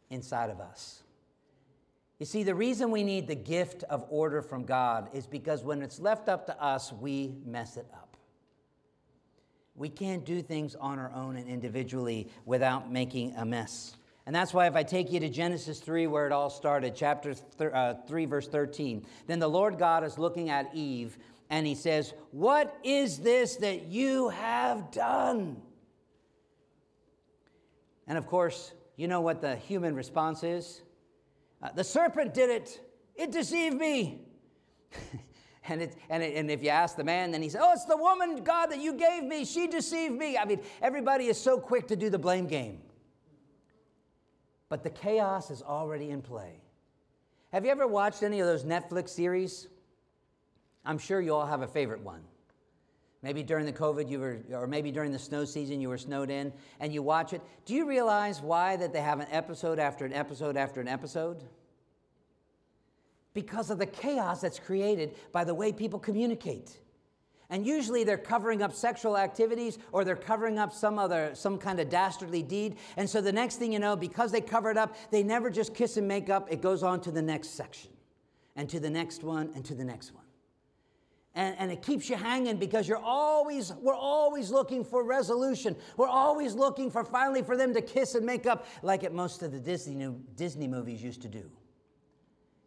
Inside 0.09 0.49
of 0.49 0.59
us. 0.59 1.03
You 2.19 2.25
see, 2.25 2.43
the 2.43 2.55
reason 2.55 2.89
we 2.89 3.03
need 3.03 3.27
the 3.27 3.35
gift 3.35 3.83
of 3.83 4.05
order 4.09 4.41
from 4.41 4.65
God 4.65 5.09
is 5.13 5.27
because 5.27 5.63
when 5.63 5.81
it's 5.81 5.99
left 5.99 6.29
up 6.29 6.47
to 6.47 6.61
us, 6.61 6.91
we 6.91 7.35
mess 7.45 7.77
it 7.77 7.85
up. 7.93 8.17
We 9.75 9.89
can't 9.89 10.25
do 10.25 10.41
things 10.41 10.75
on 10.75 10.97
our 10.97 11.11
own 11.13 11.35
and 11.37 11.47
individually 11.47 12.29
without 12.45 12.91
making 12.91 13.35
a 13.35 13.45
mess. 13.45 13.95
And 14.25 14.35
that's 14.35 14.53
why, 14.53 14.65
if 14.67 14.75
I 14.75 14.83
take 14.83 15.11
you 15.11 15.19
to 15.19 15.29
Genesis 15.29 15.79
3, 15.79 16.07
where 16.07 16.25
it 16.25 16.31
all 16.31 16.49
started, 16.49 16.95
chapter 16.95 17.35
th- 17.35 17.71
uh, 17.71 17.93
3, 18.07 18.25
verse 18.25 18.47
13, 18.47 19.05
then 19.27 19.39
the 19.39 19.47
Lord 19.47 19.77
God 19.77 20.03
is 20.03 20.17
looking 20.17 20.49
at 20.49 20.73
Eve 20.73 21.17
and 21.49 21.65
he 21.65 21.75
says, 21.75 22.13
What 22.31 22.75
is 22.83 23.19
this 23.19 23.57
that 23.57 23.83
you 23.83 24.29
have 24.29 24.91
done? 24.91 25.61
And 28.07 28.17
of 28.17 28.25
course, 28.25 28.73
you 28.95 29.07
know 29.07 29.21
what 29.21 29.39
the 29.39 29.55
human 29.55 29.95
response 29.95 30.43
is? 30.43 30.81
Uh, 31.61 31.69
the 31.73 31.83
serpent 31.83 32.33
did 32.33 32.49
it. 32.49 32.81
It 33.15 33.31
deceived 33.31 33.75
me. 33.75 34.21
and, 35.67 35.81
it, 35.81 35.95
and, 36.09 36.23
it, 36.23 36.35
and 36.35 36.51
if 36.51 36.63
you 36.63 36.69
ask 36.69 36.95
the 36.95 37.03
man, 37.03 37.31
then 37.31 37.41
he 37.41 37.49
says, 37.49 37.61
Oh, 37.63 37.73
it's 37.73 37.85
the 37.85 37.97
woman, 37.97 38.43
God, 38.43 38.67
that 38.67 38.79
you 38.79 38.93
gave 38.93 39.23
me. 39.23 39.45
She 39.45 39.67
deceived 39.67 40.13
me. 40.13 40.37
I 40.37 40.45
mean, 40.45 40.61
everybody 40.81 41.25
is 41.25 41.39
so 41.39 41.59
quick 41.59 41.87
to 41.87 41.95
do 41.95 42.09
the 42.09 42.19
blame 42.19 42.47
game. 42.47 42.81
But 44.69 44.83
the 44.83 44.89
chaos 44.89 45.49
is 45.49 45.61
already 45.61 46.11
in 46.11 46.21
play. 46.21 46.61
Have 47.51 47.65
you 47.65 47.71
ever 47.71 47.87
watched 47.87 48.23
any 48.23 48.39
of 48.41 48.47
those 48.47 48.63
Netflix 48.63 49.09
series? 49.09 49.67
I'm 50.85 50.97
sure 50.97 51.21
you 51.21 51.33
all 51.33 51.45
have 51.45 51.61
a 51.61 51.67
favorite 51.67 52.01
one. 52.01 52.21
Maybe 53.23 53.41
during 53.41 53.65
the 53.65 53.73
COVID, 53.73 54.09
you 54.09 54.19
were, 54.19 54.39
or 54.51 54.67
maybe 54.67 54.91
during 54.91 55.11
the 55.11 55.19
snow 55.19 55.43
season, 55.43 55.81
you 55.81 55.89
were 55.89 55.97
snowed 55.97 56.29
in 56.29 56.53
and 56.79 56.93
you 56.93 57.01
watch 57.01 57.33
it. 57.33 57.41
Do 57.65 57.73
you 57.73 57.87
realize 57.87 58.41
why 58.41 58.75
that 58.77 58.93
they 58.93 59.01
have 59.01 59.19
an 59.19 59.27
episode 59.31 59.79
after 59.79 60.05
an 60.05 60.13
episode 60.13 60.55
after 60.55 60.81
an 60.81 60.87
episode? 60.87 61.43
Because 63.33 63.69
of 63.69 63.79
the 63.79 63.85
chaos 63.85 64.41
that's 64.41 64.59
created 64.59 65.15
by 65.31 65.43
the 65.43 65.53
way 65.53 65.71
people 65.71 65.99
communicate. 65.99 66.77
And 67.49 67.65
usually 67.65 68.03
they're 68.03 68.17
covering 68.17 68.61
up 68.61 68.73
sexual 68.73 69.17
activities 69.17 69.79
or 69.91 70.03
they're 70.03 70.15
covering 70.15 70.59
up 70.59 70.73
some 70.73 70.99
other, 70.99 71.31
some 71.33 71.57
kind 71.57 71.79
of 71.79 71.89
dastardly 71.89 72.43
deed. 72.43 72.75
And 72.97 73.09
so 73.09 73.21
the 73.21 73.31
next 73.31 73.55
thing 73.55 73.71
you 73.71 73.79
know, 73.79 73.95
because 73.95 74.31
they 74.31 74.41
cover 74.41 74.69
it 74.69 74.77
up, 74.77 74.95
they 75.11 75.23
never 75.23 75.49
just 75.49 75.73
kiss 75.73 75.97
and 75.97 76.07
make 76.07 76.29
up. 76.29 76.51
It 76.51 76.61
goes 76.61 76.83
on 76.83 76.99
to 77.01 77.11
the 77.11 77.21
next 77.21 77.51
section 77.51 77.91
and 78.55 78.69
to 78.69 78.79
the 78.79 78.89
next 78.89 79.23
one 79.23 79.51
and 79.55 79.63
to 79.65 79.75
the 79.75 79.85
next 79.85 80.13
one. 80.13 80.26
And, 81.37 81.55
and 81.59 81.71
it 81.71 81.83
keeps 81.83 82.09
you 82.09 82.15
hanging 82.15 82.57
because 82.57 82.87
you're 82.87 82.97
always, 82.97 83.71
we're 83.71 83.93
always 83.93 84.49
looking 84.49 84.83
for 84.83 85.03
resolution. 85.03 85.75
We're 85.95 86.07
always 86.07 86.55
looking 86.55 86.89
for 86.89 87.03
finally 87.03 87.43
for 87.43 87.55
them 87.55 87.75
to 87.75 87.81
kiss 87.81 88.15
and 88.15 88.25
make 88.25 88.47
up 88.47 88.65
like 88.81 89.03
at 89.03 89.13
most 89.13 89.43
of 89.43 89.51
the 89.51 89.59
Disney, 89.59 90.11
Disney 90.35 90.67
movies 90.67 91.03
used 91.03 91.21
to 91.21 91.27
do. 91.27 91.43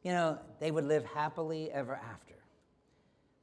You 0.04 0.12
know, 0.12 0.38
they 0.60 0.70
would 0.70 0.84
live 0.84 1.04
happily 1.04 1.72
ever 1.72 1.96
after. 1.96 2.36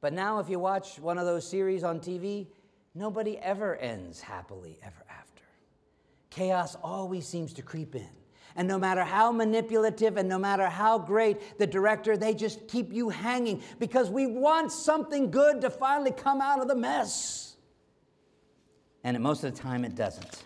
But 0.00 0.14
now, 0.14 0.38
if 0.38 0.48
you 0.48 0.58
watch 0.58 0.98
one 0.98 1.18
of 1.18 1.26
those 1.26 1.46
series 1.46 1.84
on 1.84 2.00
TV, 2.00 2.46
nobody 2.94 3.36
ever 3.36 3.76
ends 3.76 4.22
happily 4.22 4.78
ever 4.82 5.04
after. 5.10 5.42
Chaos 6.30 6.74
always 6.82 7.26
seems 7.26 7.52
to 7.52 7.62
creep 7.62 7.94
in. 7.94 8.08
And 8.58 8.68
no 8.68 8.78
matter 8.78 9.02
how 9.04 9.32
manipulative 9.32 10.18
and 10.18 10.28
no 10.28 10.38
matter 10.38 10.66
how 10.66 10.98
great 10.98 11.58
the 11.58 11.66
director, 11.66 12.18
they 12.18 12.34
just 12.34 12.68
keep 12.68 12.92
you 12.92 13.08
hanging 13.08 13.62
because 13.78 14.10
we 14.10 14.26
want 14.26 14.70
something 14.70 15.30
good 15.30 15.62
to 15.62 15.70
finally 15.70 16.10
come 16.10 16.42
out 16.42 16.60
of 16.60 16.68
the 16.68 16.74
mess. 16.74 17.56
And 19.02 19.18
most 19.20 19.42
of 19.44 19.54
the 19.54 19.58
time, 19.58 19.86
it 19.86 19.94
doesn't 19.94 20.44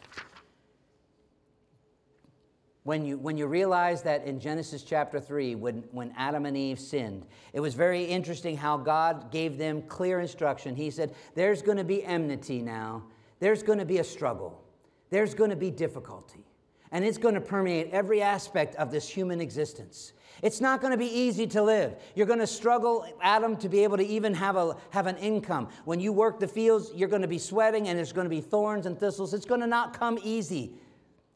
when 2.85 3.05
you, 3.05 3.17
when 3.17 3.37
you 3.37 3.47
realize 3.47 4.03
that 4.03 4.25
in 4.25 4.41
Genesis 4.41 4.83
chapter 4.83 5.21
3, 5.21 5.55
when, 5.55 5.85
when 5.93 6.13
Adam 6.17 6.47
and 6.47 6.57
Eve 6.57 6.81
sinned, 6.81 7.25
it 7.53 7.61
was 7.61 7.75
very 7.75 8.05
interesting 8.05 8.57
how 8.57 8.77
God 8.77 9.31
gave 9.31 9.57
them 9.57 9.83
clear 9.83 10.19
instruction. 10.19 10.75
He 10.75 10.91
said, 10.91 11.15
There's 11.35 11.63
going 11.63 11.79
to 11.79 11.85
be 11.85 12.03
enmity 12.05 12.61
now, 12.61 13.05
there's 13.39 13.63
going 13.63 13.79
to 13.79 13.85
be 13.85 13.99
a 13.99 14.05
struggle, 14.05 14.63
there's 15.11 15.35
going 15.35 15.51
to 15.51 15.57
be 15.57 15.71
difficulty, 15.71 16.45
and 16.93 17.05
it's 17.05 17.19
going 17.19 17.35
to 17.35 17.41
permeate 17.41 17.91
every 17.91 18.23
aspect 18.23 18.77
of 18.77 18.91
this 18.91 19.09
human 19.09 19.41
existence. 19.41 20.13
It's 20.43 20.61
not 20.61 20.81
going 20.81 20.91
to 20.91 20.99
be 20.99 21.07
easy 21.07 21.47
to 21.49 21.63
live. 21.63 21.97
You're 22.15 22.27
going 22.27 22.41
to 22.41 22.47
struggle, 22.47 23.07
Adam, 23.23 23.57
to 23.59 23.69
be 23.69 23.83
able 23.85 23.97
to 23.97 24.07
even 24.07 24.35
have, 24.35 24.57
a, 24.57 24.77
have 24.91 25.07
an 25.07 25.17
income. 25.17 25.69
When 25.85 26.01
you 26.01 26.13
work 26.13 26.39
the 26.39 26.49
fields, 26.49 26.91
you're 26.95 27.09
going 27.09 27.23
to 27.23 27.29
be 27.29 27.39
sweating 27.39 27.89
and 27.89 27.97
there's 27.97 28.13
going 28.13 28.27
to 28.27 28.31
be 28.31 28.41
thorns 28.41 28.87
and 28.87 28.99
thistles. 28.99 29.35
It's 29.35 29.47
going 29.47 29.61
to 29.61 29.67
not 29.67 29.99
come 29.99 30.19
easy. 30.23 30.75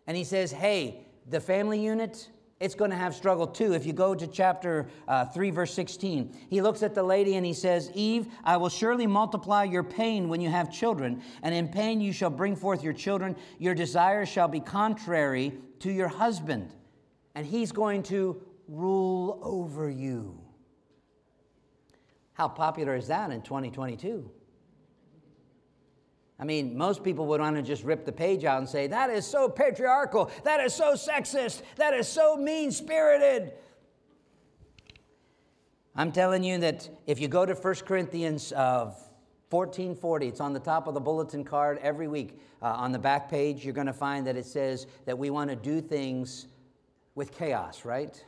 And 0.06 0.16
he 0.16 0.24
says, 0.24 0.50
Hey, 0.50 1.06
the 1.28 1.40
family 1.40 1.80
unit, 1.80 2.28
it's 2.58 2.74
going 2.74 2.90
to 2.90 2.96
have 2.96 3.14
struggle 3.14 3.46
too. 3.46 3.74
If 3.74 3.84
you 3.84 3.92
go 3.92 4.14
to 4.14 4.26
chapter 4.26 4.88
uh, 5.06 5.26
3, 5.26 5.50
verse 5.50 5.74
16, 5.74 6.34
he 6.48 6.62
looks 6.62 6.82
at 6.82 6.94
the 6.94 7.02
lady 7.02 7.36
and 7.36 7.44
he 7.44 7.52
says, 7.52 7.90
Eve, 7.94 8.28
I 8.44 8.56
will 8.56 8.70
surely 8.70 9.06
multiply 9.06 9.64
your 9.64 9.82
pain 9.82 10.28
when 10.28 10.40
you 10.40 10.48
have 10.48 10.72
children, 10.72 11.22
and 11.42 11.54
in 11.54 11.68
pain 11.68 12.00
you 12.00 12.12
shall 12.12 12.30
bring 12.30 12.56
forth 12.56 12.82
your 12.82 12.94
children. 12.94 13.36
Your 13.58 13.74
desires 13.74 14.28
shall 14.28 14.48
be 14.48 14.60
contrary 14.60 15.52
to 15.80 15.92
your 15.92 16.08
husband, 16.08 16.72
and 17.34 17.44
he's 17.46 17.72
going 17.72 18.02
to 18.04 18.40
rule 18.68 19.38
over 19.42 19.90
you. 19.90 20.40
How 22.32 22.48
popular 22.48 22.96
is 22.96 23.08
that 23.08 23.30
in 23.30 23.42
2022? 23.42 24.30
I 26.38 26.44
mean, 26.44 26.76
most 26.76 27.02
people 27.02 27.26
would 27.26 27.40
want 27.40 27.56
to 27.56 27.62
just 27.62 27.82
rip 27.82 28.04
the 28.04 28.12
page 28.12 28.44
out 28.44 28.58
and 28.58 28.68
say, 28.68 28.86
that 28.88 29.08
is 29.08 29.26
so 29.26 29.48
patriarchal, 29.48 30.30
that 30.44 30.60
is 30.60 30.74
so 30.74 30.92
sexist, 30.92 31.62
that 31.76 31.94
is 31.94 32.06
so 32.06 32.36
mean 32.36 32.70
spirited. 32.70 33.52
I'm 35.94 36.12
telling 36.12 36.44
you 36.44 36.58
that 36.58 36.90
if 37.06 37.18
you 37.20 37.28
go 37.28 37.46
to 37.46 37.54
1 37.54 37.74
Corinthians 37.86 38.52
uh, 38.52 38.92
1440, 39.48 40.28
it's 40.28 40.40
on 40.40 40.52
the 40.52 40.60
top 40.60 40.86
of 40.86 40.94
the 40.94 41.00
bulletin 41.00 41.42
card 41.42 41.78
every 41.80 42.06
week. 42.06 42.38
Uh, 42.60 42.66
on 42.66 42.92
the 42.92 42.98
back 42.98 43.30
page, 43.30 43.64
you're 43.64 43.72
going 43.72 43.86
to 43.86 43.92
find 43.92 44.26
that 44.26 44.36
it 44.36 44.44
says 44.44 44.86
that 45.06 45.16
we 45.16 45.30
want 45.30 45.48
to 45.48 45.56
do 45.56 45.80
things 45.80 46.48
with 47.14 47.32
chaos, 47.32 47.84
right? 47.84 48.22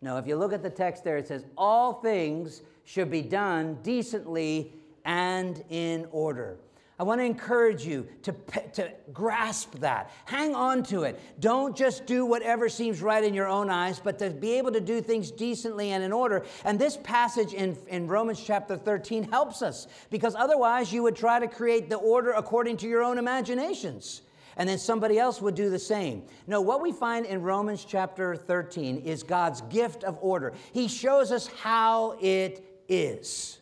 No, 0.00 0.16
if 0.16 0.26
you 0.26 0.36
look 0.36 0.52
at 0.52 0.62
the 0.62 0.70
text 0.70 1.04
there, 1.04 1.18
it 1.18 1.26
says, 1.26 1.44
all 1.56 1.94
things 1.94 2.62
should 2.84 3.10
be 3.10 3.22
done 3.22 3.78
decently 3.82 4.72
and 5.04 5.62
in 5.68 6.06
order. 6.12 6.58
I 6.96 7.02
want 7.02 7.20
to 7.20 7.24
encourage 7.24 7.84
you 7.84 8.06
to, 8.22 8.32
to 8.74 8.92
grasp 9.12 9.74
that. 9.80 10.12
Hang 10.26 10.54
on 10.54 10.84
to 10.84 11.02
it. 11.02 11.20
Don't 11.40 11.76
just 11.76 12.06
do 12.06 12.24
whatever 12.24 12.68
seems 12.68 13.02
right 13.02 13.24
in 13.24 13.34
your 13.34 13.48
own 13.48 13.68
eyes, 13.68 13.98
but 13.98 14.16
to 14.20 14.30
be 14.30 14.52
able 14.52 14.70
to 14.70 14.80
do 14.80 15.00
things 15.00 15.32
decently 15.32 15.90
and 15.90 16.04
in 16.04 16.12
order. 16.12 16.44
And 16.64 16.78
this 16.78 16.96
passage 17.02 17.52
in, 17.52 17.76
in 17.88 18.06
Romans 18.06 18.40
chapter 18.40 18.76
13 18.76 19.28
helps 19.30 19.60
us 19.60 19.88
because 20.08 20.36
otherwise 20.36 20.92
you 20.92 21.02
would 21.02 21.16
try 21.16 21.40
to 21.40 21.48
create 21.48 21.88
the 21.88 21.96
order 21.96 22.30
according 22.30 22.76
to 22.78 22.88
your 22.88 23.02
own 23.02 23.18
imaginations. 23.18 24.22
And 24.56 24.68
then 24.68 24.78
somebody 24.78 25.18
else 25.18 25.42
would 25.42 25.56
do 25.56 25.70
the 25.70 25.80
same. 25.80 26.22
No, 26.46 26.60
what 26.60 26.80
we 26.80 26.92
find 26.92 27.26
in 27.26 27.42
Romans 27.42 27.84
chapter 27.84 28.36
13 28.36 28.98
is 28.98 29.24
God's 29.24 29.62
gift 29.62 30.04
of 30.04 30.16
order. 30.20 30.52
He 30.72 30.86
shows 30.86 31.32
us 31.32 31.48
how 31.48 32.16
it 32.20 32.64
is. 32.88 33.58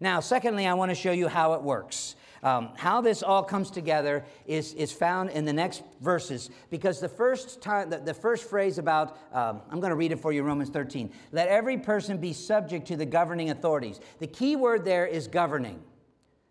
Now, 0.00 0.18
secondly, 0.18 0.66
I 0.66 0.74
want 0.74 0.90
to 0.90 0.96
show 0.96 1.12
you 1.12 1.28
how 1.28 1.52
it 1.52 1.62
works. 1.62 2.16
Um, 2.44 2.68
how 2.76 3.00
this 3.00 3.22
all 3.22 3.42
comes 3.42 3.70
together 3.70 4.22
is, 4.46 4.74
is 4.74 4.92
found 4.92 5.30
in 5.30 5.46
the 5.46 5.52
next 5.52 5.82
verses 6.02 6.50
because 6.68 7.00
the 7.00 7.08
first 7.08 7.62
time, 7.62 7.88
the, 7.88 7.96
the 7.96 8.12
first 8.12 8.50
phrase 8.50 8.76
about, 8.76 9.16
um, 9.32 9.62
I'm 9.70 9.80
going 9.80 9.90
to 9.90 9.96
read 9.96 10.12
it 10.12 10.20
for 10.20 10.30
you, 10.30 10.42
Romans 10.42 10.68
13. 10.68 11.10
Let 11.32 11.48
every 11.48 11.78
person 11.78 12.18
be 12.18 12.34
subject 12.34 12.86
to 12.88 12.96
the 12.96 13.06
governing 13.06 13.48
authorities. 13.48 13.98
The 14.18 14.26
key 14.26 14.56
word 14.56 14.84
there 14.84 15.06
is 15.06 15.26
governing. 15.26 15.82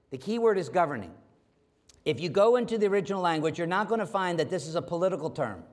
The 0.09 0.17
key 0.17 0.39
word 0.39 0.57
is 0.57 0.67
governing. 0.67 1.11
If 2.05 2.19
you 2.19 2.27
go 2.27 2.55
into 2.55 2.79
the 2.79 2.87
original 2.87 3.21
language, 3.21 3.59
you're 3.59 3.67
not 3.67 3.87
going 3.87 3.99
to 3.99 4.07
find 4.07 4.39
that 4.39 4.49
this 4.49 4.65
is 4.65 4.73
a 4.73 4.81
political 4.81 5.29
term. 5.29 5.63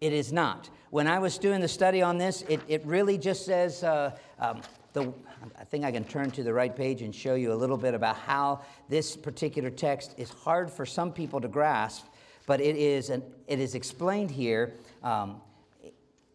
It 0.00 0.12
is 0.12 0.32
not. 0.32 0.70
When 0.90 1.08
I 1.08 1.18
was 1.18 1.36
doing 1.36 1.60
the 1.60 1.68
study 1.68 2.00
on 2.00 2.16
this, 2.16 2.42
it, 2.42 2.60
it 2.68 2.86
really 2.86 3.18
just 3.18 3.44
says 3.44 3.82
uh, 3.82 4.16
um, 4.38 4.62
the, 4.94 5.12
I 5.58 5.64
think 5.64 5.84
I 5.84 5.92
can 5.92 6.04
turn 6.04 6.30
to 6.30 6.42
the 6.42 6.54
right 6.54 6.74
page 6.74 7.02
and 7.02 7.14
show 7.14 7.34
you 7.34 7.52
a 7.52 7.54
little 7.54 7.76
bit 7.76 7.94
about 7.94 8.16
how 8.16 8.62
this 8.88 9.16
particular 9.16 9.68
text 9.68 10.14
is 10.16 10.30
hard 10.30 10.70
for 10.70 10.86
some 10.86 11.12
people 11.12 11.40
to 11.40 11.48
grasp, 11.48 12.06
but 12.46 12.60
it 12.60 12.76
is, 12.76 13.10
an, 13.10 13.22
it 13.46 13.58
is 13.58 13.74
explained 13.74 14.30
here. 14.30 14.74
Um, 15.02 15.42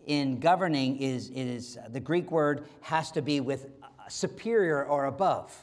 in 0.06 0.39
governing 0.39 0.98
is, 0.98 1.30
is 1.30 1.78
the 1.89 2.00
Greek 2.00 2.32
word 2.32 2.67
has 2.82 3.12
to 3.12 3.22
be 3.22 3.39
with 3.39 3.67
superior 4.10 4.84
or 4.84 5.06
above. 5.06 5.56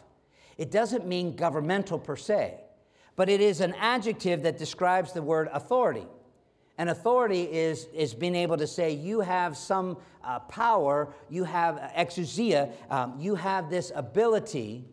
It 0.57 0.71
doesn't 0.71 1.07
mean 1.07 1.37
governmental 1.37 1.99
per 1.99 2.17
se, 2.17 2.61
but 3.15 3.29
it 3.29 3.41
is 3.41 3.61
an 3.61 3.75
adjective 3.79 4.43
that 4.45 4.57
describes 4.57 5.13
the 5.13 5.23
word 5.23 5.49
authority. 5.53 6.07
And 6.79 6.91
authority 6.91 7.43
is, 7.43 7.87
is 7.95 8.13
being 8.15 8.35
able 8.35 8.57
to 8.59 8.67
say, 8.67 8.93
you 8.93 9.21
have 9.21 9.57
some 9.57 9.97
uh, 10.23 10.41
power, 10.41 11.09
you 11.31 11.45
have 11.45 11.79
uh, 11.79 11.89
exousia, 11.97 12.71
um, 12.91 13.15
you 13.19 13.35
have 13.35 13.71
this 13.71 13.93
ability, 13.95 14.85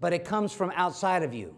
but 0.00 0.12
it 0.12 0.24
comes 0.24 0.52
from 0.52 0.72
outside 0.76 1.22
of 1.22 1.34
you. 1.34 1.54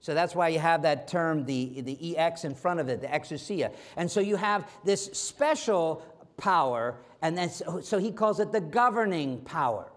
So 0.00 0.14
that's 0.14 0.34
why 0.34 0.48
you 0.48 0.58
have 0.58 0.82
that 0.82 1.06
term, 1.06 1.44
the, 1.44 1.80
the 1.82 2.16
EX 2.16 2.44
in 2.44 2.54
front 2.54 2.80
of 2.80 2.88
it, 2.88 3.00
the 3.00 3.06
exousia. 3.06 3.72
And 3.96 4.10
so 4.10 4.20
you 4.20 4.36
have 4.36 4.68
this 4.84 5.04
special 5.12 6.02
power, 6.36 6.96
and 7.20 7.36
then, 7.36 7.50
so, 7.50 7.80
so 7.80 7.98
he 7.98 8.10
calls 8.10 8.40
it 8.40 8.50
the 8.50 8.60
governing 8.60 9.42
power. 9.42 9.92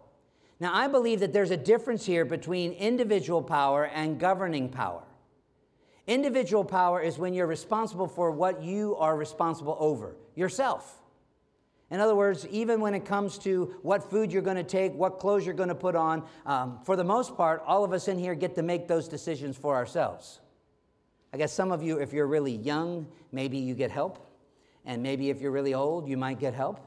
Now, 0.60 0.74
I 0.74 0.88
believe 0.88 1.22
that 1.22 1.34
there's 1.34 1.52
a 1.52 1.58
difference 1.58 2.06
here 2.06 2.24
between 2.24 2.74
individual 2.74 3.42
power 3.42 3.86
and 3.88 4.20
governing 4.20 4.70
power. 4.70 5.02
Individual 6.08 6.64
power 6.64 7.02
is 7.02 7.18
when 7.18 7.34
you're 7.34 7.48
responsible 7.48 8.08
for 8.08 8.32
what 8.32 8.62
you 8.62 8.96
are 8.98 9.16
responsible 9.16 9.76
over 9.80 10.16
yourself. 10.36 11.02
In 11.92 12.00
other 12.00 12.16
words, 12.16 12.48
even 12.48 12.80
when 12.80 12.94
it 12.94 13.06
comes 13.06 13.38
to 13.40 13.76
what 13.82 14.10
food 14.10 14.32
you're 14.32 14.42
going 14.42 14.58
to 14.58 14.64
take, 14.64 14.94
what 14.94 15.20
clothes 15.20 15.46
you're 15.46 15.56
going 15.56 15.70
to 15.70 15.76
put 15.76 15.96
on, 15.96 16.24
um, 16.46 16.80
for 16.84 16.96
the 16.96 17.04
most 17.04 17.38
part, 17.38 17.64
all 17.66 17.84
of 17.84 17.94
us 17.94 18.08
in 18.08 18.18
here 18.18 18.36
get 18.36 18.56
to 18.56 18.64
make 18.64 18.88
those 18.88 19.08
decisions 19.08 19.56
for 19.56 19.76
ourselves. 19.76 20.40
I 21.32 21.38
guess 21.38 21.54
some 21.54 21.72
of 21.72 21.84
you, 21.84 22.00
if 22.00 22.14
you're 22.14 22.28
really 22.28 22.56
young, 22.56 23.08
maybe 23.32 23.58
you 23.58 23.76
get 23.76 23.92
help. 23.92 24.26
And 24.86 25.02
maybe 25.04 25.30
if 25.30 25.42
you're 25.42 25.52
really 25.52 25.74
old, 25.74 26.08
you 26.08 26.18
might 26.18 26.40
get 26.40 26.54
help. 26.54 26.80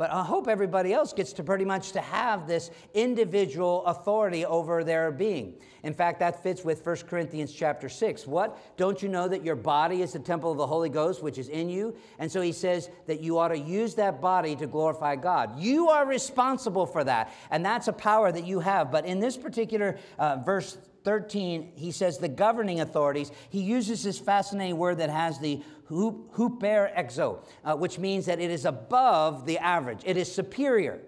But 0.00 0.10
I 0.10 0.24
hope 0.24 0.48
everybody 0.48 0.94
else 0.94 1.12
gets 1.12 1.34
to 1.34 1.44
pretty 1.44 1.66
much 1.66 1.92
to 1.92 2.00
have 2.00 2.46
this 2.46 2.70
individual 2.94 3.84
authority 3.84 4.46
over 4.46 4.82
their 4.82 5.12
being. 5.12 5.56
In 5.82 5.92
fact, 5.92 6.20
that 6.20 6.42
fits 6.42 6.64
with 6.64 6.86
1 6.86 6.96
Corinthians 7.06 7.52
chapter 7.52 7.86
6. 7.90 8.26
What? 8.26 8.58
Don't 8.78 9.02
you 9.02 9.10
know 9.10 9.28
that 9.28 9.44
your 9.44 9.56
body 9.56 10.00
is 10.00 10.14
the 10.14 10.18
temple 10.18 10.52
of 10.52 10.56
the 10.56 10.66
Holy 10.66 10.88
Ghost, 10.88 11.22
which 11.22 11.36
is 11.36 11.50
in 11.50 11.68
you? 11.68 11.94
And 12.18 12.32
so 12.32 12.40
he 12.40 12.52
says 12.52 12.88
that 13.08 13.20
you 13.20 13.36
ought 13.36 13.48
to 13.48 13.58
use 13.58 13.94
that 13.96 14.22
body 14.22 14.56
to 14.56 14.66
glorify 14.66 15.16
God. 15.16 15.60
You 15.60 15.90
are 15.90 16.06
responsible 16.06 16.86
for 16.86 17.04
that. 17.04 17.34
And 17.50 17.62
that's 17.62 17.88
a 17.88 17.92
power 17.92 18.32
that 18.32 18.46
you 18.46 18.60
have. 18.60 18.90
But 18.90 19.04
in 19.04 19.20
this 19.20 19.36
particular 19.36 19.98
uh, 20.18 20.36
verse 20.36 20.78
13, 21.04 21.72
he 21.76 21.90
says 21.90 22.16
the 22.16 22.28
governing 22.28 22.80
authorities, 22.80 23.32
he 23.50 23.60
uses 23.60 24.02
this 24.02 24.18
fascinating 24.18 24.76
word 24.76 24.96
that 24.98 25.10
has 25.10 25.38
the 25.40 25.62
huper 25.90 26.94
exo, 26.96 27.44
uh, 27.64 27.76
which 27.76 27.98
means 27.98 28.26
that 28.26 28.40
it 28.40 28.50
is 28.50 28.64
above 28.64 29.44
the 29.44 29.58
average, 29.58 30.00
it 30.04 30.16
is 30.16 30.32
superior. 30.32 31.00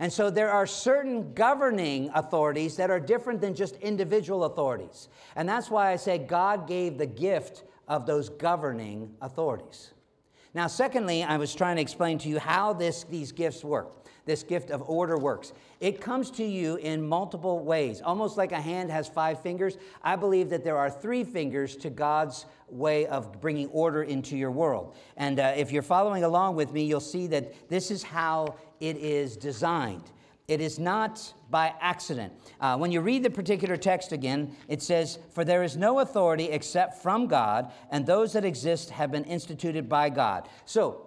And 0.00 0.10
so 0.10 0.30
there 0.30 0.50
are 0.50 0.66
certain 0.66 1.34
governing 1.34 2.10
authorities 2.14 2.76
that 2.76 2.90
are 2.90 2.98
different 2.98 3.42
than 3.42 3.54
just 3.54 3.76
individual 3.76 4.44
authorities. 4.44 5.08
And 5.36 5.46
that's 5.46 5.70
why 5.70 5.92
I 5.92 5.96
say 5.96 6.16
God 6.16 6.66
gave 6.66 6.96
the 6.96 7.06
gift 7.06 7.64
of 7.86 8.06
those 8.06 8.30
governing 8.30 9.14
authorities. 9.20 9.90
Now, 10.52 10.66
secondly, 10.66 11.22
I 11.22 11.36
was 11.36 11.54
trying 11.54 11.76
to 11.76 11.82
explain 11.82 12.18
to 12.18 12.28
you 12.28 12.38
how 12.38 12.72
this, 12.72 13.04
these 13.04 13.30
gifts 13.32 13.62
work. 13.62 13.92
This 14.26 14.42
gift 14.42 14.70
of 14.70 14.82
order 14.88 15.16
works. 15.16 15.52
It 15.80 16.00
comes 16.00 16.30
to 16.32 16.44
you 16.44 16.76
in 16.76 17.06
multiple 17.06 17.64
ways, 17.64 18.02
almost 18.02 18.36
like 18.36 18.52
a 18.52 18.60
hand 18.60 18.90
has 18.90 19.08
five 19.08 19.40
fingers. 19.40 19.78
I 20.02 20.16
believe 20.16 20.50
that 20.50 20.62
there 20.62 20.76
are 20.76 20.90
three 20.90 21.24
fingers 21.24 21.76
to 21.78 21.90
God's 21.90 22.46
way 22.68 23.06
of 23.06 23.40
bringing 23.40 23.68
order 23.68 24.02
into 24.02 24.36
your 24.36 24.50
world. 24.50 24.96
And 25.16 25.40
uh, 25.40 25.54
if 25.56 25.72
you're 25.72 25.82
following 25.82 26.24
along 26.24 26.56
with 26.56 26.72
me, 26.72 26.84
you'll 26.84 27.00
see 27.00 27.26
that 27.28 27.68
this 27.68 27.90
is 27.90 28.02
how 28.02 28.56
it 28.78 28.96
is 28.98 29.36
designed. 29.36 30.10
It 30.50 30.60
is 30.60 30.80
not 30.80 31.32
by 31.48 31.72
accident. 31.80 32.32
Uh, 32.60 32.76
when 32.76 32.90
you 32.90 33.00
read 33.00 33.22
the 33.22 33.30
particular 33.30 33.76
text 33.76 34.10
again, 34.10 34.56
it 34.66 34.82
says, 34.82 35.20
For 35.32 35.44
there 35.44 35.62
is 35.62 35.76
no 35.76 36.00
authority 36.00 36.46
except 36.46 37.00
from 37.02 37.28
God, 37.28 37.70
and 37.92 38.04
those 38.04 38.32
that 38.32 38.44
exist 38.44 38.90
have 38.90 39.12
been 39.12 39.22
instituted 39.24 39.88
by 39.88 40.10
God. 40.10 40.48
So, 40.64 41.06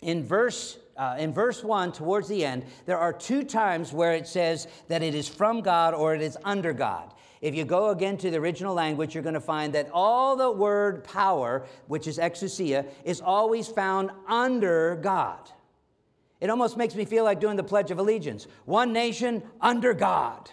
in 0.00 0.24
verse 0.24 0.78
uh, 0.96 1.16
in 1.18 1.32
verse 1.32 1.62
1 1.62 1.92
towards 1.92 2.28
the 2.28 2.44
end 2.44 2.64
there 2.84 2.98
are 2.98 3.12
two 3.12 3.42
times 3.42 3.92
where 3.92 4.12
it 4.12 4.26
says 4.26 4.66
that 4.88 5.02
it 5.02 5.14
is 5.14 5.28
from 5.28 5.60
god 5.60 5.94
or 5.94 6.14
it 6.14 6.22
is 6.22 6.36
under 6.44 6.72
god 6.72 7.12
if 7.40 7.54
you 7.54 7.64
go 7.64 7.88
again 7.88 8.18
to 8.18 8.30
the 8.30 8.36
original 8.36 8.74
language, 8.74 9.14
you're 9.14 9.22
going 9.22 9.34
to 9.34 9.40
find 9.40 9.72
that 9.72 9.88
all 9.94 10.36
the 10.36 10.50
word 10.50 11.04
power, 11.04 11.64
which 11.86 12.06
is 12.06 12.18
exousia, 12.18 12.86
is 13.04 13.22
always 13.22 13.66
found 13.66 14.10
under 14.26 14.96
God. 14.96 15.50
It 16.40 16.50
almost 16.50 16.76
makes 16.76 16.94
me 16.94 17.04
feel 17.04 17.24
like 17.24 17.40
doing 17.40 17.56
the 17.56 17.62
Pledge 17.62 17.90
of 17.90 17.98
Allegiance 17.98 18.46
one 18.64 18.92
nation 18.92 19.42
under 19.60 19.92
God. 19.92 20.50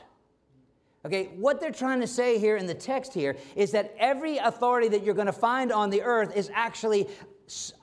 Okay, 1.06 1.30
what 1.38 1.62
they're 1.62 1.72
trying 1.72 2.02
to 2.02 2.08
say 2.08 2.38
here 2.38 2.58
in 2.58 2.68
the 2.68 2.74
text 2.74 3.14
here 3.14 3.38
is 3.56 3.72
that 3.72 3.96
every 3.98 4.38
authority 4.38 4.90
that 4.90 5.04
you're 5.04 5.14
going 5.16 5.28
to 5.28 5.34
find 5.34 5.72
on 5.72 5.90
the 5.90 6.02
earth 6.02 6.36
is 6.36 6.52
actually 6.54 7.08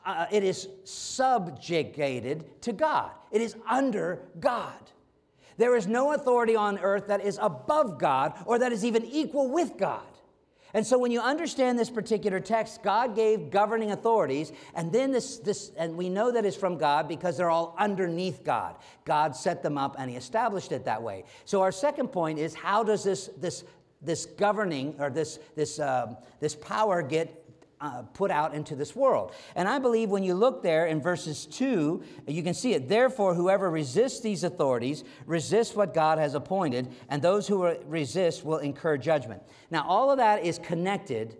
uh, 0.04 0.26
it 0.30 0.44
is 0.44 0.68
subjugated 0.84 2.60
to 2.60 2.72
God. 2.72 3.10
It 3.30 3.40
is 3.40 3.56
under 3.66 4.20
God. 4.38 4.72
There 5.56 5.76
is 5.76 5.86
no 5.86 6.12
authority 6.12 6.56
on 6.56 6.78
earth 6.78 7.06
that 7.06 7.24
is 7.24 7.38
above 7.40 7.98
God 7.98 8.34
or 8.44 8.58
that 8.58 8.72
is 8.72 8.84
even 8.84 9.04
equal 9.04 9.48
with 9.50 9.78
God. 9.78 10.02
And 10.74 10.84
so 10.84 10.98
when 10.98 11.12
you 11.12 11.20
understand 11.20 11.78
this 11.78 11.88
particular 11.88 12.40
text, 12.40 12.82
God 12.82 13.14
gave 13.14 13.50
governing 13.50 13.92
authorities, 13.92 14.52
and 14.74 14.92
then 14.92 15.12
this, 15.12 15.38
this 15.38 15.70
and 15.76 15.96
we 15.96 16.08
know 16.08 16.32
that 16.32 16.44
is 16.44 16.56
from 16.56 16.76
God 16.76 17.06
because 17.06 17.36
they're 17.36 17.50
all 17.50 17.76
underneath 17.78 18.42
God. 18.42 18.74
God 19.04 19.36
set 19.36 19.62
them 19.62 19.78
up 19.78 19.94
and 19.98 20.10
he 20.10 20.16
established 20.16 20.72
it 20.72 20.84
that 20.84 21.00
way. 21.00 21.24
So 21.44 21.62
our 21.62 21.72
second 21.72 22.08
point 22.08 22.40
is 22.40 22.54
how 22.54 22.82
does 22.82 23.04
this, 23.04 23.30
this, 23.38 23.64
this 24.02 24.26
governing 24.26 24.96
or 24.98 25.10
this, 25.10 25.38
this, 25.54 25.78
uh, 25.78 26.14
this 26.40 26.56
power 26.56 27.02
get 27.02 27.43
uh, 27.84 28.00
put 28.14 28.30
out 28.30 28.54
into 28.54 28.74
this 28.74 28.96
world. 28.96 29.32
And 29.54 29.68
I 29.68 29.78
believe 29.78 30.08
when 30.08 30.22
you 30.22 30.32
look 30.32 30.62
there 30.62 30.86
in 30.86 31.02
verses 31.02 31.44
2, 31.44 32.02
you 32.26 32.42
can 32.42 32.54
see 32.54 32.72
it. 32.72 32.88
Therefore, 32.88 33.34
whoever 33.34 33.68
resists 33.68 34.20
these 34.20 34.42
authorities 34.42 35.04
resists 35.26 35.76
what 35.76 35.92
God 35.92 36.16
has 36.16 36.34
appointed, 36.34 36.88
and 37.10 37.20
those 37.20 37.46
who 37.46 37.76
resist 37.86 38.42
will 38.42 38.56
incur 38.56 38.96
judgment. 38.96 39.42
Now, 39.70 39.84
all 39.86 40.10
of 40.10 40.16
that 40.16 40.44
is 40.44 40.58
connected, 40.58 41.36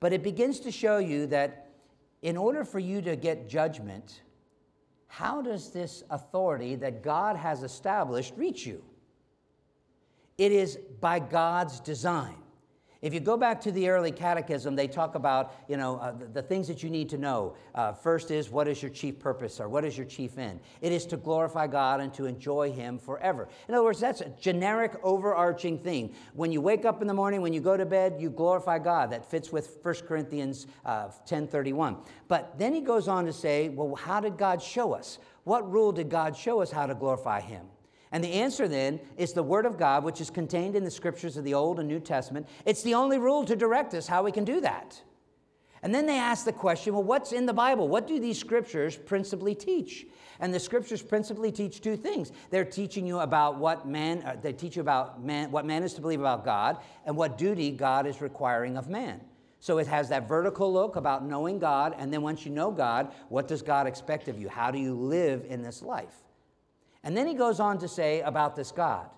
but 0.00 0.12
it 0.12 0.24
begins 0.24 0.58
to 0.60 0.72
show 0.72 0.98
you 0.98 1.28
that 1.28 1.68
in 2.20 2.36
order 2.36 2.64
for 2.64 2.80
you 2.80 3.00
to 3.02 3.14
get 3.14 3.48
judgment, 3.48 4.22
how 5.06 5.40
does 5.40 5.70
this 5.70 6.02
authority 6.10 6.74
that 6.74 7.04
God 7.04 7.36
has 7.36 7.62
established 7.62 8.34
reach 8.36 8.66
you? 8.66 8.82
It 10.36 10.50
is 10.50 10.78
by 11.00 11.20
God's 11.20 11.78
design. 11.78 12.34
If 13.06 13.14
you 13.14 13.20
go 13.20 13.36
back 13.36 13.60
to 13.60 13.70
the 13.70 13.88
early 13.88 14.10
catechism, 14.10 14.74
they 14.74 14.88
talk 14.88 15.14
about, 15.14 15.54
you 15.68 15.76
know, 15.76 15.98
uh, 15.98 16.10
the, 16.10 16.26
the, 16.26 16.42
things 16.42 16.66
that 16.66 16.82
you 16.82 16.90
need 16.90 17.08
to 17.10 17.18
know. 17.18 17.54
Uh, 17.72 17.92
first 17.92 18.32
is, 18.32 18.50
what 18.50 18.66
is 18.66 18.82
your 18.82 18.90
chief 18.90 19.20
purpose 19.20 19.60
or 19.60 19.68
what 19.68 19.84
is 19.84 19.96
your 19.96 20.06
chief 20.06 20.38
end? 20.38 20.58
It 20.80 20.90
is 20.90 21.06
to 21.06 21.16
glorify 21.16 21.68
God 21.68 22.00
and 22.00 22.12
to 22.14 22.26
enjoy 22.26 22.72
Him 22.72 22.98
forever. 22.98 23.48
In 23.68 23.74
other 23.76 23.84
words, 23.84 24.00
that's 24.00 24.22
a 24.22 24.30
generic, 24.30 24.96
overarching 25.04 25.78
thing. 25.78 26.16
When 26.34 26.50
you 26.50 26.60
wake 26.60 26.84
up 26.84 27.00
in 27.00 27.06
the 27.06 27.14
morning, 27.14 27.42
when 27.42 27.52
you 27.52 27.60
go 27.60 27.76
to 27.76 27.86
bed, 27.86 28.16
you 28.18 28.28
glorify 28.28 28.80
God. 28.80 29.12
That 29.12 29.30
fits 29.30 29.52
with 29.52 29.78
1 29.82 29.94
Corinthians 30.08 30.66
uh, 30.84 31.06
10.31. 31.28 32.04
But 32.26 32.58
then 32.58 32.74
he 32.74 32.80
goes 32.80 33.06
on 33.06 33.24
to 33.26 33.32
say, 33.32 33.68
well, 33.68 33.94
how 33.94 34.18
did 34.18 34.36
God 34.36 34.60
show 34.60 34.92
us? 34.94 35.20
What 35.44 35.70
rule 35.70 35.92
did 35.92 36.08
God 36.08 36.36
show 36.36 36.60
us 36.60 36.72
how 36.72 36.86
to 36.86 36.94
glorify 36.96 37.40
Him? 37.40 37.66
And 38.16 38.24
the 38.24 38.32
answer 38.32 38.66
then 38.66 38.98
is 39.18 39.34
the 39.34 39.42
Word 39.42 39.66
of 39.66 39.76
God, 39.76 40.02
which 40.02 40.22
is 40.22 40.30
contained 40.30 40.74
in 40.74 40.84
the 40.84 40.90
scriptures 40.90 41.36
of 41.36 41.44
the 41.44 41.52
Old 41.52 41.78
and 41.78 41.86
New 41.86 42.00
Testament. 42.00 42.48
It's 42.64 42.82
the 42.82 42.94
only 42.94 43.18
rule 43.18 43.44
to 43.44 43.54
direct 43.54 43.92
us 43.92 44.06
how 44.06 44.22
we 44.22 44.32
can 44.32 44.46
do 44.46 44.62
that. 44.62 44.98
And 45.82 45.94
then 45.94 46.06
they 46.06 46.16
ask 46.16 46.46
the 46.46 46.52
question 46.54 46.94
well, 46.94 47.02
what's 47.02 47.32
in 47.32 47.44
the 47.44 47.52
Bible? 47.52 47.88
What 47.88 48.06
do 48.06 48.18
these 48.18 48.38
scriptures 48.38 48.96
principally 48.96 49.54
teach? 49.54 50.06
And 50.40 50.54
the 50.54 50.58
scriptures 50.58 51.02
principally 51.02 51.52
teach 51.52 51.82
two 51.82 51.94
things. 51.94 52.32
They're 52.48 52.64
teaching 52.64 53.06
you 53.06 53.18
about 53.18 53.58
what 53.58 53.86
man, 53.86 54.22
uh, 54.22 54.36
they 54.40 54.54
teach 54.54 54.76
you 54.76 54.80
about 54.80 55.22
man, 55.22 55.50
what 55.50 55.66
man 55.66 55.82
is 55.82 55.92
to 55.92 56.00
believe 56.00 56.20
about 56.20 56.42
God 56.42 56.78
and 57.04 57.18
what 57.18 57.36
duty 57.36 57.70
God 57.70 58.06
is 58.06 58.22
requiring 58.22 58.78
of 58.78 58.88
man. 58.88 59.20
So 59.60 59.76
it 59.76 59.86
has 59.88 60.08
that 60.08 60.26
vertical 60.26 60.72
look 60.72 60.96
about 60.96 61.22
knowing 61.22 61.58
God, 61.58 61.94
and 61.98 62.10
then 62.10 62.22
once 62.22 62.46
you 62.46 62.50
know 62.50 62.70
God, 62.70 63.12
what 63.28 63.46
does 63.46 63.60
God 63.60 63.86
expect 63.86 64.28
of 64.28 64.38
you? 64.38 64.48
How 64.48 64.70
do 64.70 64.78
you 64.78 64.94
live 64.94 65.44
in 65.46 65.60
this 65.60 65.82
life? 65.82 66.25
And 67.06 67.16
then 67.16 67.28
he 67.28 67.34
goes 67.34 67.60
on 67.60 67.78
to 67.78 67.88
say 67.88 68.20
about 68.22 68.56
this 68.56 68.72
God. 68.72 69.08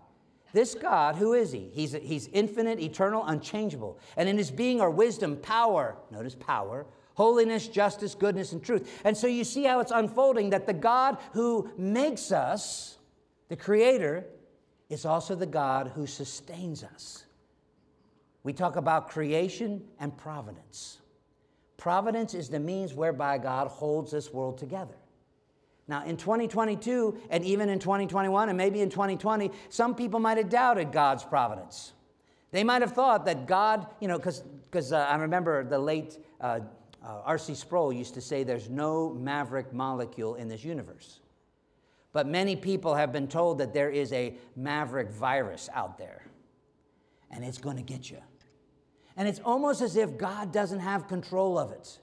This 0.53 0.75
God, 0.75 1.17
who 1.17 1.33
is 1.33 1.51
he? 1.53 1.71
He's, 1.73 1.93
he's 1.93 2.29
infinite, 2.29 2.79
eternal, 2.79 3.25
unchangeable. 3.25 3.99
And 4.19 4.29
in 4.29 4.37
his 4.37 4.51
being 4.51 4.83
are 4.83 4.91
wisdom, 4.91 5.39
power, 5.39 5.97
notice 6.11 6.35
power, 6.35 6.85
holiness, 7.15 7.67
justice, 7.67 8.15
goodness, 8.15 8.53
and 8.53 8.63
truth. 8.63 9.01
And 9.05 9.17
so 9.17 9.27
you 9.27 9.43
see 9.43 9.65
how 9.65 9.81
it's 9.81 9.91
unfolding 9.91 10.51
that 10.51 10.67
the 10.67 10.75
God 10.75 11.17
who 11.33 11.71
makes 11.79 12.31
us, 12.31 12.99
the 13.49 13.57
Creator, 13.57 14.27
is 14.91 15.07
also 15.07 15.35
the 15.35 15.47
God 15.47 15.93
who 15.95 16.07
sustains 16.07 16.85
us. 16.85 17.25
We 18.43 18.53
talk 18.53 18.77
about 18.77 19.09
creation 19.09 19.83
and 19.99 20.15
providence. 20.15 20.99
Providence 21.79 22.35
is 22.35 22.51
the 22.51 22.61
means 22.61 22.93
whereby 22.93 23.39
God 23.39 23.69
holds 23.69 24.11
this 24.11 24.31
world 24.31 24.59
together. 24.59 24.98
Now, 25.89 26.05
in 26.05 26.19
2022, 26.19 27.19
and 27.31 27.43
even 27.45 27.71
in 27.71 27.79
2021, 27.79 28.51
and 28.51 28.59
maybe 28.59 28.83
in 28.83 28.91
2020, 28.91 29.51
some 29.71 29.95
people 29.95 30.21
might 30.21 30.37
have 30.37 30.51
doubted 30.51 30.93
God's 30.93 31.25
providence. 31.25 31.95
They 32.51 32.63
might 32.63 32.83
have 32.83 32.93
thought 32.93 33.25
that 33.25 33.47
God, 33.47 33.87
you 33.99 34.07
know, 34.07 34.19
because 34.19 34.93
uh, 34.93 34.99
I 34.99 35.17
remember 35.17 35.65
the 35.65 35.79
late 35.79 36.19
uh, 36.41 36.61
uh, 37.03 37.21
R.C. 37.25 37.55
Sproul 37.55 37.93
used 37.93 38.15
to 38.15 38.21
say 38.21 38.45
there's 38.45 38.69
no 38.69 39.15
maverick 39.15 39.73
molecule 39.73 40.35
in 40.35 40.49
this 40.49 40.63
universe. 40.63 41.21
But 42.13 42.27
many 42.27 42.57
people 42.57 42.95
have 42.95 43.13
been 43.13 43.29
told 43.29 43.59
that 43.59 43.73
there 43.73 43.91
is 43.91 44.13
a 44.13 44.35
maverick 44.57 45.11
virus 45.11 45.69
out 45.73 45.99
there, 45.99 46.23
and 47.31 47.45
it's 47.45 47.59
going 47.59 47.77
to 47.77 47.83
get 47.83 48.11
you. 48.11 48.19
And 49.17 49.27
it's 49.27 49.41
almost 49.41 49.81
as 49.81 49.97
if 49.97 50.19
God 50.19 50.53
doesn't 50.53 50.81
have 50.81 51.09
control 51.09 51.59
of 51.59 51.73
it. 51.73 51.99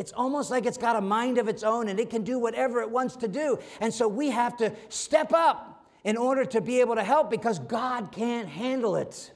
It's 0.00 0.12
almost 0.12 0.50
like 0.50 0.64
it's 0.64 0.78
got 0.78 0.96
a 0.96 1.00
mind 1.02 1.36
of 1.36 1.46
its 1.46 1.62
own 1.62 1.88
and 1.88 2.00
it 2.00 2.08
can 2.08 2.24
do 2.24 2.38
whatever 2.38 2.80
it 2.80 2.90
wants 2.90 3.16
to 3.16 3.28
do. 3.28 3.58
And 3.82 3.92
so 3.92 4.08
we 4.08 4.30
have 4.30 4.56
to 4.56 4.72
step 4.88 5.34
up 5.34 5.84
in 6.04 6.16
order 6.16 6.46
to 6.46 6.62
be 6.62 6.80
able 6.80 6.94
to 6.94 7.04
help 7.04 7.30
because 7.30 7.58
God 7.58 8.10
can't 8.10 8.48
handle 8.48 8.96
it. 8.96 9.30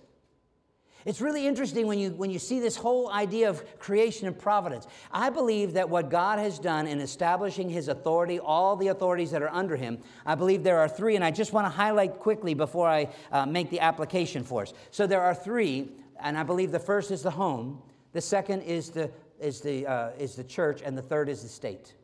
It's 1.05 1.21
really 1.21 1.47
interesting 1.47 1.87
when 1.87 1.99
you, 1.99 2.13
when 2.13 2.31
you 2.31 2.39
see 2.39 2.61
this 2.61 2.77
whole 2.77 3.11
idea 3.11 3.51
of 3.51 3.79
creation 3.79 4.27
and 4.27 4.39
providence. 4.39 4.87
I 5.13 5.29
believe 5.29 5.75
that 5.75 5.91
what 5.91 6.09
God 6.09 6.39
has 6.39 6.59
done 6.59 6.87
in 6.87 6.99
establishing 6.99 7.69
his 7.69 7.89
authority, 7.89 8.41
all 8.41 8.75
the 8.75 8.89
authorities 8.89 9.33
that 9.33 9.43
are 9.43 9.53
under 9.53 9.77
him, 9.77 9.99
I 10.25 10.35
believe 10.35 10.63
there 10.63 10.79
are 10.79 10.89
three, 10.89 11.15
and 11.15 11.23
I 11.23 11.31
just 11.31 11.53
want 11.53 11.67
to 11.67 11.71
highlight 11.71 12.21
quickly 12.21 12.55
before 12.55 12.89
I 12.89 13.11
uh, 13.31 13.45
make 13.45 13.69
the 13.69 13.81
application 13.81 14.43
for 14.43 14.63
us. 14.63 14.73
So 14.91 15.07
there 15.07 15.21
are 15.21 15.35
three, 15.35 15.91
and 16.23 16.39
I 16.39 16.43
believe 16.43 16.73
the 16.73 16.79
first 16.79 17.11
is 17.11 17.23
the 17.23 17.33
home, 17.33 17.83
the 18.15 18.23
second 18.23 18.63
is 18.63 18.89
the 18.89 19.11
is 19.45 19.61
the, 19.61 19.87
uh, 19.87 20.11
is 20.19 20.35
the 20.35 20.45
church, 20.45 20.81
and 20.85 20.97
the 20.97 21.03
third 21.03 21.29
is 21.29 21.43
the 21.43 21.49
state. 21.49 21.95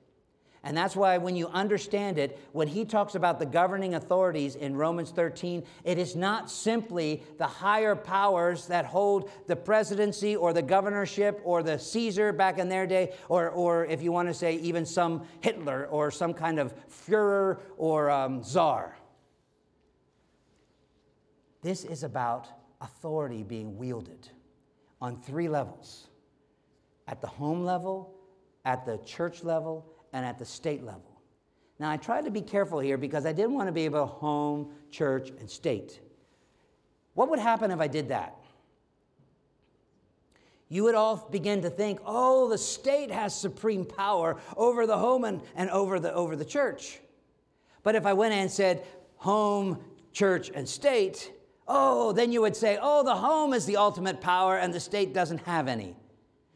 And 0.62 0.76
that's 0.76 0.94
why 0.94 1.16
when 1.16 1.36
you 1.36 1.48
understand 1.48 2.18
it, 2.18 2.38
when 2.52 2.68
he 2.68 2.84
talks 2.84 3.14
about 3.14 3.38
the 3.38 3.46
governing 3.46 3.94
authorities 3.94 4.56
in 4.56 4.76
Romans 4.76 5.10
13, 5.10 5.64
it 5.84 5.96
is 5.96 6.14
not 6.14 6.50
simply 6.50 7.22
the 7.38 7.46
higher 7.46 7.96
powers 7.96 8.66
that 8.66 8.84
hold 8.84 9.30
the 9.46 9.56
presidency 9.56 10.36
or 10.36 10.52
the 10.52 10.60
governorship 10.60 11.40
or 11.44 11.62
the 11.62 11.78
Caesar 11.78 12.30
back 12.34 12.58
in 12.58 12.68
their 12.68 12.86
day, 12.86 13.14
or, 13.30 13.48
or 13.48 13.86
if 13.86 14.02
you 14.02 14.12
want 14.12 14.28
to 14.28 14.34
say 14.34 14.56
even 14.56 14.84
some 14.84 15.26
Hitler 15.40 15.86
or 15.86 16.10
some 16.10 16.34
kind 16.34 16.58
of 16.58 16.74
Fuhrer 16.90 17.58
or 17.78 18.10
um, 18.10 18.44
czar. 18.44 18.98
This 21.62 21.84
is 21.84 22.02
about 22.02 22.48
authority 22.82 23.42
being 23.42 23.78
wielded 23.78 24.28
on 25.00 25.16
three 25.16 25.48
levels 25.48 26.09
at 27.10 27.20
the 27.20 27.26
home 27.26 27.64
level, 27.64 28.14
at 28.64 28.86
the 28.86 28.98
church 29.04 29.42
level, 29.42 29.84
and 30.12 30.24
at 30.24 30.38
the 30.38 30.44
state 30.44 30.82
level. 30.82 31.20
Now, 31.78 31.90
I 31.90 31.96
tried 31.96 32.24
to 32.24 32.30
be 32.30 32.40
careful 32.40 32.78
here 32.78 32.96
because 32.96 33.26
I 33.26 33.32
didn't 33.32 33.54
want 33.54 33.68
to 33.68 33.72
be 33.72 33.86
about 33.86 34.08
home, 34.08 34.70
church, 34.90 35.30
and 35.30 35.50
state. 35.50 36.00
What 37.14 37.28
would 37.30 37.38
happen 37.38 37.70
if 37.70 37.80
I 37.80 37.88
did 37.88 38.08
that? 38.08 38.36
You 40.68 40.84
would 40.84 40.94
all 40.94 41.28
begin 41.32 41.62
to 41.62 41.70
think, 41.70 41.98
oh, 42.06 42.48
the 42.48 42.58
state 42.58 43.10
has 43.10 43.34
supreme 43.34 43.84
power 43.84 44.36
over 44.56 44.86
the 44.86 44.96
home 44.96 45.24
and, 45.24 45.42
and 45.56 45.68
over, 45.70 45.98
the, 45.98 46.14
over 46.14 46.36
the 46.36 46.44
church. 46.44 47.00
But 47.82 47.96
if 47.96 48.06
I 48.06 48.12
went 48.12 48.34
and 48.34 48.48
said 48.48 48.86
home, 49.16 49.78
church, 50.12 50.50
and 50.54 50.68
state, 50.68 51.32
oh, 51.66 52.12
then 52.12 52.30
you 52.30 52.40
would 52.42 52.54
say, 52.54 52.78
oh, 52.80 53.02
the 53.02 53.16
home 53.16 53.52
is 53.52 53.66
the 53.66 53.78
ultimate 53.78 54.20
power 54.20 54.58
and 54.58 54.72
the 54.72 54.78
state 54.78 55.12
doesn't 55.12 55.38
have 55.38 55.66
any, 55.66 55.96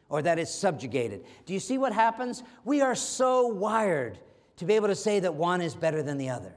or 0.09 0.21
that 0.21 0.39
it's 0.39 0.53
subjugated. 0.53 1.25
Do 1.45 1.53
you 1.53 1.59
see 1.59 1.77
what 1.77 1.93
happens? 1.93 2.43
We 2.63 2.81
are 2.81 2.95
so 2.95 3.47
wired 3.47 4.19
to 4.57 4.65
be 4.65 4.75
able 4.75 4.87
to 4.87 4.95
say 4.95 5.19
that 5.19 5.33
one 5.33 5.61
is 5.61 5.75
better 5.75 6.03
than 6.03 6.17
the 6.17 6.29
other. 6.29 6.53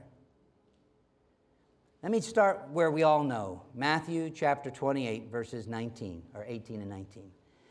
Let 2.01 2.11
me 2.11 2.21
start 2.21 2.69
where 2.71 2.91
we 2.91 3.03
all 3.03 3.23
know 3.23 3.63
Matthew 3.75 4.29
chapter 4.29 4.71
28, 4.71 5.29
verses 5.29 5.67
19, 5.67 6.23
or 6.33 6.45
18 6.47 6.79
and 6.79 6.89
19. 6.89 7.23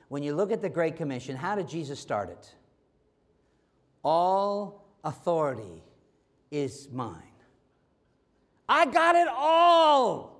When 0.08 0.22
you 0.22 0.34
look 0.34 0.52
at 0.52 0.60
the 0.60 0.68
Great 0.68 0.96
Commission, 0.96 1.36
how 1.36 1.54
did 1.54 1.68
Jesus 1.68 1.98
start 1.98 2.28
it? 2.28 2.54
All 4.02 4.84
authority 5.04 5.82
is 6.50 6.88
mine. 6.92 7.22
I 8.68 8.84
got 8.86 9.16
it 9.16 9.28
all. 9.28 10.37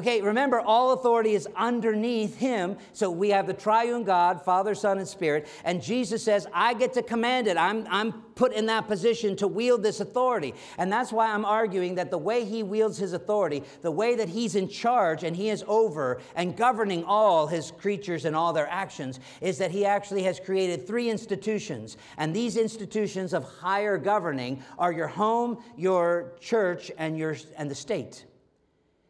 Okay, 0.00 0.22
remember, 0.22 0.58
all 0.58 0.92
authority 0.92 1.34
is 1.34 1.46
underneath 1.54 2.34
him. 2.38 2.78
So 2.94 3.10
we 3.10 3.28
have 3.28 3.46
the 3.46 3.52
triune 3.52 4.02
God, 4.02 4.42
Father, 4.42 4.74
Son, 4.74 4.96
and 4.96 5.06
Spirit. 5.06 5.46
And 5.62 5.82
Jesus 5.82 6.24
says, 6.24 6.46
I 6.54 6.72
get 6.72 6.94
to 6.94 7.02
command 7.02 7.48
it. 7.48 7.58
I'm, 7.58 7.86
I'm 7.90 8.12
put 8.34 8.54
in 8.54 8.64
that 8.64 8.88
position 8.88 9.36
to 9.36 9.46
wield 9.46 9.82
this 9.82 10.00
authority. 10.00 10.54
And 10.78 10.90
that's 10.90 11.12
why 11.12 11.30
I'm 11.30 11.44
arguing 11.44 11.96
that 11.96 12.10
the 12.10 12.16
way 12.16 12.46
he 12.46 12.62
wields 12.62 12.96
his 12.96 13.12
authority, 13.12 13.62
the 13.82 13.90
way 13.90 14.16
that 14.16 14.30
he's 14.30 14.54
in 14.54 14.70
charge 14.70 15.22
and 15.22 15.36
he 15.36 15.50
is 15.50 15.62
over 15.68 16.22
and 16.34 16.56
governing 16.56 17.04
all 17.04 17.46
his 17.46 17.70
creatures 17.70 18.24
and 18.24 18.34
all 18.34 18.54
their 18.54 18.68
actions, 18.70 19.20
is 19.42 19.58
that 19.58 19.70
he 19.70 19.84
actually 19.84 20.22
has 20.22 20.40
created 20.40 20.86
three 20.86 21.10
institutions. 21.10 21.98
And 22.16 22.34
these 22.34 22.56
institutions 22.56 23.34
of 23.34 23.44
higher 23.44 23.98
governing 23.98 24.62
are 24.78 24.92
your 24.92 25.08
home, 25.08 25.62
your 25.76 26.32
church, 26.40 26.90
and, 26.96 27.18
your, 27.18 27.36
and 27.58 27.70
the 27.70 27.74
state. 27.74 28.24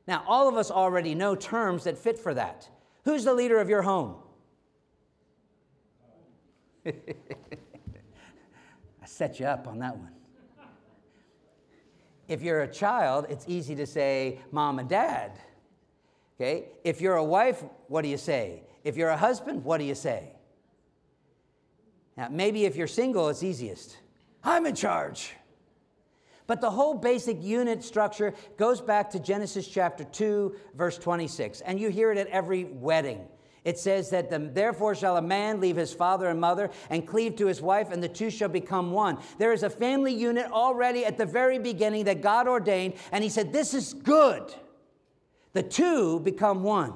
Now, 0.06 0.24
all 0.26 0.48
of 0.48 0.56
us 0.56 0.70
already 0.70 1.14
know 1.14 1.34
terms 1.34 1.84
that 1.84 1.98
fit 1.98 2.18
for 2.18 2.34
that. 2.34 2.68
Who's 3.04 3.24
the 3.24 3.34
leader 3.34 3.58
of 3.58 3.68
your 3.68 3.82
home? 3.82 4.16
I 6.86 6.92
set 9.04 9.38
you 9.38 9.46
up 9.46 9.66
on 9.68 9.78
that 9.80 9.96
one. 9.96 10.10
If 12.28 12.42
you're 12.42 12.62
a 12.62 12.68
child, 12.68 13.26
it's 13.28 13.44
easy 13.48 13.74
to 13.74 13.86
say 13.86 14.38
mom 14.52 14.78
and 14.78 14.88
dad. 14.88 15.32
Okay? 16.36 16.68
If 16.84 17.00
you're 17.00 17.16
a 17.16 17.24
wife, 17.24 17.64
what 17.88 18.02
do 18.02 18.08
you 18.08 18.16
say? 18.16 18.62
If 18.84 18.96
you're 18.96 19.08
a 19.10 19.16
husband, 19.16 19.64
what 19.64 19.78
do 19.78 19.84
you 19.84 19.94
say? 19.94 20.32
Now, 22.16 22.28
maybe 22.30 22.64
if 22.64 22.76
you're 22.76 22.86
single, 22.86 23.28
it's 23.28 23.42
easiest. 23.42 23.98
I'm 24.44 24.64
in 24.64 24.74
charge. 24.74 25.32
But 26.50 26.60
the 26.60 26.70
whole 26.72 26.94
basic 26.94 27.40
unit 27.44 27.84
structure 27.84 28.34
goes 28.56 28.80
back 28.80 29.10
to 29.10 29.20
Genesis 29.20 29.68
chapter 29.68 30.02
2, 30.02 30.56
verse 30.74 30.98
26. 30.98 31.60
And 31.60 31.78
you 31.78 31.90
hear 31.90 32.10
it 32.10 32.18
at 32.18 32.26
every 32.26 32.64
wedding. 32.64 33.28
It 33.62 33.78
says 33.78 34.10
that 34.10 34.30
the, 34.30 34.40
therefore 34.40 34.96
shall 34.96 35.16
a 35.16 35.22
man 35.22 35.60
leave 35.60 35.76
his 35.76 35.92
father 35.92 36.26
and 36.26 36.40
mother 36.40 36.70
and 36.88 37.06
cleave 37.06 37.36
to 37.36 37.46
his 37.46 37.62
wife, 37.62 37.92
and 37.92 38.02
the 38.02 38.08
two 38.08 38.30
shall 38.30 38.48
become 38.48 38.90
one. 38.90 39.18
There 39.38 39.52
is 39.52 39.62
a 39.62 39.70
family 39.70 40.12
unit 40.12 40.50
already 40.50 41.04
at 41.04 41.18
the 41.18 41.24
very 41.24 41.60
beginning 41.60 42.06
that 42.06 42.20
God 42.20 42.48
ordained, 42.48 42.94
and 43.12 43.22
he 43.22 43.30
said, 43.30 43.52
This 43.52 43.72
is 43.72 43.94
good. 43.94 44.52
The 45.52 45.62
two 45.62 46.18
become 46.18 46.64
one. 46.64 46.94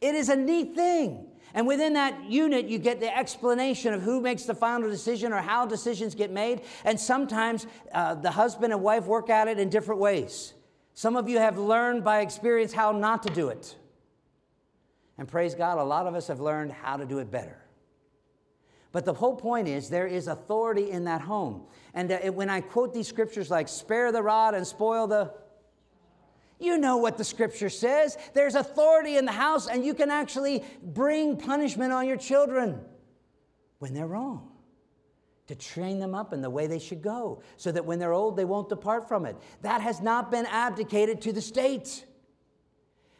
It 0.00 0.14
is 0.14 0.28
a 0.28 0.36
neat 0.36 0.76
thing. 0.76 1.27
And 1.54 1.66
within 1.66 1.94
that 1.94 2.30
unit, 2.30 2.66
you 2.66 2.78
get 2.78 3.00
the 3.00 3.16
explanation 3.16 3.94
of 3.94 4.02
who 4.02 4.20
makes 4.20 4.44
the 4.44 4.54
final 4.54 4.88
decision 4.88 5.32
or 5.32 5.40
how 5.40 5.66
decisions 5.66 6.14
get 6.14 6.30
made. 6.30 6.62
And 6.84 7.00
sometimes 7.00 7.66
uh, 7.92 8.14
the 8.14 8.30
husband 8.30 8.72
and 8.72 8.82
wife 8.82 9.06
work 9.06 9.30
at 9.30 9.48
it 9.48 9.58
in 9.58 9.70
different 9.70 10.00
ways. 10.00 10.54
Some 10.94 11.16
of 11.16 11.28
you 11.28 11.38
have 11.38 11.58
learned 11.58 12.04
by 12.04 12.20
experience 12.20 12.72
how 12.72 12.92
not 12.92 13.22
to 13.22 13.30
do 13.30 13.48
it. 13.48 13.76
And 15.16 15.26
praise 15.26 15.54
God, 15.54 15.78
a 15.78 15.84
lot 15.84 16.06
of 16.06 16.14
us 16.14 16.28
have 16.28 16.40
learned 16.40 16.72
how 16.72 16.96
to 16.96 17.04
do 17.04 17.18
it 17.18 17.30
better. 17.30 17.58
But 18.92 19.04
the 19.04 19.14
whole 19.14 19.36
point 19.36 19.68
is 19.68 19.88
there 19.88 20.06
is 20.06 20.28
authority 20.28 20.90
in 20.90 21.04
that 21.04 21.20
home. 21.20 21.62
And 21.94 22.10
uh, 22.10 22.18
when 22.32 22.48
I 22.48 22.60
quote 22.60 22.94
these 22.94 23.08
scriptures 23.08 23.50
like, 23.50 23.68
spare 23.68 24.12
the 24.12 24.22
rod 24.22 24.54
and 24.54 24.66
spoil 24.66 25.06
the 25.06 25.32
you 26.58 26.78
know 26.78 26.96
what 26.96 27.16
the 27.16 27.24
scripture 27.24 27.70
says. 27.70 28.16
There's 28.34 28.54
authority 28.54 29.16
in 29.16 29.24
the 29.24 29.32
house, 29.32 29.68
and 29.68 29.84
you 29.84 29.94
can 29.94 30.10
actually 30.10 30.64
bring 30.82 31.36
punishment 31.36 31.92
on 31.92 32.06
your 32.06 32.16
children 32.16 32.80
when 33.78 33.94
they're 33.94 34.06
wrong. 34.06 34.50
To 35.46 35.54
train 35.54 35.98
them 35.98 36.14
up 36.14 36.34
in 36.34 36.42
the 36.42 36.50
way 36.50 36.66
they 36.66 36.78
should 36.78 37.00
go, 37.00 37.42
so 37.56 37.72
that 37.72 37.86
when 37.86 37.98
they're 37.98 38.12
old, 38.12 38.36
they 38.36 38.44
won't 38.44 38.68
depart 38.68 39.08
from 39.08 39.24
it. 39.24 39.34
That 39.62 39.80
has 39.80 40.02
not 40.02 40.30
been 40.30 40.44
abdicated 40.44 41.22
to 41.22 41.32
the 41.32 41.40
state, 41.40 42.04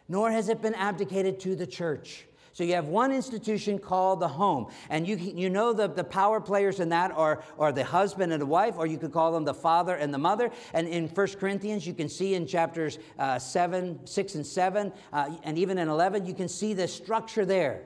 nor 0.09 0.31
has 0.31 0.51
it 0.51 0.61
been 0.61 0.74
abdicated 0.74 1.40
to 1.40 1.57
the 1.57 1.66
church. 1.66 2.28
So 2.59 2.64
you 2.64 2.75
have 2.75 2.88
one 2.88 3.12
institution 3.12 3.79
called 3.79 4.18
the 4.18 4.27
home. 4.27 4.66
And 4.90 5.07
you, 5.07 5.14
you 5.14 5.49
know 5.49 5.73
the, 5.73 5.87
the 5.87 6.03
power 6.03 6.40
players 6.40 6.81
in 6.81 6.88
that 6.88 7.12
are, 7.12 7.40
are 7.57 7.71
the 7.71 7.85
husband 7.85 8.33
and 8.33 8.42
the 8.42 8.47
wife, 8.47 8.75
or 8.79 8.85
you 8.85 8.99
could 8.99 9.12
call 9.12 9.31
them 9.31 9.44
the 9.44 9.55
father 9.55 9.94
and 9.94 10.12
the 10.12 10.18
mother. 10.18 10.51
And 10.75 10.88
in 10.88 11.07
1 11.07 11.27
Corinthians, 11.38 11.87
you 11.87 11.94
can 11.94 12.09
see 12.09 12.35
in 12.35 12.49
chapters 12.49 12.99
uh, 13.16 13.38
7, 13.38 14.05
6, 14.05 14.35
and 14.35 14.44
7, 14.44 14.92
uh, 15.12 15.37
and 15.44 15.57
even 15.57 15.79
in 15.79 15.88
11, 15.88 16.27
you 16.27 16.35
can 16.35 16.49
see 16.49 16.75
the 16.75 16.88
structure 16.88 17.44
there 17.44 17.85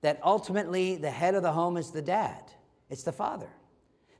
that 0.00 0.18
ultimately 0.24 0.96
the 0.96 1.10
head 1.10 1.34
of 1.34 1.42
the 1.42 1.52
home 1.52 1.76
is 1.76 1.90
the 1.90 2.00
dad, 2.00 2.42
it's 2.88 3.02
the 3.02 3.12
father. 3.12 3.50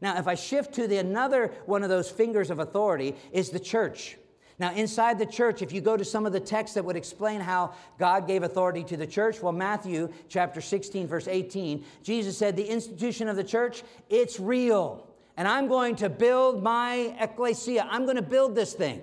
Now, 0.03 0.19
if 0.19 0.29
I 0.29 0.35
shift 0.35 0.75
to 0.75 0.89
the 0.89 0.99
another 0.99 1.55
one 1.65 1.83
of 1.83 1.89
those 1.89 2.11
fingers 2.11 2.51
of 2.51 2.59
authority 2.59 3.15
is 3.33 3.49
the 3.49 3.59
church. 3.59 4.19
Now, 4.61 4.75
inside 4.75 5.19
the 5.19 5.25
church, 5.25 5.63
if 5.63 5.73
you 5.73 5.81
go 5.81 5.97
to 5.97 6.05
some 6.05 6.27
of 6.27 6.33
the 6.33 6.39
texts 6.39 6.75
that 6.75 6.85
would 6.85 6.95
explain 6.95 7.41
how 7.41 7.73
God 7.99 8.27
gave 8.27 8.43
authority 8.43 8.85
to 8.85 8.97
the 8.97 9.07
church, 9.07 9.43
well, 9.43 9.53
Matthew 9.53 10.13
chapter 10.29 10.61
16, 10.61 11.07
verse 11.07 11.27
18, 11.27 11.83
Jesus 12.03 12.37
said, 12.37 12.57
The 12.57 12.67
institution 12.67 13.27
of 13.27 13.37
the 13.37 13.45
church, 13.45 13.83
it's 14.11 14.39
real. 14.39 15.09
And 15.39 15.49
I'm 15.49 15.67
going 15.67 15.97
to 15.97 16.11
build 16.11 16.63
my 16.63 17.17
ecclesia. 17.19 17.89
I'm 17.91 18.05
going 18.05 18.17
to 18.17 18.23
build 18.23 18.55
this 18.55 18.75
thing. 18.75 19.01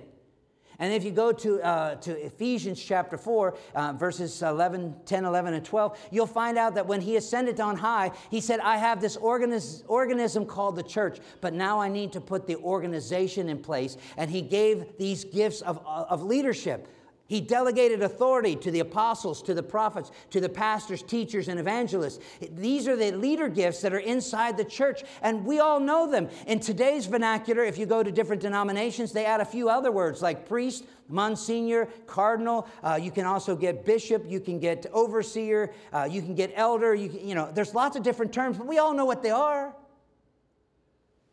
And 0.80 0.94
if 0.94 1.04
you 1.04 1.12
go 1.12 1.32
to, 1.32 1.62
uh, 1.62 1.96
to 1.96 2.26
Ephesians 2.26 2.82
chapter 2.82 3.18
4, 3.18 3.58
uh, 3.74 3.94
verses 3.94 4.42
11, 4.42 4.96
10, 5.06 5.26
11, 5.26 5.54
and 5.56 5.66
12, 5.66 5.98
you'll 6.12 6.28
find 6.28 6.58
out 6.58 6.76
that 6.76 6.86
when 6.86 7.02
he 7.02 7.16
ascended 7.16 7.60
on 7.60 7.76
high, 7.76 8.12
he 8.30 8.40
said, 8.40 8.60
I 8.60 8.78
have 8.78 9.02
this 9.02 9.18
organism 9.18 10.46
called 10.46 10.76
the 10.76 10.84
church, 10.84 11.20
but 11.42 11.54
now 11.54 11.80
I 11.80 11.90
need 11.90 12.12
to 12.14 12.22
put 12.22 12.46
the 12.46 12.58
organization 12.58 13.50
in 13.50 13.58
place. 13.58 13.98
And 14.18 14.30
he 14.30 14.42
gave 14.42 14.98
these 14.98 15.24
gifts 15.26 15.62
of, 15.62 15.80
of 15.86 16.24
leadership 16.24 16.88
he 17.28 17.42
delegated 17.42 18.02
authority 18.02 18.56
to 18.56 18.72
the 18.72 18.80
apostles, 18.80 19.42
to 19.44 19.54
the 19.54 19.64
prophets, 19.64 20.12
to 20.32 20.40
the 20.40 20.50
pastors, 20.50 21.04
teachers, 21.04 21.48
and 21.50 21.60
evangelists. 21.60 22.20
These 22.54 22.88
are 22.88 22.96
the 22.96 23.12
leader 23.12 23.50
gifts 23.50 23.82
that 23.82 23.94
are 23.94 24.00
inside 24.00 24.58
the 24.58 24.66
church, 24.66 25.04
and 25.22 25.46
we 25.46 25.60
all 25.60 25.80
know 25.80 26.10
them. 26.10 26.30
In 26.48 26.60
today's 26.60 27.06
vernacular, 27.06 27.64
if 27.64 27.78
you 27.78 27.86
go 27.86 28.02
to 28.02 28.12
different 28.12 28.42
denominations, 28.42 29.12
they 29.12 29.26
add 29.26 29.42
a 29.42 29.46
few 29.46 29.70
other 29.70 29.92
words 29.92 30.22
like 30.22 30.48
priest, 30.48 30.86
monsignor, 31.10 31.88
cardinal. 32.06 32.68
Uh, 32.84 33.00
you 33.02 33.12
can 33.12 33.26
also 33.26 33.56
get 33.56 33.86
bishop, 33.86 34.24
you 34.28 34.40
can 34.40 34.60
get 34.60 34.86
overseer, 34.94 35.74
uh, 35.94 36.08
you 36.10 36.22
can 36.22 36.36
get 36.36 36.52
elder. 36.56 36.96
You, 36.96 37.10
can, 37.10 37.28
you 37.28 37.36
know, 37.36 37.52
there's 37.54 37.74
lots 37.76 37.96
of 37.96 38.04
different 38.04 38.34
terms, 38.34 38.58
but 38.58 38.68
we 38.68 38.78
all 38.78 38.94
know 38.94 39.06
what 39.06 39.22
they 39.22 39.32
are. 39.32 39.76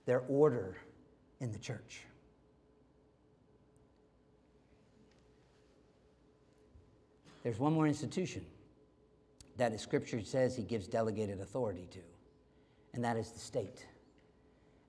They're 0.06 0.24
order 0.28 0.76
in 1.40 1.52
the 1.52 1.58
church. 1.58 2.00
There's 7.44 7.58
one 7.58 7.74
more 7.74 7.86
institution 7.86 8.44
that, 9.58 9.78
Scripture 9.78 10.20
says, 10.24 10.56
he 10.56 10.64
gives 10.64 10.88
delegated 10.88 11.40
authority 11.40 11.86
to, 11.92 12.00
and 12.94 13.04
that 13.04 13.16
is 13.16 13.30
the 13.30 13.38
state. 13.38 13.86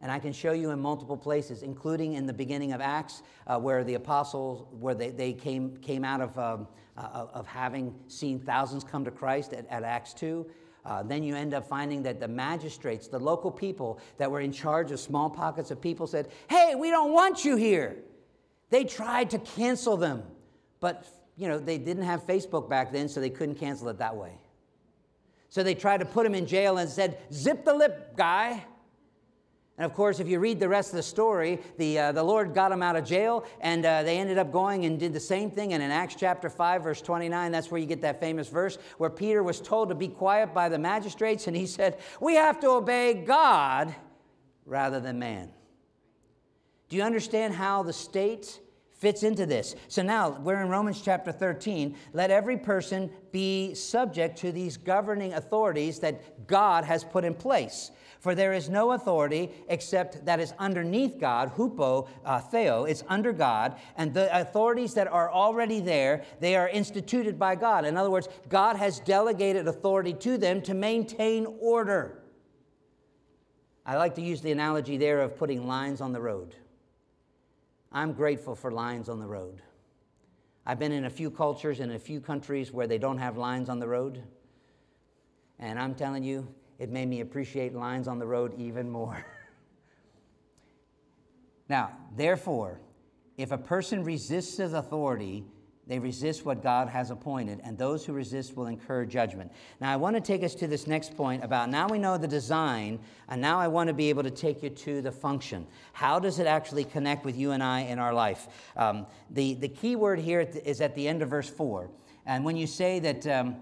And 0.01 0.11
I 0.11 0.19
can 0.19 0.33
show 0.33 0.53
you 0.53 0.71
in 0.71 0.79
multiple 0.79 1.17
places, 1.17 1.63
including 1.63 2.13
in 2.13 2.25
the 2.25 2.33
beginning 2.33 2.71
of 2.71 2.81
Acts, 2.81 3.23
uh, 3.45 3.59
where 3.59 3.83
the 3.83 3.95
apostles, 3.95 4.67
where 4.79 4.95
they, 4.95 5.09
they 5.09 5.33
came, 5.33 5.75
came 5.77 6.03
out 6.03 6.21
of, 6.21 6.37
um, 6.39 6.67
uh, 6.97 7.27
of 7.33 7.45
having 7.45 7.93
seen 8.07 8.39
thousands 8.39 8.83
come 8.83 9.03
to 9.05 9.11
Christ 9.11 9.53
at, 9.53 9.67
at 9.69 9.83
Acts 9.83 10.13
2. 10.13 10.45
Uh, 10.85 11.03
then 11.03 11.23
you 11.23 11.35
end 11.35 11.53
up 11.53 11.67
finding 11.67 12.03
that 12.03 12.19
the 12.19 12.27
magistrates, 12.27 13.07
the 13.07 13.19
local 13.19 13.51
people 13.51 13.99
that 14.17 14.29
were 14.29 14.41
in 14.41 14.51
charge 14.51 14.91
of 14.91 14.99
small 14.99 15.29
pockets 15.29 15.71
of 15.71 15.81
people, 15.81 16.07
said, 16.07 16.29
Hey, 16.49 16.75
we 16.75 16.89
don't 16.89 17.11
want 17.11 17.43
you 17.43 17.55
here. 17.55 17.97
They 18.69 18.83
tried 18.83 19.31
to 19.31 19.39
cancel 19.39 19.97
them, 19.97 20.23
but 20.79 21.05
you 21.37 21.47
know, 21.47 21.59
they 21.59 21.77
didn't 21.77 22.03
have 22.03 22.25
Facebook 22.25 22.69
back 22.69 22.91
then, 22.91 23.09
so 23.09 23.19
they 23.19 23.29
couldn't 23.29 23.55
cancel 23.55 23.89
it 23.89 23.97
that 23.97 24.15
way. 24.15 24.31
So 25.49 25.63
they 25.63 25.75
tried 25.75 25.99
to 25.99 26.05
put 26.05 26.25
him 26.25 26.35
in 26.35 26.45
jail 26.45 26.77
and 26.77 26.89
said, 26.89 27.17
Zip 27.31 27.65
the 27.65 27.73
lip, 27.73 28.15
guy. 28.15 28.63
And 29.77 29.85
of 29.85 29.93
course, 29.93 30.21
if 30.21 30.27
you 30.29 30.39
read 30.39 30.59
the 30.59 30.69
rest 30.69 30.91
of 30.91 30.95
the 30.95 31.03
story, 31.03 31.59
the, 31.77 31.99
uh, 31.99 32.11
the 32.13 32.23
Lord 32.23 32.53
got 32.53 32.71
him 32.71 32.81
out 32.81 32.95
of 32.95 33.03
jail, 33.03 33.45
and 33.59 33.85
uh, 33.85 34.03
they 34.03 34.17
ended 34.17 34.37
up 34.37 34.51
going 34.51 34.85
and 34.85 34.97
did 34.97 35.11
the 35.11 35.19
same 35.19 35.51
thing. 35.51 35.73
And 35.73 35.83
in 35.83 35.91
Acts 35.91 36.15
chapter 36.17 36.49
5, 36.49 36.83
verse 36.83 37.01
29, 37.01 37.51
that's 37.51 37.69
where 37.69 37.79
you 37.79 37.85
get 37.85 38.01
that 38.01 38.21
famous 38.21 38.47
verse 38.47 38.77
where 38.97 39.09
Peter 39.09 39.43
was 39.43 39.59
told 39.59 39.89
to 39.89 39.95
be 39.95 40.07
quiet 40.07 40.53
by 40.53 40.69
the 40.69 40.79
magistrates, 40.79 41.47
and 41.47 41.55
he 41.57 41.65
said, 41.67 41.99
We 42.21 42.35
have 42.35 42.59
to 42.61 42.69
obey 42.69 43.25
God 43.25 43.93
rather 44.65 45.01
than 45.01 45.19
man. 45.19 45.51
Do 46.87 46.95
you 46.95 47.03
understand 47.03 47.53
how 47.53 47.83
the 47.83 47.93
state 47.93 48.61
fits 48.97 49.23
into 49.23 49.45
this? 49.45 49.75
So 49.87 50.01
now 50.01 50.29
we're 50.29 50.61
in 50.61 50.69
Romans 50.69 51.01
chapter 51.01 51.31
13. 51.31 51.95
Let 52.13 52.31
every 52.31 52.57
person 52.57 53.11
be 53.31 53.73
subject 53.73 54.37
to 54.39 54.51
these 54.51 54.77
governing 54.77 55.33
authorities 55.33 55.99
that 55.99 56.47
God 56.47 56.83
has 56.85 57.03
put 57.03 57.23
in 57.23 57.33
place. 57.33 57.91
For 58.25 58.33
there 58.33 58.53
is 58.53 58.69
no 58.69 58.93
authority 58.93 59.51
except 59.69 60.25
that 60.25 60.39
is 60.39 60.51
underneath 60.57 61.19
God, 61.19 61.53
hupo, 61.55 62.07
uh, 62.25 62.39
theo, 62.39 62.85
it's 62.85 63.03
under 63.07 63.31
God. 63.31 63.75
And 63.97 64.15
the 64.15 64.35
authorities 64.35 64.95
that 64.95 65.07
are 65.07 65.31
already 65.31 65.79
there, 65.79 66.23
they 66.39 66.55
are 66.55 66.67
instituted 66.67 67.37
by 67.37 67.53
God. 67.53 67.85
In 67.85 67.95
other 67.95 68.09
words, 68.09 68.27
God 68.49 68.77
has 68.77 68.99
delegated 68.99 69.67
authority 69.67 70.13
to 70.13 70.39
them 70.39 70.63
to 70.63 70.73
maintain 70.73 71.45
order. 71.61 72.23
I 73.85 73.97
like 73.97 74.15
to 74.15 74.23
use 74.23 74.41
the 74.41 74.51
analogy 74.51 74.97
there 74.97 75.21
of 75.21 75.37
putting 75.37 75.67
lines 75.67 76.01
on 76.01 76.11
the 76.11 76.19
road. 76.19 76.55
I'm 77.95 78.11
grateful 78.11 78.55
for 78.55 78.73
lines 78.73 79.07
on 79.07 79.19
the 79.19 79.25
road. 79.25 79.61
I've 80.65 80.77
been 80.77 80.91
in 80.91 81.05
a 81.05 81.09
few 81.09 81.31
cultures 81.31 81.79
in 81.79 81.91
a 81.91 81.97
few 81.97 82.19
countries 82.19 82.73
where 82.73 82.87
they 82.87 82.97
don't 82.97 83.19
have 83.19 83.37
lines 83.37 83.69
on 83.69 83.79
the 83.79 83.87
road. 83.87 84.21
And 85.59 85.79
I'm 85.79 85.95
telling 85.95 86.21
you, 86.21 86.45
it 86.77 86.89
made 86.89 87.07
me 87.07 87.21
appreciate 87.21 87.73
lines 87.73 88.09
on 88.09 88.19
the 88.19 88.27
road 88.27 88.53
even 88.59 88.89
more. 88.89 89.25
now, 91.69 91.93
therefore, 92.17 92.81
if 93.37 93.53
a 93.53 93.57
person 93.57 94.03
resists 94.03 94.57
his 94.57 94.73
authority, 94.73 95.45
they 95.87 95.99
resist 95.99 96.45
what 96.45 96.63
God 96.63 96.89
has 96.89 97.11
appointed, 97.11 97.61
and 97.63 97.77
those 97.77 98.05
who 98.05 98.13
resist 98.13 98.57
will 98.57 98.65
incur 98.65 99.05
judgment. 99.05 99.51
Now, 99.79 99.93
I 99.93 99.97
want 99.97 100.15
to 100.15 100.21
take 100.21 100.43
us 100.43 100.55
to 100.55 100.67
this 100.67 100.87
next 100.87 101.15
point 101.15 101.43
about 101.43 101.69
now 101.69 101.87
we 101.87 101.99
know 101.99 102.17
the 102.17 102.27
design, 102.27 102.99
and 103.29 103.39
now 103.39 103.59
I 103.59 103.67
want 103.67 103.89
to 103.89 103.93
be 103.93 104.09
able 104.09 104.23
to 104.23 104.31
take 104.31 104.63
you 104.63 104.71
to 104.71 105.01
the 105.03 105.11
function. 105.11 105.67
How 105.93 106.19
does 106.19 106.39
it 106.39 106.47
actually 106.47 106.85
connect 106.85 107.23
with 107.23 107.37
you 107.37 107.51
and 107.51 107.61
I 107.61 107.81
in 107.81 107.99
our 107.99 108.13
life? 108.13 108.47
Um, 108.75 109.05
the, 109.29 109.53
the 109.53 109.67
key 109.67 109.95
word 109.95 110.19
here 110.19 110.41
is 110.41 110.81
at 110.81 110.95
the 110.95 111.07
end 111.07 111.21
of 111.21 111.29
verse 111.29 111.49
4. 111.49 111.89
And 112.25 112.43
when 112.43 112.57
you 112.57 112.65
say 112.65 112.99
that, 112.99 113.27
um, 113.27 113.57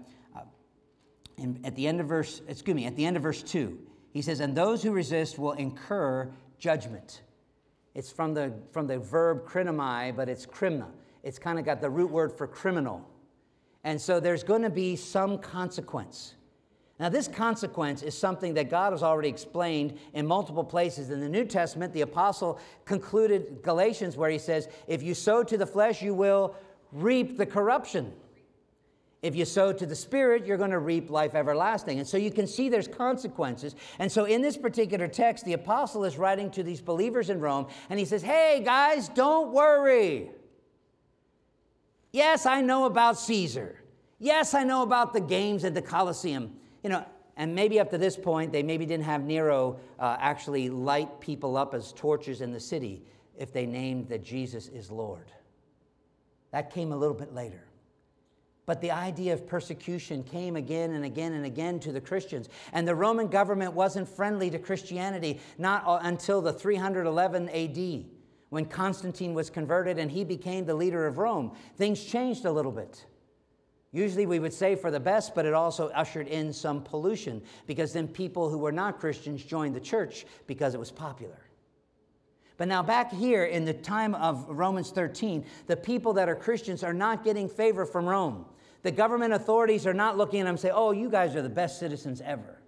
in, 1.36 1.60
at 1.64 1.76
the 1.76 1.86
end 1.86 2.00
of 2.00 2.06
verse, 2.06 2.40
excuse 2.48 2.74
me, 2.74 2.86
at 2.86 2.96
the 2.96 3.04
end 3.04 3.18
of 3.18 3.22
verse 3.22 3.42
2, 3.42 3.78
he 4.12 4.22
says, 4.22 4.40
And 4.40 4.56
those 4.56 4.82
who 4.82 4.92
resist 4.92 5.38
will 5.38 5.52
incur 5.52 6.30
judgment. 6.58 7.20
It's 7.94 8.10
from 8.10 8.32
the, 8.32 8.52
from 8.72 8.86
the 8.86 8.98
verb 8.98 9.46
krinomai, 9.46 10.16
but 10.16 10.28
it's 10.28 10.46
krimna. 10.46 10.86
It's 11.24 11.38
kind 11.38 11.58
of 11.58 11.64
got 11.64 11.80
the 11.80 11.90
root 11.90 12.10
word 12.10 12.36
for 12.36 12.46
criminal. 12.46 13.08
And 13.82 14.00
so 14.00 14.20
there's 14.20 14.44
going 14.44 14.62
to 14.62 14.70
be 14.70 14.94
some 14.94 15.38
consequence. 15.38 16.34
Now, 17.00 17.08
this 17.08 17.26
consequence 17.26 18.02
is 18.02 18.16
something 18.16 18.54
that 18.54 18.70
God 18.70 18.92
has 18.92 19.02
already 19.02 19.28
explained 19.28 19.98
in 20.12 20.26
multiple 20.26 20.62
places. 20.62 21.10
In 21.10 21.20
the 21.20 21.28
New 21.28 21.44
Testament, 21.44 21.92
the 21.92 22.02
apostle 22.02 22.60
concluded 22.84 23.62
Galatians 23.62 24.16
where 24.16 24.30
he 24.30 24.38
says, 24.38 24.68
If 24.86 25.02
you 25.02 25.12
sow 25.12 25.42
to 25.42 25.58
the 25.58 25.66
flesh, 25.66 26.02
you 26.02 26.14
will 26.14 26.54
reap 26.92 27.36
the 27.36 27.46
corruption. 27.46 28.12
If 29.22 29.34
you 29.34 29.44
sow 29.44 29.72
to 29.72 29.86
the 29.86 29.96
Spirit, 29.96 30.46
you're 30.46 30.58
going 30.58 30.70
to 30.70 30.78
reap 30.78 31.10
life 31.10 31.34
everlasting. 31.34 31.98
And 31.98 32.06
so 32.06 32.16
you 32.16 32.30
can 32.30 32.46
see 32.46 32.68
there's 32.68 32.86
consequences. 32.86 33.74
And 33.98 34.12
so 34.12 34.26
in 34.26 34.42
this 34.42 34.56
particular 34.56 35.08
text, 35.08 35.46
the 35.46 35.54
apostle 35.54 36.04
is 36.04 36.16
writing 36.16 36.50
to 36.52 36.62
these 36.62 36.82
believers 36.82 37.30
in 37.30 37.40
Rome, 37.40 37.66
and 37.90 37.98
he 37.98 38.04
says, 38.04 38.22
Hey, 38.22 38.62
guys, 38.64 39.08
don't 39.08 39.50
worry. 39.50 40.30
Yes, 42.14 42.46
I 42.46 42.60
know 42.60 42.84
about 42.84 43.18
Caesar. 43.18 43.74
Yes, 44.20 44.54
I 44.54 44.62
know 44.62 44.84
about 44.84 45.12
the 45.12 45.20
games 45.20 45.64
at 45.64 45.74
the 45.74 45.82
Colosseum. 45.82 46.54
You 46.84 46.90
know, 46.90 47.04
and 47.36 47.56
maybe 47.56 47.80
up 47.80 47.90
to 47.90 47.98
this 47.98 48.16
point, 48.16 48.52
they 48.52 48.62
maybe 48.62 48.86
didn't 48.86 49.02
have 49.02 49.24
Nero 49.24 49.80
uh, 49.98 50.16
actually 50.20 50.70
light 50.70 51.18
people 51.18 51.56
up 51.56 51.74
as 51.74 51.92
torches 51.92 52.40
in 52.40 52.52
the 52.52 52.60
city 52.60 53.02
if 53.36 53.52
they 53.52 53.66
named 53.66 54.08
that 54.10 54.22
Jesus 54.22 54.68
is 54.68 54.92
Lord. 54.92 55.32
That 56.52 56.72
came 56.72 56.92
a 56.92 56.96
little 56.96 57.16
bit 57.16 57.34
later. 57.34 57.64
But 58.64 58.80
the 58.80 58.92
idea 58.92 59.32
of 59.32 59.44
persecution 59.44 60.22
came 60.22 60.54
again 60.54 60.92
and 60.92 61.04
again 61.04 61.32
and 61.32 61.44
again 61.44 61.80
to 61.80 61.90
the 61.90 62.00
Christians. 62.00 62.48
And 62.72 62.86
the 62.86 62.94
Roman 62.94 63.26
government 63.26 63.72
wasn't 63.72 64.08
friendly 64.08 64.50
to 64.50 64.60
Christianity 64.60 65.40
not 65.58 65.82
until 66.04 66.40
the 66.40 66.52
311 66.52 67.48
AD 67.48 68.04
when 68.54 68.64
Constantine 68.64 69.34
was 69.34 69.50
converted 69.50 69.98
and 69.98 70.08
he 70.08 70.22
became 70.22 70.64
the 70.64 70.74
leader 70.74 71.08
of 71.08 71.18
Rome. 71.18 71.50
Things 71.76 72.04
changed 72.04 72.44
a 72.44 72.52
little 72.52 72.70
bit. 72.70 73.04
Usually 73.90 74.26
we 74.26 74.38
would 74.38 74.52
say 74.52 74.76
for 74.76 74.92
the 74.92 75.00
best, 75.00 75.34
but 75.34 75.44
it 75.44 75.54
also 75.54 75.88
ushered 75.88 76.28
in 76.28 76.52
some 76.52 76.80
pollution 76.80 77.42
because 77.66 77.92
then 77.92 78.06
people 78.06 78.48
who 78.48 78.58
were 78.58 78.70
not 78.70 79.00
Christians 79.00 79.42
joined 79.42 79.74
the 79.74 79.80
church 79.80 80.24
because 80.46 80.72
it 80.72 80.78
was 80.78 80.92
popular. 80.92 81.40
But 82.56 82.68
now, 82.68 82.80
back 82.80 83.12
here 83.12 83.46
in 83.46 83.64
the 83.64 83.74
time 83.74 84.14
of 84.14 84.48
Romans 84.48 84.90
13, 84.90 85.44
the 85.66 85.76
people 85.76 86.12
that 86.12 86.28
are 86.28 86.36
Christians 86.36 86.84
are 86.84 86.94
not 86.94 87.24
getting 87.24 87.48
favor 87.48 87.84
from 87.84 88.06
Rome. 88.06 88.44
The 88.82 88.92
government 88.92 89.34
authorities 89.34 89.84
are 89.84 89.94
not 89.94 90.16
looking 90.16 90.38
at 90.38 90.44
them 90.44 90.52
and 90.54 90.60
say, 90.60 90.70
oh, 90.70 90.92
you 90.92 91.10
guys 91.10 91.34
are 91.34 91.42
the 91.42 91.48
best 91.48 91.80
citizens 91.80 92.20
ever. 92.20 92.60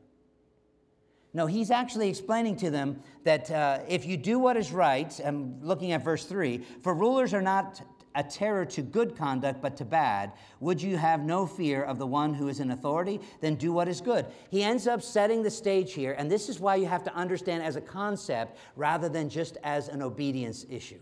No, 1.36 1.44
he's 1.44 1.70
actually 1.70 2.08
explaining 2.08 2.56
to 2.56 2.70
them 2.70 2.98
that 3.24 3.50
uh, 3.50 3.80
if 3.86 4.06
you 4.06 4.16
do 4.16 4.38
what 4.38 4.56
is 4.56 4.72
right, 4.72 5.20
I'm 5.22 5.60
looking 5.60 5.92
at 5.92 6.02
verse 6.02 6.24
3 6.24 6.62
for 6.80 6.94
rulers 6.94 7.34
are 7.34 7.42
not 7.42 7.82
a 8.14 8.22
terror 8.22 8.64
to 8.64 8.80
good 8.80 9.14
conduct, 9.14 9.60
but 9.60 9.76
to 9.76 9.84
bad. 9.84 10.32
Would 10.60 10.80
you 10.80 10.96
have 10.96 11.20
no 11.20 11.44
fear 11.44 11.82
of 11.82 11.98
the 11.98 12.06
one 12.06 12.32
who 12.32 12.48
is 12.48 12.60
in 12.60 12.70
authority? 12.70 13.20
Then 13.42 13.56
do 13.56 13.70
what 13.70 13.86
is 13.86 14.00
good. 14.00 14.24
He 14.48 14.62
ends 14.62 14.86
up 14.86 15.02
setting 15.02 15.42
the 15.42 15.50
stage 15.50 15.92
here, 15.92 16.14
and 16.16 16.30
this 16.30 16.48
is 16.48 16.58
why 16.58 16.76
you 16.76 16.86
have 16.86 17.04
to 17.04 17.14
understand 17.14 17.62
as 17.62 17.76
a 17.76 17.82
concept 17.82 18.56
rather 18.74 19.10
than 19.10 19.28
just 19.28 19.58
as 19.62 19.88
an 19.88 20.00
obedience 20.00 20.64
issue. 20.70 21.00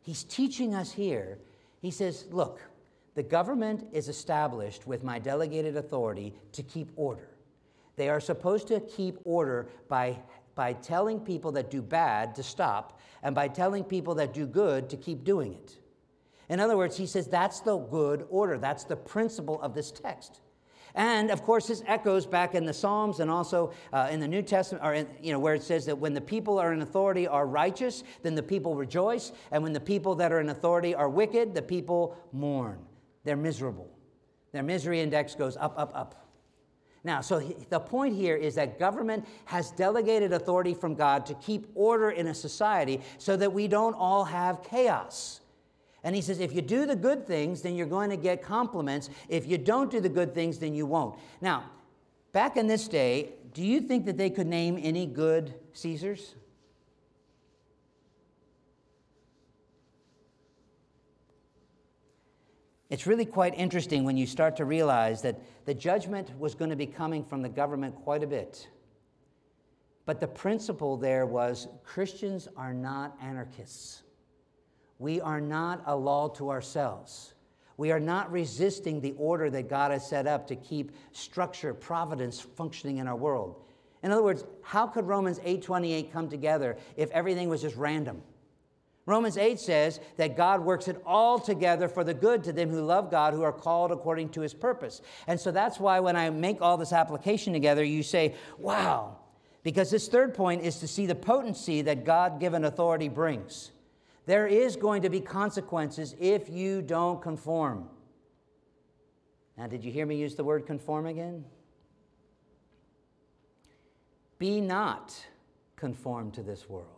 He's 0.00 0.24
teaching 0.24 0.74
us 0.74 0.90
here. 0.90 1.36
He 1.82 1.90
says, 1.90 2.24
Look, 2.30 2.62
the 3.14 3.22
government 3.22 3.88
is 3.92 4.08
established 4.08 4.86
with 4.86 5.04
my 5.04 5.18
delegated 5.18 5.76
authority 5.76 6.32
to 6.52 6.62
keep 6.62 6.90
order. 6.96 7.28
They 7.96 8.08
are 8.08 8.20
supposed 8.20 8.68
to 8.68 8.80
keep 8.80 9.18
order 9.24 9.68
by, 9.88 10.18
by 10.54 10.72
telling 10.72 11.20
people 11.20 11.52
that 11.52 11.70
do 11.70 11.82
bad 11.82 12.34
to 12.36 12.42
stop, 12.42 13.00
and 13.22 13.34
by 13.34 13.48
telling 13.48 13.84
people 13.84 14.14
that 14.16 14.34
do 14.34 14.46
good 14.46 14.90
to 14.90 14.96
keep 14.96 15.24
doing 15.24 15.54
it. 15.54 15.78
In 16.48 16.60
other 16.60 16.76
words, 16.76 16.96
he 16.96 17.06
says 17.06 17.26
that's 17.26 17.60
the 17.60 17.78
good 17.78 18.26
order. 18.28 18.58
That's 18.58 18.84
the 18.84 18.96
principle 18.96 19.60
of 19.62 19.74
this 19.74 19.90
text. 19.90 20.40
And 20.94 21.30
of 21.30 21.42
course, 21.42 21.66
this 21.66 21.82
echoes 21.86 22.24
back 22.24 22.54
in 22.54 22.64
the 22.64 22.72
Psalms 22.72 23.18
and 23.18 23.30
also 23.30 23.72
uh, 23.92 24.08
in 24.10 24.20
the 24.20 24.28
New 24.28 24.42
Testament, 24.42 24.84
or 24.84 24.94
in, 24.94 25.08
you 25.20 25.32
know, 25.32 25.40
where 25.40 25.54
it 25.54 25.62
says 25.62 25.86
that 25.86 25.98
when 25.98 26.14
the 26.14 26.20
people 26.20 26.58
are 26.58 26.72
in 26.72 26.82
authority 26.82 27.26
are 27.26 27.46
righteous, 27.46 28.04
then 28.22 28.36
the 28.36 28.42
people 28.42 28.76
rejoice, 28.76 29.32
and 29.50 29.62
when 29.62 29.72
the 29.72 29.80
people 29.80 30.14
that 30.16 30.32
are 30.32 30.40
in 30.40 30.50
authority 30.50 30.94
are 30.94 31.08
wicked, 31.08 31.54
the 31.54 31.62
people 31.62 32.16
mourn. 32.32 32.78
They're 33.24 33.36
miserable. 33.36 33.90
Their 34.52 34.62
misery 34.62 35.00
index 35.00 35.34
goes 35.34 35.56
up, 35.56 35.74
up, 35.76 35.90
up. 35.96 36.23
Now, 37.04 37.20
so 37.20 37.38
he, 37.38 37.54
the 37.68 37.78
point 37.78 38.16
here 38.16 38.34
is 38.34 38.54
that 38.54 38.78
government 38.78 39.26
has 39.44 39.70
delegated 39.70 40.32
authority 40.32 40.72
from 40.72 40.94
God 40.94 41.26
to 41.26 41.34
keep 41.34 41.66
order 41.74 42.10
in 42.10 42.28
a 42.28 42.34
society 42.34 43.02
so 43.18 43.36
that 43.36 43.52
we 43.52 43.68
don't 43.68 43.94
all 43.94 44.24
have 44.24 44.62
chaos. 44.62 45.40
And 46.02 46.14
he 46.14 46.22
says, 46.22 46.40
if 46.40 46.54
you 46.54 46.62
do 46.62 46.86
the 46.86 46.96
good 46.96 47.26
things, 47.26 47.62
then 47.62 47.76
you're 47.76 47.86
going 47.86 48.10
to 48.10 48.16
get 48.16 48.42
compliments. 48.42 49.10
If 49.28 49.46
you 49.46 49.58
don't 49.58 49.90
do 49.90 50.00
the 50.00 50.08
good 50.08 50.34
things, 50.34 50.58
then 50.58 50.74
you 50.74 50.86
won't. 50.86 51.18
Now, 51.40 51.64
back 52.32 52.56
in 52.56 52.66
this 52.66 52.88
day, 52.88 53.34
do 53.52 53.62
you 53.62 53.80
think 53.80 54.06
that 54.06 54.16
they 54.16 54.30
could 54.30 54.46
name 54.46 54.78
any 54.80 55.06
good 55.06 55.54
Caesars? 55.72 56.34
It's 62.94 63.08
really 63.08 63.24
quite 63.24 63.56
interesting 63.56 64.04
when 64.04 64.16
you 64.16 64.24
start 64.24 64.54
to 64.58 64.64
realize 64.64 65.20
that 65.22 65.40
the 65.64 65.74
judgment 65.74 66.30
was 66.38 66.54
going 66.54 66.70
to 66.70 66.76
be 66.76 66.86
coming 66.86 67.24
from 67.24 67.42
the 67.42 67.48
government 67.48 67.96
quite 67.96 68.22
a 68.22 68.26
bit. 68.28 68.68
But 70.06 70.20
the 70.20 70.28
principle 70.28 70.96
there 70.96 71.26
was 71.26 71.66
Christians 71.82 72.46
are 72.56 72.72
not 72.72 73.16
anarchists. 73.20 74.04
We 75.00 75.20
are 75.20 75.40
not 75.40 75.82
a 75.86 75.96
law 75.96 76.28
to 76.36 76.50
ourselves. 76.50 77.34
We 77.78 77.90
are 77.90 77.98
not 77.98 78.30
resisting 78.30 79.00
the 79.00 79.16
order 79.18 79.50
that 79.50 79.68
God 79.68 79.90
has 79.90 80.08
set 80.08 80.28
up 80.28 80.46
to 80.46 80.54
keep 80.54 80.92
structure, 81.10 81.74
providence 81.74 82.40
functioning 82.40 82.98
in 82.98 83.08
our 83.08 83.16
world. 83.16 83.60
In 84.04 84.12
other 84.12 84.22
words, 84.22 84.44
how 84.62 84.86
could 84.86 85.06
Romans 85.06 85.40
8:28 85.40 86.12
come 86.12 86.28
together 86.28 86.76
if 86.96 87.10
everything 87.10 87.48
was 87.48 87.62
just 87.62 87.74
random? 87.74 88.22
Romans 89.06 89.36
8 89.36 89.60
says 89.60 90.00
that 90.16 90.36
God 90.36 90.62
works 90.62 90.88
it 90.88 91.00
all 91.04 91.38
together 91.38 91.88
for 91.88 92.04
the 92.04 92.14
good 92.14 92.42
to 92.44 92.52
them 92.52 92.70
who 92.70 92.80
love 92.80 93.10
God, 93.10 93.34
who 93.34 93.42
are 93.42 93.52
called 93.52 93.92
according 93.92 94.30
to 94.30 94.40
his 94.40 94.54
purpose. 94.54 95.02
And 95.26 95.38
so 95.38 95.50
that's 95.50 95.78
why 95.78 96.00
when 96.00 96.16
I 96.16 96.30
make 96.30 96.62
all 96.62 96.78
this 96.78 96.92
application 96.92 97.52
together, 97.52 97.84
you 97.84 98.02
say, 98.02 98.34
wow, 98.58 99.18
Because 99.64 99.90
this 99.90 100.06
third 100.08 100.34
point 100.34 100.62
is 100.62 100.78
to 100.80 100.86
see 100.86 101.06
the 101.06 101.14
potency 101.14 101.82
that 101.82 102.04
God 102.04 102.38
given 102.38 102.64
authority 102.64 103.08
brings. 103.08 103.72
There 104.26 104.46
is 104.46 104.76
going 104.76 105.02
to 105.02 105.10
be 105.10 105.20
consequences 105.20 106.14
if 106.20 106.48
you 106.48 106.82
don't 106.82 107.20
conform. 107.20 107.88
Now, 109.56 109.66
did 109.66 109.82
you 109.82 109.90
hear 109.90 110.04
me 110.04 110.16
use 110.16 110.34
the 110.34 110.44
word 110.44 110.66
conform 110.66 111.06
again? 111.06 111.44
Be 114.38 114.60
not 114.60 115.14
conformed 115.76 116.34
to 116.34 116.42
this 116.42 116.68
world, 116.68 116.93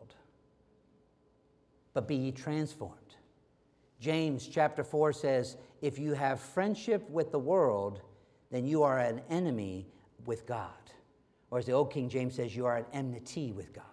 but 1.97 2.07
be 2.07 2.31
transformed. 2.31 2.93
James 4.01 4.47
chapter 4.47 4.85
4 4.85 5.15
says, 5.15 5.57
If 5.81 5.99
you 5.99 6.13
have 6.13 6.41
friendship 6.41 7.09
with 7.09 7.33
the 7.33 7.39
world, 7.39 8.03
then 8.51 8.67
you 8.67 8.83
are 8.83 8.99
an 8.99 9.23
enemy 9.31 9.87
with 10.27 10.45
God. 10.45 10.69
Or 11.51 11.59
as 11.59 11.65
the 11.65 11.73
old 11.73 11.91
King 11.91 12.11
James 12.11 12.35
says, 12.35 12.55
you 12.55 12.67
are 12.67 12.77
at 12.77 12.87
enmity 12.93 13.53
with 13.53 13.73
God. 13.73 13.85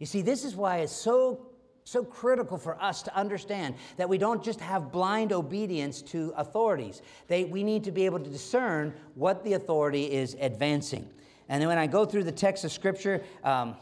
You 0.00 0.06
see, 0.06 0.20
this 0.20 0.44
is 0.44 0.56
why 0.56 0.78
it's 0.78 0.92
so 0.92 1.46
so 1.84 2.04
critical 2.04 2.58
for 2.58 2.80
us 2.82 3.02
to 3.02 3.16
understand 3.16 3.76
that 3.96 4.08
we 4.08 4.18
don't 4.18 4.42
just 4.42 4.60
have 4.60 4.90
blind 4.92 5.32
obedience 5.32 6.02
to 6.02 6.32
authorities. 6.36 7.02
They, 7.26 7.44
we 7.44 7.62
need 7.62 7.84
to 7.84 7.92
be 7.92 8.04
able 8.04 8.18
to 8.18 8.30
discern 8.30 8.94
what 9.14 9.44
the 9.44 9.54
authority 9.54 10.12
is 10.12 10.36
advancing. 10.40 11.08
And 11.48 11.60
then 11.60 11.68
when 11.68 11.78
I 11.78 11.86
go 11.86 12.04
through 12.04 12.24
the 12.24 12.32
text 12.32 12.64
of 12.64 12.70
Scripture, 12.70 13.22
um, 13.42 13.76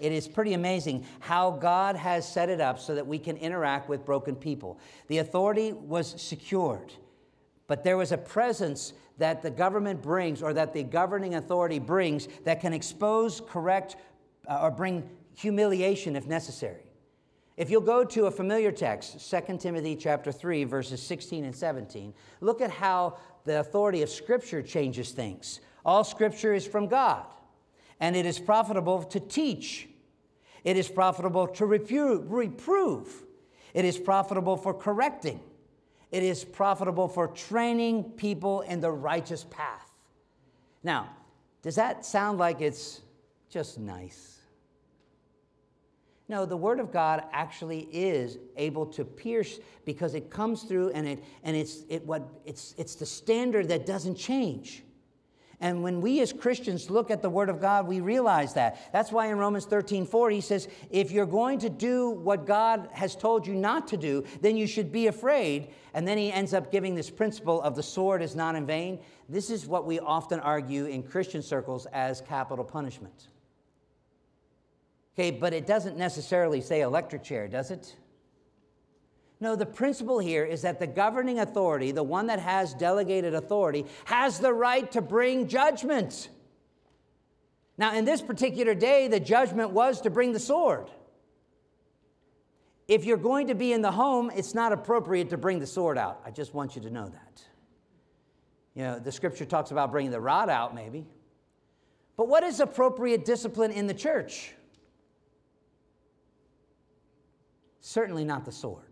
it 0.00 0.12
is 0.12 0.26
pretty 0.26 0.54
amazing 0.54 1.06
how 1.20 1.50
God 1.50 1.96
has 1.96 2.26
set 2.26 2.48
it 2.48 2.60
up 2.60 2.78
so 2.78 2.94
that 2.94 3.06
we 3.06 3.18
can 3.18 3.36
interact 3.36 3.88
with 3.88 4.04
broken 4.04 4.34
people. 4.34 4.78
The 5.08 5.18
authority 5.18 5.72
was 5.72 6.20
secured, 6.20 6.92
but 7.66 7.84
there 7.84 7.96
was 7.96 8.12
a 8.12 8.18
presence 8.18 8.94
that 9.18 9.42
the 9.42 9.50
government 9.50 10.02
brings 10.02 10.42
or 10.42 10.52
that 10.54 10.72
the 10.72 10.82
governing 10.82 11.34
authority 11.36 11.78
brings 11.78 12.28
that 12.44 12.60
can 12.60 12.72
expose, 12.72 13.40
correct, 13.48 13.96
uh, 14.48 14.60
or 14.62 14.70
bring 14.70 15.08
humiliation 15.36 16.16
if 16.16 16.26
necessary. 16.26 16.82
If 17.56 17.70
you'll 17.70 17.82
go 17.82 18.02
to 18.02 18.26
a 18.26 18.30
familiar 18.30 18.72
text, 18.72 19.30
2 19.30 19.58
Timothy 19.58 19.94
chapter 19.94 20.32
3 20.32 20.64
verses 20.64 21.02
16 21.02 21.44
and 21.44 21.54
17, 21.54 22.14
look 22.40 22.60
at 22.60 22.70
how 22.70 23.18
the 23.44 23.60
authority 23.60 24.02
of 24.02 24.08
scripture 24.08 24.62
changes 24.62 25.10
things. 25.10 25.60
All 25.84 26.02
scripture 26.02 26.54
is 26.54 26.66
from 26.66 26.86
God, 26.86 27.26
and 28.02 28.16
it 28.16 28.26
is 28.26 28.40
profitable 28.40 29.04
to 29.04 29.20
teach. 29.20 29.88
It 30.64 30.76
is 30.76 30.88
profitable 30.88 31.46
to 31.46 31.64
reprove. 31.66 33.22
It 33.72 33.84
is 33.84 33.96
profitable 33.96 34.56
for 34.56 34.74
correcting. 34.74 35.40
It 36.10 36.24
is 36.24 36.44
profitable 36.44 37.06
for 37.06 37.28
training 37.28 38.02
people 38.16 38.62
in 38.62 38.80
the 38.80 38.90
righteous 38.90 39.44
path. 39.48 39.88
Now, 40.82 41.10
does 41.62 41.76
that 41.76 42.04
sound 42.04 42.38
like 42.38 42.60
it's 42.60 43.02
just 43.48 43.78
nice? 43.78 44.40
No, 46.28 46.44
the 46.44 46.56
Word 46.56 46.80
of 46.80 46.92
God 46.92 47.22
actually 47.32 47.88
is 47.92 48.36
able 48.56 48.86
to 48.86 49.04
pierce 49.04 49.60
because 49.84 50.14
it 50.14 50.28
comes 50.28 50.64
through 50.64 50.90
and, 50.90 51.06
it, 51.06 51.22
and 51.44 51.56
it's, 51.56 51.84
it, 51.88 52.04
what, 52.04 52.28
it's, 52.44 52.74
it's 52.76 52.96
the 52.96 53.06
standard 53.06 53.68
that 53.68 53.86
doesn't 53.86 54.16
change. 54.16 54.82
And 55.62 55.80
when 55.80 56.00
we 56.00 56.20
as 56.20 56.32
Christians 56.32 56.90
look 56.90 57.08
at 57.08 57.22
the 57.22 57.30
Word 57.30 57.48
of 57.48 57.60
God, 57.60 57.86
we 57.86 58.00
realize 58.00 58.52
that. 58.54 58.92
That's 58.92 59.12
why 59.12 59.28
in 59.28 59.38
Romans 59.38 59.64
13, 59.64 60.04
4, 60.04 60.30
he 60.30 60.40
says, 60.40 60.66
if 60.90 61.12
you're 61.12 61.24
going 61.24 61.60
to 61.60 61.70
do 61.70 62.10
what 62.10 62.46
God 62.46 62.88
has 62.92 63.14
told 63.14 63.46
you 63.46 63.54
not 63.54 63.86
to 63.88 63.96
do, 63.96 64.24
then 64.40 64.56
you 64.56 64.66
should 64.66 64.90
be 64.90 65.06
afraid. 65.06 65.68
And 65.94 66.06
then 66.06 66.18
he 66.18 66.32
ends 66.32 66.52
up 66.52 66.72
giving 66.72 66.96
this 66.96 67.10
principle 67.10 67.62
of 67.62 67.76
the 67.76 67.82
sword 67.82 68.22
is 68.22 68.34
not 68.34 68.56
in 68.56 68.66
vain. 68.66 68.98
This 69.28 69.50
is 69.50 69.64
what 69.68 69.86
we 69.86 70.00
often 70.00 70.40
argue 70.40 70.86
in 70.86 71.04
Christian 71.04 71.42
circles 71.42 71.86
as 71.92 72.20
capital 72.20 72.64
punishment. 72.64 73.28
Okay, 75.14 75.30
but 75.30 75.54
it 75.54 75.68
doesn't 75.68 75.96
necessarily 75.96 76.60
say 76.60 76.80
electric 76.80 77.22
chair, 77.22 77.46
does 77.46 77.70
it? 77.70 77.94
No, 79.42 79.56
the 79.56 79.66
principle 79.66 80.20
here 80.20 80.44
is 80.44 80.62
that 80.62 80.78
the 80.78 80.86
governing 80.86 81.40
authority, 81.40 81.90
the 81.90 82.04
one 82.04 82.28
that 82.28 82.38
has 82.38 82.74
delegated 82.74 83.34
authority, 83.34 83.86
has 84.04 84.38
the 84.38 84.52
right 84.52 84.90
to 84.92 85.02
bring 85.02 85.48
judgment. 85.48 86.28
Now, 87.76 87.92
in 87.92 88.04
this 88.04 88.22
particular 88.22 88.72
day, 88.72 89.08
the 89.08 89.18
judgment 89.18 89.70
was 89.70 90.00
to 90.02 90.10
bring 90.10 90.32
the 90.32 90.38
sword. 90.38 90.88
If 92.86 93.04
you're 93.04 93.16
going 93.16 93.48
to 93.48 93.56
be 93.56 93.72
in 93.72 93.82
the 93.82 93.90
home, 93.90 94.30
it's 94.32 94.54
not 94.54 94.72
appropriate 94.72 95.30
to 95.30 95.36
bring 95.36 95.58
the 95.58 95.66
sword 95.66 95.98
out. 95.98 96.20
I 96.24 96.30
just 96.30 96.54
want 96.54 96.76
you 96.76 96.82
to 96.82 96.90
know 96.90 97.08
that. 97.08 97.42
You 98.76 98.82
know, 98.84 98.98
the 99.00 99.10
scripture 99.10 99.44
talks 99.44 99.72
about 99.72 99.90
bringing 99.90 100.12
the 100.12 100.20
rod 100.20 100.50
out, 100.50 100.72
maybe. 100.72 101.04
But 102.16 102.28
what 102.28 102.44
is 102.44 102.60
appropriate 102.60 103.24
discipline 103.24 103.72
in 103.72 103.88
the 103.88 103.94
church? 103.94 104.54
certainly 107.82 108.24
not 108.24 108.44
the 108.44 108.52
sword. 108.52 108.91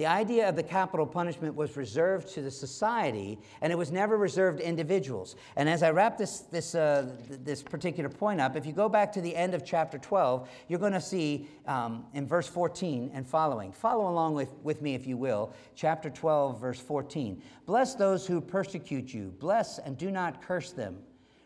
The 0.00 0.06
idea 0.06 0.48
of 0.48 0.56
the 0.56 0.62
capital 0.62 1.04
punishment 1.04 1.54
was 1.54 1.76
reserved 1.76 2.28
to 2.28 2.40
the 2.40 2.50
society, 2.50 3.38
and 3.60 3.70
it 3.70 3.76
was 3.76 3.92
never 3.92 4.16
reserved 4.16 4.60
to 4.60 4.66
individuals. 4.66 5.36
And 5.56 5.68
as 5.68 5.82
I 5.82 5.90
wrap 5.90 6.16
this, 6.16 6.38
this, 6.38 6.74
uh, 6.74 7.12
this 7.44 7.62
particular 7.62 8.08
point 8.08 8.40
up, 8.40 8.56
if 8.56 8.64
you 8.64 8.72
go 8.72 8.88
back 8.88 9.12
to 9.12 9.20
the 9.20 9.36
end 9.36 9.52
of 9.52 9.62
chapter 9.62 9.98
12, 9.98 10.48
you're 10.68 10.78
going 10.78 10.94
to 10.94 11.02
see 11.02 11.50
um, 11.66 12.06
in 12.14 12.26
verse 12.26 12.48
14 12.48 13.10
and 13.12 13.28
following. 13.28 13.72
Follow 13.72 14.08
along 14.08 14.32
with, 14.32 14.54
with 14.62 14.80
me, 14.80 14.94
if 14.94 15.06
you 15.06 15.18
will. 15.18 15.52
Chapter 15.74 16.08
12, 16.08 16.58
verse 16.58 16.80
14. 16.80 17.42
Bless 17.66 17.94
those 17.94 18.26
who 18.26 18.40
persecute 18.40 19.12
you, 19.12 19.34
bless 19.38 19.78
and 19.80 19.98
do 19.98 20.10
not 20.10 20.40
curse 20.40 20.72
them. 20.72 20.96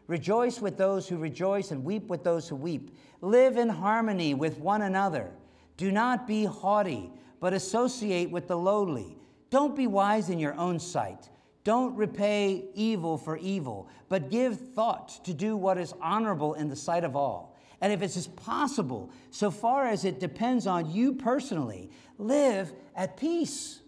Rejoice 0.07 0.61
with 0.61 0.78
those 0.78 1.09
who 1.09 1.16
rejoice, 1.16 1.72
and 1.72 1.82
weep 1.82 2.07
with 2.07 2.22
those 2.22 2.48
who 2.48 2.55
weep. 2.55 2.94
Live 3.20 3.57
in 3.57 3.68
harmony 3.68 4.32
with 4.32 4.61
one 4.61 4.82
another. 4.82 5.32
Do 5.76 5.90
not 5.90 6.28
be 6.28 6.44
haughty, 6.44 7.11
but 7.45 7.53
associate 7.53 8.30
with 8.30 8.49
the 8.49 8.57
lowly. 8.57 9.18
Don't 9.51 9.76
be 9.76 9.86
wise 9.86 10.30
in 10.30 10.38
your 10.38 10.55
own 10.55 10.80
sight. 10.80 11.28
Don't 11.62 11.95
repay 11.95 12.64
evil 12.72 13.18
for 13.18 13.36
evil, 13.36 13.86
but 14.09 14.30
give 14.30 14.59
thought 14.70 15.22
to 15.26 15.34
do 15.34 15.55
what 15.55 15.76
is 15.76 15.92
honorable 16.01 16.55
in 16.55 16.70
the 16.70 16.74
sight 16.74 17.05
of 17.05 17.14
all. 17.14 17.55
And 17.82 17.92
if 17.92 18.01
it 18.01 18.16
is 18.16 18.28
possible, 18.28 19.11
so 19.30 19.51
far 19.51 19.86
as 19.86 20.07
it 20.07 20.20
depends 20.20 20.66
on 20.66 20.90
you 20.90 21.12
personally, 21.12 21.90
live 22.16 22.72
at 22.97 23.18
peace. 23.18 23.78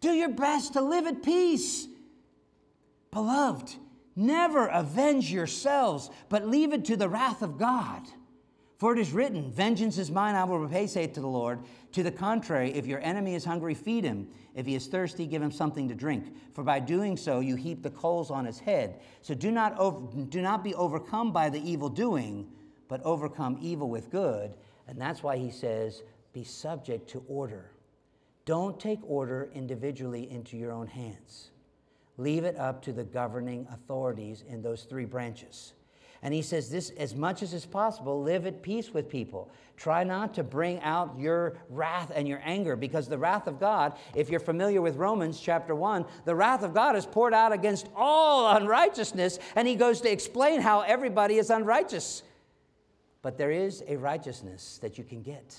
Do 0.00 0.12
your 0.12 0.30
best 0.30 0.72
to 0.72 0.80
live 0.80 1.06
at 1.06 1.22
peace. 1.22 1.88
Beloved, 3.10 3.74
never 4.16 4.66
avenge 4.68 5.30
yourselves, 5.30 6.08
but 6.30 6.48
leave 6.48 6.72
it 6.72 6.86
to 6.86 6.96
the 6.96 7.10
wrath 7.10 7.42
of 7.42 7.58
God. 7.58 8.08
For 8.78 8.92
it 8.92 9.00
is 9.00 9.12
written, 9.12 9.50
Vengeance 9.50 9.98
is 9.98 10.08
mine, 10.08 10.36
I 10.36 10.44
will 10.44 10.60
repay, 10.60 10.86
saith 10.86 11.12
to 11.14 11.20
the 11.20 11.26
Lord. 11.26 11.58
To 11.92 12.04
the 12.04 12.12
contrary, 12.12 12.70
if 12.72 12.86
your 12.86 13.00
enemy 13.00 13.34
is 13.34 13.44
hungry, 13.44 13.74
feed 13.74 14.04
him. 14.04 14.28
If 14.54 14.66
he 14.66 14.76
is 14.76 14.86
thirsty, 14.86 15.26
give 15.26 15.42
him 15.42 15.50
something 15.50 15.88
to 15.88 15.96
drink. 15.96 16.32
For 16.54 16.62
by 16.62 16.78
doing 16.78 17.16
so, 17.16 17.40
you 17.40 17.56
heap 17.56 17.82
the 17.82 17.90
coals 17.90 18.30
on 18.30 18.44
his 18.44 18.60
head. 18.60 19.00
So 19.20 19.34
do 19.34 19.50
not, 19.50 19.76
over, 19.78 20.24
do 20.26 20.40
not 20.40 20.62
be 20.62 20.76
overcome 20.76 21.32
by 21.32 21.50
the 21.50 21.60
evil 21.68 21.88
doing, 21.88 22.46
but 22.86 23.02
overcome 23.02 23.58
evil 23.60 23.90
with 23.90 24.10
good. 24.10 24.54
And 24.86 25.00
that's 25.00 25.24
why 25.24 25.38
he 25.38 25.50
says, 25.50 26.04
Be 26.32 26.44
subject 26.44 27.10
to 27.10 27.24
order. 27.26 27.72
Don't 28.44 28.78
take 28.78 29.00
order 29.02 29.50
individually 29.54 30.30
into 30.30 30.56
your 30.56 30.70
own 30.70 30.86
hands. 30.86 31.50
Leave 32.16 32.44
it 32.44 32.56
up 32.56 32.80
to 32.82 32.92
the 32.92 33.04
governing 33.04 33.66
authorities 33.72 34.44
in 34.48 34.62
those 34.62 34.84
three 34.84 35.04
branches. 35.04 35.72
And 36.22 36.34
he 36.34 36.42
says, 36.42 36.70
This, 36.70 36.90
as 36.90 37.14
much 37.14 37.42
as 37.42 37.54
is 37.54 37.64
possible, 37.64 38.22
live 38.22 38.46
at 38.46 38.62
peace 38.62 38.92
with 38.92 39.08
people. 39.08 39.50
Try 39.76 40.02
not 40.02 40.34
to 40.34 40.42
bring 40.42 40.80
out 40.80 41.18
your 41.18 41.56
wrath 41.70 42.10
and 42.14 42.26
your 42.26 42.40
anger, 42.44 42.74
because 42.74 43.08
the 43.08 43.18
wrath 43.18 43.46
of 43.46 43.60
God, 43.60 43.94
if 44.14 44.28
you're 44.28 44.40
familiar 44.40 44.82
with 44.82 44.96
Romans 44.96 45.40
chapter 45.40 45.74
1, 45.74 46.04
the 46.24 46.34
wrath 46.34 46.62
of 46.62 46.74
God 46.74 46.96
is 46.96 47.06
poured 47.06 47.34
out 47.34 47.52
against 47.52 47.88
all 47.94 48.56
unrighteousness. 48.56 49.38
And 49.54 49.68
he 49.68 49.76
goes 49.76 50.00
to 50.00 50.10
explain 50.10 50.60
how 50.60 50.80
everybody 50.80 51.36
is 51.36 51.50
unrighteous. 51.50 52.24
But 53.22 53.38
there 53.38 53.50
is 53.50 53.84
a 53.86 53.96
righteousness 53.96 54.78
that 54.82 54.98
you 54.98 55.04
can 55.04 55.22
get 55.22 55.56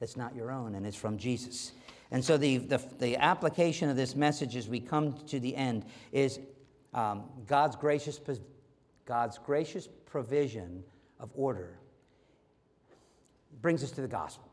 that's 0.00 0.16
not 0.16 0.34
your 0.34 0.50
own, 0.50 0.74
and 0.74 0.84
it's 0.84 0.96
from 0.96 1.16
Jesus. 1.16 1.72
And 2.10 2.24
so 2.24 2.36
the, 2.36 2.58
the, 2.58 2.82
the 2.98 3.16
application 3.16 3.88
of 3.88 3.96
this 3.96 4.16
message 4.16 4.56
as 4.56 4.68
we 4.68 4.80
come 4.80 5.14
to 5.28 5.38
the 5.38 5.54
end 5.54 5.84
is 6.10 6.40
um, 6.92 7.22
God's 7.46 7.76
gracious 7.76 8.18
God's 9.04 9.38
gracious 9.38 9.88
provision 10.06 10.84
of 11.18 11.30
order 11.34 11.78
brings 13.60 13.82
us 13.84 13.90
to 13.92 14.00
the 14.00 14.08
gospel. 14.08 14.48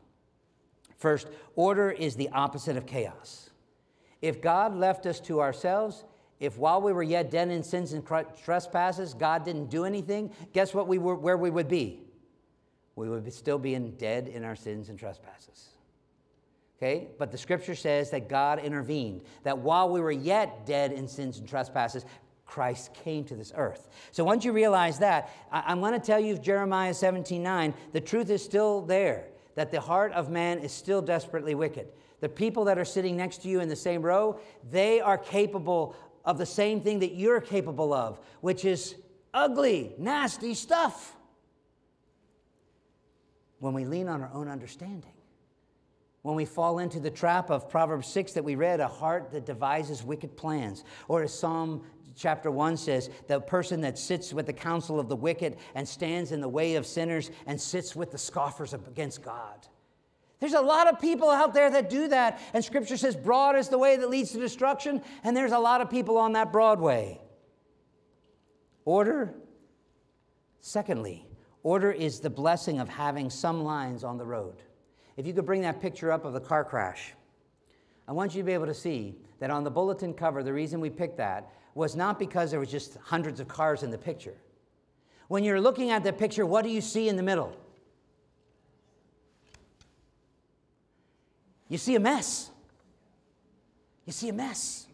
First, 0.96 1.28
order 1.56 1.90
is 1.90 2.16
the 2.16 2.28
opposite 2.30 2.76
of 2.76 2.86
chaos. 2.86 3.50
If 4.20 4.42
God 4.42 4.76
left 4.76 5.06
us 5.06 5.18
to 5.20 5.40
ourselves, 5.40 6.04
if 6.40 6.58
while 6.58 6.80
we 6.80 6.92
were 6.92 7.02
yet 7.02 7.30
dead 7.30 7.48
in 7.50 7.62
sins 7.62 7.92
and 7.92 8.06
trespasses, 8.42 9.14
God 9.14 9.44
didn't 9.44 9.70
do 9.70 9.84
anything, 9.84 10.30
guess 10.52 10.74
what 10.74 10.88
we 10.88 10.98
were, 10.98 11.14
where 11.14 11.36
we 11.36 11.50
would 11.50 11.68
be? 11.68 12.00
We 12.96 13.08
would 13.08 13.32
still 13.32 13.58
be 13.58 13.74
in 13.74 13.92
dead 13.96 14.28
in 14.28 14.44
our 14.44 14.56
sins 14.56 14.88
and 14.90 14.98
trespasses. 14.98 15.68
Okay? 16.78 17.08
But 17.18 17.30
the 17.30 17.38
scripture 17.38 17.74
says 17.74 18.10
that 18.10 18.28
God 18.28 18.58
intervened, 18.58 19.22
that 19.42 19.58
while 19.58 19.88
we 19.90 20.00
were 20.00 20.10
yet 20.10 20.66
dead 20.66 20.92
in 20.92 21.08
sins 21.08 21.38
and 21.38 21.48
trespasses, 21.48 22.04
Christ 22.50 22.92
came 22.92 23.24
to 23.24 23.36
this 23.36 23.52
earth. 23.54 23.88
So 24.10 24.24
once 24.24 24.44
you 24.44 24.52
realize 24.52 24.98
that, 24.98 25.30
I, 25.52 25.70
am 25.72 25.80
going 25.80 25.92
to 25.92 26.00
tell 26.00 26.18
you 26.18 26.36
Jeremiah 26.36 26.92
17 26.92 27.42
9, 27.42 27.74
the 27.92 28.00
truth 28.00 28.28
is 28.28 28.44
still 28.44 28.82
there 28.82 29.26
that 29.54 29.70
the 29.70 29.80
heart 29.80 30.12
of 30.12 30.30
man 30.30 30.58
is 30.58 30.72
still 30.72 31.00
desperately 31.00 31.54
wicked. 31.54 31.88
The 32.20 32.28
people 32.28 32.64
that 32.64 32.76
are 32.76 32.84
sitting 32.84 33.16
next 33.16 33.42
to 33.42 33.48
you 33.48 33.60
in 33.60 33.68
the 33.68 33.76
same 33.76 34.02
row, 34.02 34.40
they 34.70 35.00
are 35.00 35.16
capable 35.16 35.94
of 36.24 36.38
the 36.38 36.46
same 36.46 36.80
thing 36.80 36.98
that 36.98 37.14
you're 37.14 37.40
capable 37.40 37.94
of, 37.94 38.20
which 38.40 38.64
is 38.64 38.96
ugly, 39.32 39.94
nasty 39.96 40.54
stuff. 40.54 41.16
When 43.60 43.74
we 43.74 43.84
lean 43.84 44.08
on 44.08 44.22
our 44.22 44.30
own 44.34 44.48
understanding, 44.48 45.12
when 46.22 46.34
we 46.34 46.44
fall 46.44 46.78
into 46.78 47.00
the 47.00 47.10
trap 47.10 47.50
of 47.50 47.70
Proverbs 47.70 48.06
6 48.08 48.32
that 48.32 48.44
we 48.44 48.54
read, 48.54 48.80
a 48.80 48.88
heart 48.88 49.30
that 49.32 49.46
devises 49.46 50.02
wicked 50.02 50.36
plans, 50.36 50.84
or 51.08 51.22
as 51.22 51.32
Psalm 51.32 51.82
chapter 52.16 52.50
1 52.50 52.76
says, 52.76 53.10
the 53.28 53.40
person 53.40 53.80
that 53.82 53.98
sits 53.98 54.32
with 54.32 54.46
the 54.46 54.52
counsel 54.52 54.98
of 54.98 55.08
the 55.08 55.16
wicked 55.16 55.56
and 55.74 55.86
stands 55.86 56.32
in 56.32 56.40
the 56.40 56.48
way 56.48 56.76
of 56.76 56.86
sinners 56.86 57.30
and 57.46 57.60
sits 57.60 57.94
with 57.96 58.10
the 58.10 58.18
scoffers 58.18 58.74
against 58.74 59.22
God. 59.22 59.66
There's 60.40 60.54
a 60.54 60.60
lot 60.60 60.88
of 60.88 61.00
people 61.00 61.28
out 61.28 61.52
there 61.52 61.70
that 61.70 61.90
do 61.90 62.08
that, 62.08 62.40
and 62.54 62.64
scripture 62.64 62.96
says, 62.96 63.14
broad 63.14 63.56
is 63.56 63.68
the 63.68 63.78
way 63.78 63.96
that 63.96 64.08
leads 64.08 64.32
to 64.32 64.38
destruction, 64.38 65.02
and 65.22 65.36
there's 65.36 65.52
a 65.52 65.58
lot 65.58 65.82
of 65.82 65.90
people 65.90 66.16
on 66.16 66.32
that 66.32 66.50
broad 66.50 66.80
way. 66.80 67.20
Order, 68.86 69.34
secondly, 70.60 71.26
order 71.62 71.92
is 71.92 72.20
the 72.20 72.30
blessing 72.30 72.80
of 72.80 72.88
having 72.88 73.28
some 73.28 73.64
lines 73.64 74.02
on 74.02 74.16
the 74.16 74.24
road. 74.24 74.62
If 75.18 75.26
you 75.26 75.34
could 75.34 75.44
bring 75.44 75.60
that 75.62 75.82
picture 75.82 76.10
up 76.10 76.24
of 76.24 76.32
the 76.32 76.40
car 76.40 76.64
crash, 76.64 77.12
I 78.08 78.12
want 78.12 78.34
you 78.34 78.40
to 78.40 78.46
be 78.46 78.54
able 78.54 78.66
to 78.66 78.74
see 78.74 79.16
that 79.40 79.50
on 79.50 79.62
the 79.62 79.70
bulletin 79.70 80.14
cover, 80.14 80.42
the 80.42 80.52
reason 80.52 80.80
we 80.80 80.88
picked 80.88 81.18
that 81.18 81.52
was 81.74 81.96
not 81.96 82.18
because 82.18 82.50
there 82.50 82.60
was 82.60 82.70
just 82.70 82.96
hundreds 83.02 83.40
of 83.40 83.48
cars 83.48 83.82
in 83.82 83.90
the 83.90 83.98
picture. 83.98 84.34
When 85.28 85.44
you're 85.44 85.60
looking 85.60 85.90
at 85.90 86.02
the 86.02 86.12
picture, 86.12 86.44
what 86.44 86.64
do 86.64 86.70
you 86.70 86.80
see 86.80 87.08
in 87.08 87.16
the 87.16 87.22
middle? 87.22 87.56
You 91.68 91.78
see 91.78 91.94
a 91.94 92.00
mess. 92.00 92.50
You 94.04 94.12
see 94.12 94.28
a 94.28 94.32
mess. 94.32 94.88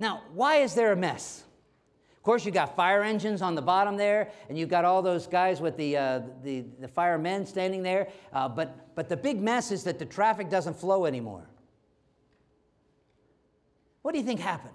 Now, 0.00 0.22
why 0.32 0.56
is 0.56 0.74
there 0.74 0.92
a 0.92 0.96
mess? 0.96 1.44
Of 2.16 2.22
course, 2.22 2.46
you 2.46 2.50
got 2.50 2.74
fire 2.74 3.02
engines 3.02 3.42
on 3.42 3.54
the 3.54 3.60
bottom 3.60 3.98
there, 3.98 4.30
and 4.48 4.58
you've 4.58 4.70
got 4.70 4.86
all 4.86 5.02
those 5.02 5.26
guys 5.26 5.60
with 5.60 5.76
the, 5.76 5.98
uh, 5.98 6.20
the, 6.42 6.64
the 6.80 6.88
firemen 6.88 7.44
standing 7.44 7.82
there. 7.82 8.08
Uh, 8.32 8.48
but, 8.48 8.94
but 8.94 9.10
the 9.10 9.16
big 9.18 9.42
mess 9.42 9.70
is 9.70 9.84
that 9.84 9.98
the 9.98 10.06
traffic 10.06 10.48
doesn't 10.48 10.74
flow 10.74 11.04
anymore. 11.04 11.46
What 14.00 14.12
do 14.12 14.18
you 14.18 14.24
think 14.24 14.40
happened? 14.40 14.72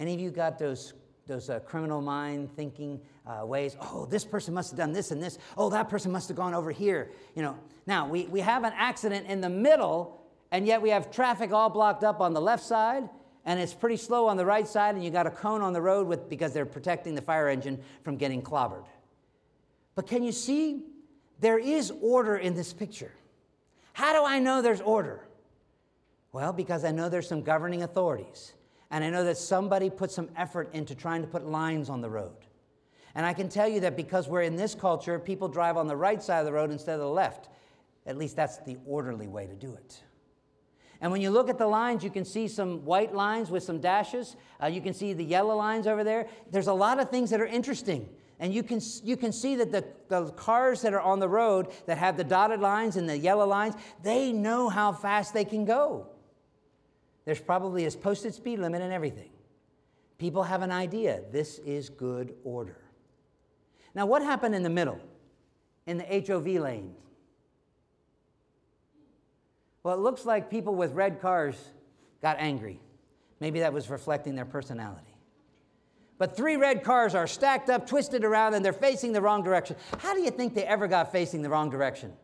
Any 0.00 0.14
of 0.14 0.20
you 0.20 0.30
got 0.30 0.58
those, 0.58 0.94
those 1.26 1.50
uh, 1.50 1.60
criminal 1.60 2.00
mind 2.00 2.50
thinking 2.54 3.00
uh, 3.26 3.44
ways? 3.44 3.76
Oh, 3.80 4.06
this 4.06 4.24
person 4.24 4.54
must 4.54 4.70
have 4.70 4.78
done 4.78 4.92
this 4.92 5.10
and 5.10 5.22
this. 5.22 5.38
Oh, 5.56 5.70
that 5.70 5.88
person 5.88 6.12
must 6.12 6.28
have 6.28 6.36
gone 6.36 6.54
over 6.54 6.70
here. 6.70 7.10
You 7.34 7.42
know, 7.42 7.58
now 7.86 8.08
we, 8.08 8.26
we 8.26 8.40
have 8.40 8.64
an 8.64 8.72
accident 8.76 9.26
in 9.26 9.40
the 9.40 9.48
middle, 9.48 10.22
and 10.50 10.66
yet 10.66 10.80
we 10.80 10.90
have 10.90 11.10
traffic 11.10 11.52
all 11.52 11.68
blocked 11.68 12.04
up 12.04 12.20
on 12.20 12.32
the 12.32 12.40
left 12.40 12.64
side, 12.64 13.08
and 13.44 13.58
it's 13.58 13.74
pretty 13.74 13.96
slow 13.96 14.28
on 14.28 14.36
the 14.36 14.46
right 14.46 14.68
side, 14.68 14.94
and 14.94 15.04
you 15.04 15.10
got 15.10 15.26
a 15.26 15.30
cone 15.30 15.62
on 15.62 15.72
the 15.72 15.80
road 15.80 16.06
with, 16.06 16.28
because 16.28 16.52
they're 16.52 16.66
protecting 16.66 17.14
the 17.14 17.22
fire 17.22 17.48
engine 17.48 17.80
from 18.04 18.16
getting 18.16 18.42
clobbered. 18.42 18.84
But 19.94 20.06
can 20.06 20.22
you 20.22 20.32
see? 20.32 20.84
There 21.40 21.58
is 21.58 21.92
order 22.00 22.36
in 22.36 22.54
this 22.54 22.72
picture. 22.72 23.12
How 23.92 24.12
do 24.12 24.24
I 24.24 24.40
know 24.40 24.60
there's 24.60 24.80
order? 24.80 25.24
Well, 26.32 26.52
because 26.52 26.84
I 26.84 26.90
know 26.90 27.08
there's 27.08 27.28
some 27.28 27.42
governing 27.42 27.82
authorities. 27.82 28.54
And 28.90 29.04
I 29.04 29.10
know 29.10 29.24
that 29.24 29.36
somebody 29.36 29.90
put 29.90 30.10
some 30.10 30.28
effort 30.36 30.70
into 30.72 30.94
trying 30.94 31.22
to 31.22 31.28
put 31.28 31.46
lines 31.46 31.90
on 31.90 32.00
the 32.00 32.08
road. 32.08 32.36
And 33.14 33.26
I 33.26 33.32
can 33.32 33.48
tell 33.48 33.68
you 33.68 33.80
that 33.80 33.96
because 33.96 34.28
we're 34.28 34.42
in 34.42 34.56
this 34.56 34.74
culture, 34.74 35.18
people 35.18 35.48
drive 35.48 35.76
on 35.76 35.86
the 35.86 35.96
right 35.96 36.22
side 36.22 36.40
of 36.40 36.46
the 36.46 36.52
road 36.52 36.70
instead 36.70 36.94
of 36.94 37.00
the 37.00 37.08
left. 37.08 37.48
At 38.06 38.16
least 38.16 38.36
that's 38.36 38.58
the 38.58 38.76
orderly 38.86 39.26
way 39.26 39.46
to 39.46 39.54
do 39.54 39.74
it. 39.74 40.02
And 41.00 41.12
when 41.12 41.20
you 41.20 41.30
look 41.30 41.48
at 41.48 41.58
the 41.58 41.66
lines, 41.66 42.02
you 42.02 42.10
can 42.10 42.24
see 42.24 42.48
some 42.48 42.84
white 42.84 43.14
lines 43.14 43.50
with 43.50 43.62
some 43.62 43.80
dashes. 43.80 44.36
Uh, 44.62 44.66
you 44.66 44.80
can 44.80 44.94
see 44.94 45.12
the 45.12 45.24
yellow 45.24 45.54
lines 45.54 45.86
over 45.86 46.02
there. 46.02 46.26
There's 46.50 46.66
a 46.66 46.72
lot 46.72 46.98
of 46.98 47.10
things 47.10 47.30
that 47.30 47.40
are 47.40 47.46
interesting. 47.46 48.08
And 48.40 48.54
you 48.54 48.62
can, 48.62 48.80
you 49.04 49.16
can 49.16 49.32
see 49.32 49.56
that 49.56 49.72
the, 49.72 49.84
the 50.08 50.30
cars 50.32 50.82
that 50.82 50.94
are 50.94 51.00
on 51.00 51.18
the 51.18 51.28
road 51.28 51.68
that 51.86 51.98
have 51.98 52.16
the 52.16 52.24
dotted 52.24 52.60
lines 52.60 52.96
and 52.96 53.08
the 53.08 53.18
yellow 53.18 53.46
lines, 53.46 53.74
they 54.02 54.32
know 54.32 54.68
how 54.68 54.92
fast 54.92 55.34
they 55.34 55.44
can 55.44 55.64
go. 55.64 56.06
There's 57.28 57.42
probably 57.42 57.84
a 57.84 57.90
posted 57.90 58.32
speed 58.32 58.58
limit 58.58 58.80
and 58.80 58.90
everything. 58.90 59.28
People 60.16 60.44
have 60.44 60.62
an 60.62 60.72
idea 60.72 61.20
this 61.30 61.58
is 61.58 61.90
good 61.90 62.34
order. 62.42 62.78
Now, 63.94 64.06
what 64.06 64.22
happened 64.22 64.54
in 64.54 64.62
the 64.62 64.70
middle, 64.70 64.98
in 65.86 65.98
the 65.98 66.04
HOV 66.04 66.46
lane? 66.46 66.94
Well, 69.82 69.94
it 69.94 70.00
looks 70.00 70.24
like 70.24 70.48
people 70.48 70.74
with 70.74 70.92
red 70.94 71.20
cars 71.20 71.54
got 72.22 72.38
angry. 72.38 72.80
Maybe 73.40 73.60
that 73.60 73.74
was 73.74 73.90
reflecting 73.90 74.34
their 74.34 74.46
personality. 74.46 75.14
But 76.16 76.34
three 76.34 76.56
red 76.56 76.82
cars 76.82 77.14
are 77.14 77.26
stacked 77.26 77.68
up, 77.68 77.86
twisted 77.86 78.24
around, 78.24 78.54
and 78.54 78.64
they're 78.64 78.72
facing 78.72 79.12
the 79.12 79.20
wrong 79.20 79.42
direction. 79.42 79.76
How 79.98 80.14
do 80.14 80.22
you 80.22 80.30
think 80.30 80.54
they 80.54 80.64
ever 80.64 80.88
got 80.88 81.12
facing 81.12 81.42
the 81.42 81.50
wrong 81.50 81.68
direction? 81.68 82.14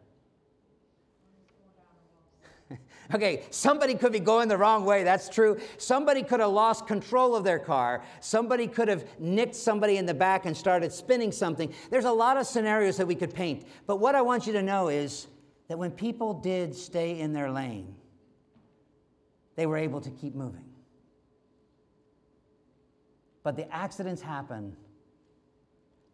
Okay, 3.12 3.44
somebody 3.50 3.94
could 3.94 4.12
be 4.12 4.20
going 4.20 4.48
the 4.48 4.56
wrong 4.56 4.84
way, 4.84 5.04
that's 5.04 5.28
true. 5.28 5.58
Somebody 5.76 6.22
could 6.22 6.40
have 6.40 6.50
lost 6.50 6.86
control 6.86 7.36
of 7.36 7.44
their 7.44 7.58
car. 7.58 8.02
Somebody 8.20 8.66
could 8.66 8.88
have 8.88 9.04
nicked 9.18 9.54
somebody 9.54 9.98
in 9.98 10.06
the 10.06 10.14
back 10.14 10.46
and 10.46 10.56
started 10.56 10.92
spinning 10.92 11.30
something. 11.30 11.72
There's 11.90 12.06
a 12.06 12.12
lot 12.12 12.36
of 12.38 12.46
scenarios 12.46 12.96
that 12.96 13.06
we 13.06 13.14
could 13.14 13.34
paint. 13.34 13.66
But 13.86 13.96
what 13.96 14.14
I 14.14 14.22
want 14.22 14.46
you 14.46 14.54
to 14.54 14.62
know 14.62 14.88
is 14.88 15.26
that 15.68 15.78
when 15.78 15.90
people 15.90 16.34
did 16.34 16.74
stay 16.74 17.20
in 17.20 17.32
their 17.32 17.50
lane, 17.50 17.94
they 19.56 19.66
were 19.66 19.76
able 19.76 20.00
to 20.00 20.10
keep 20.10 20.34
moving. 20.34 20.64
But 23.42 23.56
the 23.56 23.70
accidents 23.74 24.22
happen 24.22 24.76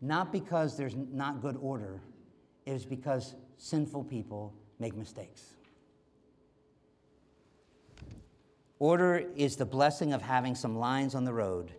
not 0.01 0.32
because 0.32 0.76
there's 0.76 0.97
not 0.97 1.43
good 1.43 1.57
order, 1.61 2.01
it 2.66 2.72
is 2.72 2.84
because 2.86 3.34
sinful 3.59 4.05
people 4.05 4.55
make 4.78 4.97
mistakes. 4.97 5.55
Order 8.81 9.26
is 9.37 9.57
the 9.57 9.66
blessing 9.66 10.14
of 10.14 10.22
having 10.22 10.55
some 10.55 10.76
lines 10.76 11.14
on 11.14 11.24
the 11.24 11.33
road. 11.33 11.70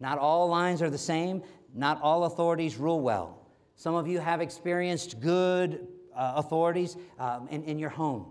Not 0.00 0.18
all 0.18 0.48
lines 0.48 0.82
are 0.82 0.90
the 0.90 0.98
same, 0.98 1.42
not 1.74 2.02
all 2.02 2.24
authorities 2.24 2.76
rule 2.76 3.00
well. 3.00 3.38
Some 3.76 3.94
of 3.94 4.08
you 4.08 4.18
have 4.18 4.40
experienced 4.40 5.20
good 5.20 5.86
uh, 6.14 6.34
authorities 6.36 6.96
um, 7.18 7.48
in, 7.50 7.62
in 7.64 7.78
your 7.78 7.88
home. 7.88 8.26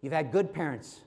You've 0.00 0.12
had 0.12 0.30
good 0.30 0.54
parents 0.54 1.00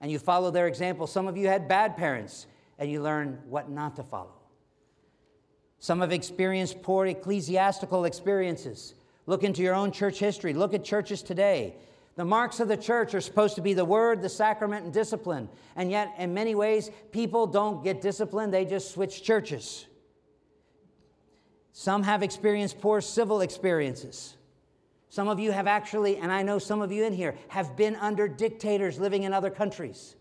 and 0.00 0.10
you 0.10 0.18
follow 0.18 0.50
their 0.50 0.66
example. 0.66 1.06
Some 1.06 1.28
of 1.28 1.36
you 1.36 1.46
had 1.46 1.68
bad 1.68 1.96
parents 1.96 2.46
and 2.78 2.90
you 2.90 3.02
learn 3.02 3.38
what 3.46 3.70
not 3.70 3.94
to 3.96 4.02
follow. 4.02 4.34
Some 5.78 6.00
have 6.00 6.12
experienced 6.12 6.82
poor 6.82 7.04
ecclesiastical 7.04 8.06
experiences. 8.06 8.94
Look 9.26 9.44
into 9.44 9.62
your 9.62 9.74
own 9.74 9.92
church 9.92 10.18
history. 10.18 10.54
Look 10.54 10.72
at 10.72 10.84
churches 10.84 11.22
today. 11.22 11.76
The 12.16 12.24
marks 12.24 12.60
of 12.60 12.68
the 12.68 12.76
church 12.76 13.14
are 13.14 13.20
supposed 13.20 13.56
to 13.56 13.60
be 13.60 13.74
the 13.74 13.84
word, 13.84 14.22
the 14.22 14.28
sacrament, 14.28 14.84
and 14.84 14.94
discipline. 14.94 15.48
And 15.74 15.90
yet, 15.90 16.14
in 16.18 16.32
many 16.32 16.54
ways, 16.54 16.90
people 17.10 17.46
don't 17.46 17.82
get 17.82 18.00
disciplined, 18.00 18.54
they 18.54 18.64
just 18.64 18.92
switch 18.92 19.22
churches. 19.24 19.86
Some 21.72 22.04
have 22.04 22.22
experienced 22.22 22.80
poor 22.80 23.00
civil 23.00 23.40
experiences. 23.40 24.36
Some 25.08 25.28
of 25.28 25.40
you 25.40 25.50
have 25.50 25.66
actually, 25.66 26.18
and 26.18 26.30
I 26.30 26.42
know 26.42 26.58
some 26.58 26.82
of 26.82 26.92
you 26.92 27.04
in 27.04 27.12
here, 27.12 27.34
have 27.48 27.76
been 27.76 27.96
under 27.96 28.28
dictators 28.28 28.98
living 29.00 29.24
in 29.24 29.32
other 29.32 29.50
countries. 29.50 30.14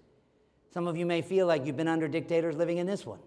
Some 0.74 0.88
of 0.88 0.98
you 0.98 1.06
may 1.06 1.22
feel 1.22 1.46
like 1.46 1.66
you've 1.66 1.78
been 1.78 1.88
under 1.88 2.08
dictators 2.08 2.56
living 2.56 2.80
in 2.80 2.88
this 2.88 3.06
one. 3.06 3.20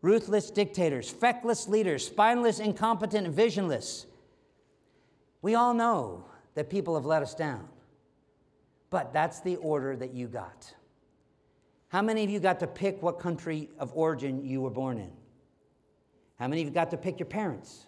Ruthless 0.00 0.50
dictators, 0.50 1.08
feckless 1.08 1.68
leaders, 1.68 2.04
spineless, 2.04 2.58
incompetent, 2.58 3.28
visionless. 3.28 4.06
We 5.40 5.54
all 5.54 5.74
know 5.74 6.24
that 6.54 6.70
people 6.70 6.94
have 6.94 7.06
let 7.06 7.22
us 7.22 7.34
down. 7.34 7.68
But 8.90 9.12
that's 9.12 9.40
the 9.40 9.56
order 9.56 9.96
that 9.96 10.12
you 10.12 10.28
got. 10.28 10.74
How 11.88 12.02
many 12.02 12.24
of 12.24 12.30
you 12.30 12.40
got 12.40 12.60
to 12.60 12.66
pick 12.66 13.02
what 13.02 13.18
country 13.18 13.68
of 13.78 13.92
origin 13.94 14.44
you 14.44 14.60
were 14.60 14.70
born 14.70 14.98
in? 14.98 15.10
How 16.38 16.48
many 16.48 16.62
of 16.62 16.68
you 16.68 16.74
got 16.74 16.90
to 16.90 16.96
pick 16.96 17.18
your 17.18 17.26
parents? 17.26 17.86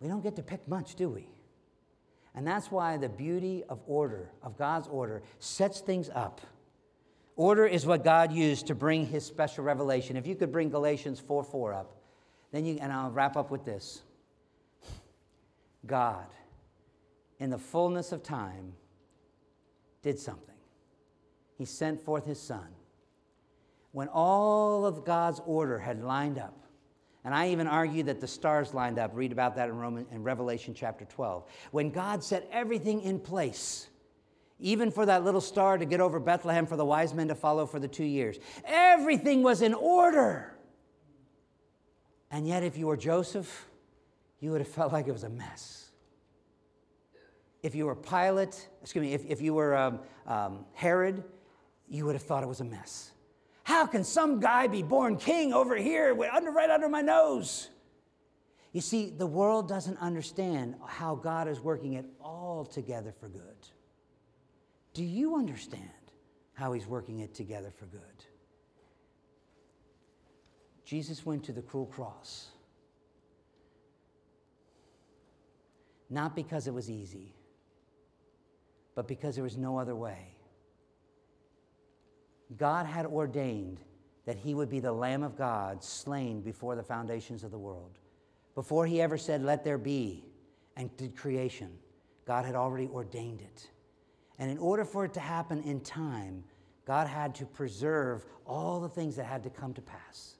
We 0.00 0.08
don't 0.08 0.22
get 0.22 0.36
to 0.36 0.42
pick 0.42 0.66
much, 0.66 0.94
do 0.94 1.08
we? 1.08 1.28
And 2.34 2.46
that's 2.46 2.70
why 2.70 2.96
the 2.96 3.08
beauty 3.08 3.64
of 3.68 3.80
order, 3.86 4.30
of 4.42 4.56
God's 4.56 4.88
order, 4.88 5.22
sets 5.40 5.80
things 5.80 6.08
up. 6.14 6.40
Order 7.36 7.66
is 7.66 7.86
what 7.86 8.04
God 8.04 8.32
used 8.32 8.66
to 8.68 8.74
bring 8.74 9.06
his 9.06 9.24
special 9.24 9.64
revelation. 9.64 10.16
If 10.16 10.26
you 10.26 10.34
could 10.34 10.52
bring 10.52 10.70
Galatians 10.70 11.20
4 11.20 11.42
4 11.44 11.74
up, 11.74 11.96
then 12.52 12.64
you, 12.64 12.78
and 12.80 12.92
I'll 12.92 13.10
wrap 13.10 13.36
up 13.36 13.50
with 13.50 13.64
this. 13.64 14.02
God 15.86 16.26
in 17.40 17.50
the 17.50 17.58
fullness 17.58 18.12
of 18.12 18.22
time, 18.22 18.74
did 20.02 20.18
something. 20.18 20.54
He 21.56 21.64
sent 21.64 22.00
forth 22.00 22.24
his 22.24 22.40
son, 22.40 22.68
when 23.92 24.08
all 24.08 24.86
of 24.86 25.04
God's 25.04 25.40
order 25.44 25.78
had 25.78 26.02
lined 26.02 26.38
up, 26.38 26.56
and 27.24 27.34
I 27.34 27.48
even 27.50 27.66
argue 27.66 28.02
that 28.04 28.20
the 28.20 28.26
stars 28.26 28.72
lined 28.72 28.98
up. 28.98 29.10
Read 29.14 29.32
about 29.32 29.56
that 29.56 29.68
in, 29.68 29.76
Roman, 29.76 30.06
in 30.10 30.22
Revelation 30.22 30.72
chapter 30.72 31.04
12. 31.04 31.44
When 31.70 31.90
God 31.90 32.24
set 32.24 32.48
everything 32.50 33.02
in 33.02 33.20
place, 33.20 33.88
even 34.58 34.90
for 34.90 35.04
that 35.04 35.22
little 35.22 35.40
star 35.40 35.76
to 35.76 35.84
get 35.84 36.00
over 36.00 36.18
Bethlehem 36.18 36.66
for 36.66 36.76
the 36.76 36.84
wise 36.84 37.12
men 37.12 37.28
to 37.28 37.34
follow 37.34 37.66
for 37.66 37.78
the 37.78 37.88
two 37.88 38.04
years, 38.04 38.38
everything 38.64 39.42
was 39.42 39.60
in 39.60 39.74
order. 39.74 40.56
And 42.30 42.46
yet, 42.46 42.62
if 42.62 42.78
you 42.78 42.86
were 42.86 42.96
Joseph, 42.96 43.66
you 44.38 44.52
would 44.52 44.60
have 44.60 44.68
felt 44.68 44.92
like 44.92 45.06
it 45.06 45.12
was 45.12 45.24
a 45.24 45.28
mess. 45.28 45.89
If 47.62 47.74
you 47.74 47.86
were 47.86 47.94
Pilate, 47.94 48.68
excuse 48.82 49.02
me, 49.02 49.12
if, 49.12 49.24
if 49.26 49.40
you 49.40 49.54
were 49.54 49.76
um, 49.76 50.00
um, 50.26 50.64
Herod, 50.72 51.22
you 51.88 52.06
would 52.06 52.14
have 52.14 52.22
thought 52.22 52.42
it 52.42 52.48
was 52.48 52.60
a 52.60 52.64
mess. 52.64 53.12
How 53.64 53.86
can 53.86 54.02
some 54.02 54.40
guy 54.40 54.66
be 54.66 54.82
born 54.82 55.16
king 55.16 55.52
over 55.52 55.76
here, 55.76 56.16
under, 56.32 56.50
right 56.50 56.70
under 56.70 56.88
my 56.88 57.02
nose? 57.02 57.68
You 58.72 58.80
see, 58.80 59.10
the 59.10 59.26
world 59.26 59.68
doesn't 59.68 59.98
understand 59.98 60.76
how 60.86 61.16
God 61.16 61.48
is 61.48 61.60
working 61.60 61.94
it 61.94 62.06
all 62.20 62.64
together 62.64 63.12
for 63.18 63.28
good. 63.28 63.42
Do 64.94 65.04
you 65.04 65.36
understand 65.36 65.90
how 66.54 66.72
He's 66.72 66.86
working 66.86 67.20
it 67.20 67.34
together 67.34 67.70
for 67.70 67.86
good? 67.86 68.00
Jesus 70.84 71.24
went 71.26 71.44
to 71.44 71.52
the 71.52 71.62
cruel 71.62 71.86
cross. 71.86 72.48
Not 76.08 76.34
because 76.34 76.66
it 76.66 76.74
was 76.74 76.90
easy, 76.90 77.32
but 79.00 79.08
because 79.08 79.34
there 79.34 79.44
was 79.44 79.56
no 79.56 79.78
other 79.78 79.96
way. 79.96 80.36
God 82.58 82.84
had 82.84 83.06
ordained 83.06 83.80
that 84.26 84.36
he 84.36 84.52
would 84.52 84.68
be 84.68 84.78
the 84.78 84.92
Lamb 84.92 85.22
of 85.22 85.38
God 85.38 85.82
slain 85.82 86.42
before 86.42 86.76
the 86.76 86.82
foundations 86.82 87.42
of 87.42 87.50
the 87.50 87.56
world. 87.56 87.96
Before 88.54 88.84
he 88.84 89.00
ever 89.00 89.16
said, 89.16 89.42
Let 89.42 89.64
there 89.64 89.78
be, 89.78 90.22
and 90.76 90.94
did 90.98 91.16
creation, 91.16 91.70
God 92.26 92.44
had 92.44 92.54
already 92.54 92.88
ordained 92.88 93.40
it. 93.40 93.70
And 94.38 94.50
in 94.50 94.58
order 94.58 94.84
for 94.84 95.06
it 95.06 95.14
to 95.14 95.20
happen 95.20 95.62
in 95.62 95.80
time, 95.80 96.44
God 96.84 97.06
had 97.06 97.34
to 97.36 97.46
preserve 97.46 98.26
all 98.44 98.80
the 98.80 98.88
things 98.90 99.16
that 99.16 99.24
had 99.24 99.42
to 99.44 99.48
come 99.48 99.72
to 99.72 99.80
pass. 99.80 100.34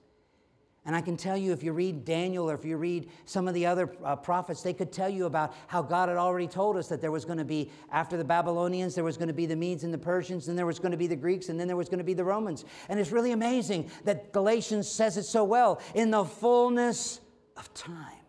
And 0.86 0.96
I 0.96 1.02
can 1.02 1.16
tell 1.16 1.36
you, 1.36 1.52
if 1.52 1.62
you 1.62 1.72
read 1.72 2.06
Daniel 2.06 2.50
or 2.50 2.54
if 2.54 2.64
you 2.64 2.78
read 2.78 3.10
some 3.26 3.46
of 3.46 3.52
the 3.52 3.66
other 3.66 3.94
uh, 4.02 4.16
prophets, 4.16 4.62
they 4.62 4.72
could 4.72 4.90
tell 4.90 5.10
you 5.10 5.26
about 5.26 5.54
how 5.66 5.82
God 5.82 6.08
had 6.08 6.16
already 6.16 6.46
told 6.46 6.76
us 6.78 6.88
that 6.88 7.02
there 7.02 7.10
was 7.10 7.26
going 7.26 7.36
to 7.36 7.44
be, 7.44 7.70
after 7.92 8.16
the 8.16 8.24
Babylonians, 8.24 8.94
there 8.94 9.04
was 9.04 9.18
going 9.18 9.28
to 9.28 9.34
be 9.34 9.44
the 9.44 9.56
Medes 9.56 9.84
and 9.84 9.92
the 9.92 9.98
Persians, 9.98 10.48
and 10.48 10.58
there 10.58 10.64
was 10.64 10.78
going 10.78 10.92
to 10.92 10.96
be 10.96 11.06
the 11.06 11.16
Greeks, 11.16 11.50
and 11.50 11.60
then 11.60 11.66
there 11.66 11.76
was 11.76 11.90
going 11.90 11.98
to 11.98 12.04
be 12.04 12.14
the 12.14 12.24
Romans. 12.24 12.64
And 12.88 12.98
it's 12.98 13.12
really 13.12 13.32
amazing 13.32 13.90
that 14.04 14.32
Galatians 14.32 14.88
says 14.88 15.18
it 15.18 15.24
so 15.24 15.44
well. 15.44 15.82
In 15.94 16.10
the 16.10 16.24
fullness 16.24 17.20
of 17.58 17.72
time, 17.74 18.24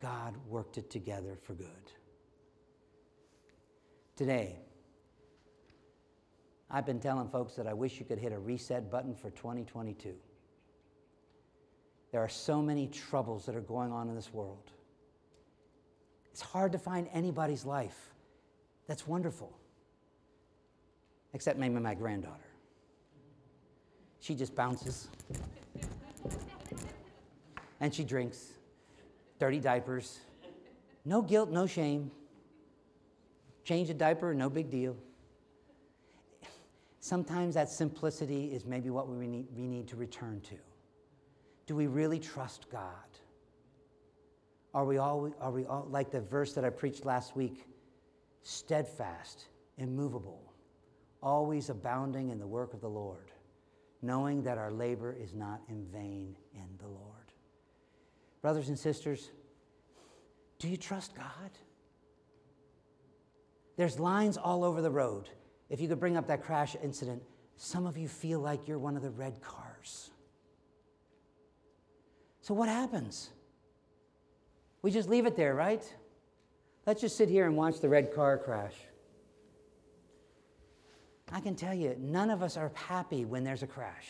God 0.00 0.36
worked 0.46 0.78
it 0.78 0.90
together 0.90 1.36
for 1.42 1.54
good. 1.54 1.68
Today, 4.14 4.60
I've 6.70 6.86
been 6.86 7.00
telling 7.00 7.28
folks 7.30 7.56
that 7.56 7.66
I 7.66 7.72
wish 7.72 7.98
you 7.98 8.06
could 8.06 8.18
hit 8.18 8.32
a 8.32 8.38
reset 8.38 8.92
button 8.92 9.14
for 9.14 9.30
2022. 9.30 10.14
There 12.10 12.22
are 12.22 12.28
so 12.28 12.62
many 12.62 12.86
troubles 12.88 13.44
that 13.46 13.54
are 13.54 13.60
going 13.60 13.92
on 13.92 14.08
in 14.08 14.14
this 14.14 14.32
world. 14.32 14.70
It's 16.32 16.40
hard 16.40 16.72
to 16.72 16.78
find 16.78 17.08
anybody's 17.12 17.64
life 17.64 18.14
that's 18.86 19.06
wonderful, 19.06 19.52
except 21.34 21.58
maybe 21.58 21.74
my 21.74 21.94
granddaughter. 21.94 22.48
She 24.20 24.34
just 24.34 24.54
bounces. 24.54 25.08
and 27.80 27.94
she 27.94 28.04
drinks 28.04 28.52
dirty 29.38 29.60
diapers. 29.60 30.20
No 31.04 31.22
guilt, 31.22 31.50
no 31.50 31.66
shame. 31.66 32.10
Change 33.64 33.90
a 33.90 33.94
diaper, 33.94 34.34
no 34.34 34.50
big 34.50 34.70
deal. 34.70 34.96
Sometimes 37.00 37.54
that 37.54 37.70
simplicity 37.70 38.46
is 38.52 38.64
maybe 38.64 38.90
what 38.90 39.08
we 39.08 39.26
need, 39.26 39.46
we 39.56 39.66
need 39.66 39.86
to 39.88 39.96
return 39.96 40.40
to. 40.42 40.56
Do 41.68 41.76
we 41.76 41.86
really 41.86 42.18
trust 42.18 42.70
God? 42.70 42.88
Are 44.72 44.86
we 44.86 44.96
all, 44.96 45.30
are 45.38 45.50
we 45.50 45.66
all 45.66 45.86
like 45.90 46.10
the 46.10 46.22
verse 46.22 46.54
that 46.54 46.64
I 46.64 46.70
preached 46.70 47.04
last 47.04 47.36
week? 47.36 47.66
Steadfast, 48.42 49.48
immovable, 49.76 50.54
always 51.22 51.68
abounding 51.68 52.30
in 52.30 52.38
the 52.38 52.46
work 52.46 52.72
of 52.72 52.80
the 52.80 52.88
Lord, 52.88 53.30
knowing 54.00 54.42
that 54.44 54.56
our 54.56 54.70
labor 54.70 55.14
is 55.20 55.34
not 55.34 55.60
in 55.68 55.84
vain 55.92 56.34
in 56.54 56.68
the 56.78 56.88
Lord. 56.88 57.32
Brothers 58.40 58.70
and 58.70 58.78
sisters, 58.78 59.30
do 60.58 60.68
you 60.68 60.78
trust 60.78 61.14
God? 61.14 61.50
There's 63.76 63.98
lines 63.98 64.38
all 64.38 64.64
over 64.64 64.80
the 64.80 64.90
road. 64.90 65.28
If 65.68 65.82
you 65.82 65.88
could 65.88 66.00
bring 66.00 66.16
up 66.16 66.28
that 66.28 66.42
crash 66.42 66.76
incident, 66.82 67.22
some 67.56 67.84
of 67.84 67.98
you 67.98 68.08
feel 68.08 68.40
like 68.40 68.66
you're 68.66 68.78
one 68.78 68.96
of 68.96 69.02
the 69.02 69.10
red 69.10 69.42
cars. 69.42 70.10
So, 72.48 72.54
what 72.54 72.70
happens? 72.70 73.28
We 74.80 74.90
just 74.90 75.06
leave 75.06 75.26
it 75.26 75.36
there, 75.36 75.54
right? 75.54 75.84
Let's 76.86 77.02
just 77.02 77.18
sit 77.18 77.28
here 77.28 77.44
and 77.44 77.58
watch 77.58 77.80
the 77.80 77.90
red 77.90 78.14
car 78.14 78.38
crash. 78.38 78.72
I 81.30 81.40
can 81.40 81.54
tell 81.54 81.74
you, 81.74 81.94
none 81.98 82.30
of 82.30 82.42
us 82.42 82.56
are 82.56 82.72
happy 82.72 83.26
when 83.26 83.44
there's 83.44 83.62
a 83.62 83.66
crash. 83.66 84.06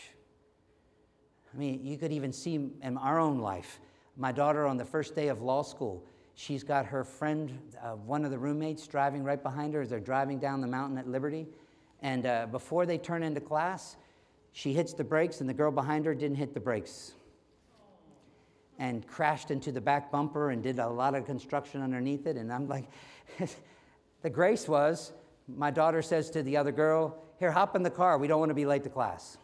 I 1.53 1.57
mean, 1.57 1.85
you 1.85 1.97
could 1.97 2.13
even 2.13 2.31
see 2.31 2.71
in 2.81 2.97
our 2.97 3.19
own 3.19 3.39
life. 3.39 3.81
My 4.15 4.31
daughter, 4.31 4.65
on 4.67 4.77
the 4.77 4.85
first 4.85 5.17
day 5.17 5.27
of 5.27 5.41
law 5.41 5.61
school, 5.61 6.01
she's 6.35 6.63
got 6.63 6.85
her 6.85 7.03
friend, 7.03 7.59
uh, 7.83 7.95
one 7.95 8.23
of 8.23 8.31
the 8.31 8.39
roommates, 8.39 8.87
driving 8.87 9.21
right 9.21 9.43
behind 9.43 9.73
her 9.73 9.81
as 9.81 9.89
they're 9.89 9.99
driving 9.99 10.39
down 10.39 10.61
the 10.61 10.67
mountain 10.67 10.97
at 10.97 11.09
Liberty. 11.09 11.45
And 12.01 12.25
uh, 12.25 12.47
before 12.49 12.85
they 12.85 12.99
turn 12.99 13.21
into 13.21 13.41
class, 13.41 13.97
she 14.53 14.71
hits 14.71 14.93
the 14.93 15.03
brakes, 15.03 15.41
and 15.41 15.49
the 15.49 15.53
girl 15.53 15.73
behind 15.73 16.05
her 16.05 16.15
didn't 16.15 16.37
hit 16.37 16.53
the 16.53 16.61
brakes 16.61 17.15
and 18.79 19.05
crashed 19.05 19.51
into 19.51 19.71
the 19.71 19.81
back 19.81 20.11
bumper 20.11 20.49
and 20.49 20.63
did 20.63 20.79
a 20.79 20.87
lot 20.87 21.13
of 21.13 21.25
construction 21.25 21.81
underneath 21.81 22.25
it. 22.25 22.37
And 22.37 22.51
I'm 22.51 22.67
like, 22.67 22.89
the 24.21 24.29
grace 24.29 24.67
was 24.67 25.11
my 25.55 25.71
daughter 25.71 26.01
says 26.01 26.29
to 26.31 26.43
the 26.43 26.57
other 26.57 26.71
girl, 26.71 27.17
Here, 27.39 27.51
hop 27.51 27.75
in 27.75 27.83
the 27.83 27.89
car. 27.89 28.17
We 28.17 28.27
don't 28.27 28.39
want 28.39 28.49
to 28.49 28.55
be 28.55 28.65
late 28.65 28.83
to 28.83 28.89
class. 28.89 29.37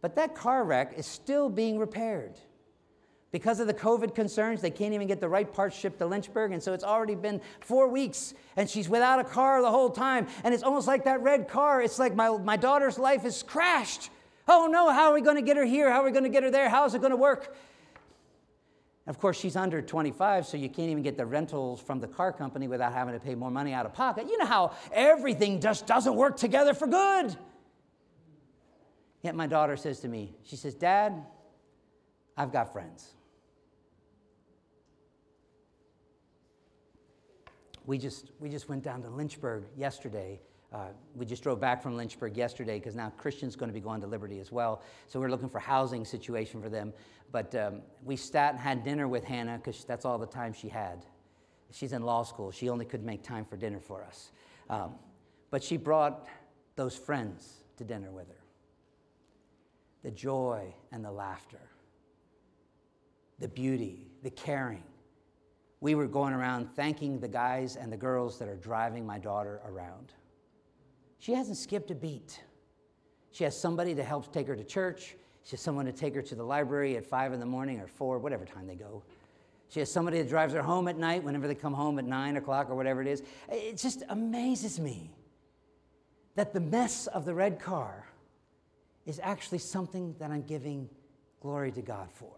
But 0.00 0.16
that 0.16 0.34
car 0.34 0.64
wreck 0.64 0.94
is 0.96 1.06
still 1.06 1.48
being 1.48 1.78
repaired. 1.78 2.38
Because 3.32 3.60
of 3.60 3.68
the 3.68 3.74
COVID 3.74 4.14
concerns, 4.14 4.60
they 4.60 4.70
can't 4.70 4.92
even 4.92 5.06
get 5.06 5.20
the 5.20 5.28
right 5.28 5.50
parts 5.50 5.76
shipped 5.76 5.98
to 5.98 6.06
Lynchburg. 6.06 6.52
And 6.52 6.60
so 6.60 6.72
it's 6.72 6.82
already 6.82 7.14
been 7.14 7.40
four 7.60 7.86
weeks, 7.86 8.34
and 8.56 8.68
she's 8.68 8.88
without 8.88 9.20
a 9.20 9.24
car 9.24 9.62
the 9.62 9.70
whole 9.70 9.90
time. 9.90 10.26
And 10.42 10.52
it's 10.52 10.64
almost 10.64 10.88
like 10.88 11.04
that 11.04 11.22
red 11.22 11.46
car. 11.48 11.80
It's 11.80 11.98
like 11.98 12.16
my, 12.16 12.36
my 12.38 12.56
daughter's 12.56 12.98
life 12.98 13.24
is 13.24 13.42
crashed 13.42 14.10
Oh 14.52 14.66
no, 14.66 14.90
how 14.92 15.10
are 15.10 15.14
we 15.14 15.20
going 15.20 15.36
to 15.36 15.42
get 15.42 15.56
her 15.56 15.64
here? 15.64 15.92
How 15.92 16.00
are 16.00 16.04
we 16.04 16.10
going 16.10 16.24
to 16.24 16.28
get 16.28 16.42
her 16.42 16.50
there? 16.50 16.68
How 16.68 16.84
is 16.84 16.92
it 16.94 16.98
going 16.98 17.12
to 17.12 17.16
work? 17.16 17.54
Of 19.06 19.16
course, 19.20 19.38
she's 19.38 19.54
under 19.54 19.80
25, 19.80 20.44
so 20.44 20.56
you 20.56 20.68
can't 20.68 20.90
even 20.90 21.04
get 21.04 21.16
the 21.16 21.24
rentals 21.24 21.80
from 21.80 22.00
the 22.00 22.08
car 22.08 22.32
company 22.32 22.66
without 22.66 22.92
having 22.92 23.14
to 23.14 23.20
pay 23.20 23.36
more 23.36 23.50
money 23.50 23.72
out 23.72 23.86
of 23.86 23.94
pocket. 23.94 24.26
You 24.28 24.38
know 24.38 24.46
how 24.46 24.72
everything 24.92 25.60
just 25.60 25.86
doesn't 25.86 26.16
work 26.16 26.36
together 26.36 26.74
for 26.74 26.88
good. 26.88 27.36
Yet 29.22 29.36
my 29.36 29.46
daughter 29.46 29.76
says 29.76 30.00
to 30.00 30.08
me, 30.08 30.34
she 30.42 30.56
says, 30.56 30.74
Dad, 30.74 31.24
I've 32.36 32.52
got 32.52 32.72
friends. 32.72 33.14
We 37.86 37.98
just, 37.98 38.32
we 38.40 38.48
just 38.48 38.68
went 38.68 38.82
down 38.82 39.02
to 39.02 39.10
Lynchburg 39.10 39.66
yesterday 39.76 40.40
uh, 40.72 40.88
we 41.16 41.26
just 41.26 41.42
drove 41.42 41.60
back 41.60 41.82
from 41.82 41.96
Lynchburg 41.96 42.36
yesterday 42.36 42.78
because 42.78 42.94
now 42.94 43.12
Christian's 43.16 43.56
going 43.56 43.68
to 43.68 43.74
be 43.74 43.80
going 43.80 44.00
to 44.02 44.06
Liberty 44.06 44.38
as 44.38 44.52
well. 44.52 44.82
So 45.08 45.18
we're 45.18 45.30
looking 45.30 45.48
for 45.48 45.58
housing 45.58 46.04
situation 46.04 46.62
for 46.62 46.68
them. 46.68 46.92
But 47.32 47.54
um, 47.56 47.82
we 48.04 48.16
sat 48.16 48.52
and 48.52 48.60
had 48.60 48.84
dinner 48.84 49.08
with 49.08 49.24
Hannah 49.24 49.56
because 49.56 49.84
that's 49.84 50.04
all 50.04 50.18
the 50.18 50.26
time 50.26 50.52
she 50.52 50.68
had. 50.68 51.04
She's 51.72 51.92
in 51.92 52.02
law 52.02 52.22
school. 52.22 52.52
She 52.52 52.68
only 52.68 52.84
could 52.84 53.04
make 53.04 53.22
time 53.22 53.44
for 53.44 53.56
dinner 53.56 53.80
for 53.80 54.04
us. 54.04 54.30
Um, 54.68 54.94
but 55.50 55.62
she 55.62 55.76
brought 55.76 56.26
those 56.76 56.96
friends 56.96 57.62
to 57.76 57.84
dinner 57.84 58.10
with 58.10 58.28
her. 58.28 58.34
The 60.02 60.10
joy 60.12 60.72
and 60.92 61.04
the 61.04 61.10
laughter, 61.10 61.60
the 63.38 63.48
beauty, 63.48 64.06
the 64.22 64.30
caring. 64.30 64.84
We 65.80 65.94
were 65.94 66.06
going 66.06 66.32
around 66.32 66.68
thanking 66.76 67.20
the 67.20 67.28
guys 67.28 67.76
and 67.76 67.92
the 67.92 67.96
girls 67.96 68.38
that 68.38 68.48
are 68.48 68.56
driving 68.56 69.04
my 69.04 69.18
daughter 69.18 69.60
around. 69.66 70.12
She 71.20 71.34
hasn't 71.34 71.58
skipped 71.58 71.90
a 71.90 71.94
beat. 71.94 72.40
She 73.30 73.44
has 73.44 73.56
somebody 73.56 73.94
to 73.94 74.02
help 74.02 74.32
take 74.32 74.48
her 74.48 74.56
to 74.56 74.64
church. 74.64 75.14
She 75.44 75.52
has 75.52 75.60
someone 75.60 75.84
to 75.84 75.92
take 75.92 76.14
her 76.14 76.22
to 76.22 76.34
the 76.34 76.42
library 76.42 76.96
at 76.96 77.06
five 77.06 77.32
in 77.32 77.40
the 77.40 77.46
morning 77.46 77.78
or 77.78 77.86
four, 77.86 78.18
whatever 78.18 78.44
time 78.44 78.66
they 78.66 78.74
go. 78.74 79.02
She 79.68 79.80
has 79.80 79.92
somebody 79.92 80.18
that 80.18 80.28
drives 80.28 80.54
her 80.54 80.62
home 80.62 80.88
at 80.88 80.96
night 80.96 81.22
whenever 81.22 81.46
they 81.46 81.54
come 81.54 81.74
home 81.74 81.98
at 81.98 82.06
nine 82.06 82.36
o'clock 82.36 82.70
or 82.70 82.74
whatever 82.74 83.02
it 83.02 83.06
is. 83.06 83.22
It 83.50 83.76
just 83.76 84.02
amazes 84.08 84.80
me 84.80 85.10
that 86.34 86.54
the 86.54 86.60
mess 86.60 87.06
of 87.06 87.26
the 87.26 87.34
red 87.34 87.60
car 87.60 88.06
is 89.04 89.20
actually 89.22 89.58
something 89.58 90.14
that 90.18 90.30
I'm 90.30 90.42
giving 90.42 90.88
glory 91.40 91.70
to 91.72 91.82
God 91.82 92.08
for. 92.12 92.32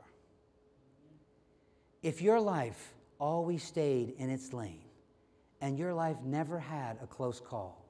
If 2.03 2.21
your 2.21 2.41
life 2.41 2.95
always 3.21 3.63
stayed 3.63 4.15
in 4.19 4.29
its 4.29 4.53
lane 4.53 4.83
and 5.61 5.79
your 5.79 5.95
life 5.95 6.17
never 6.25 6.59
had 6.59 6.99
a 7.01 7.07
close 7.07 7.41
call, 7.41 7.82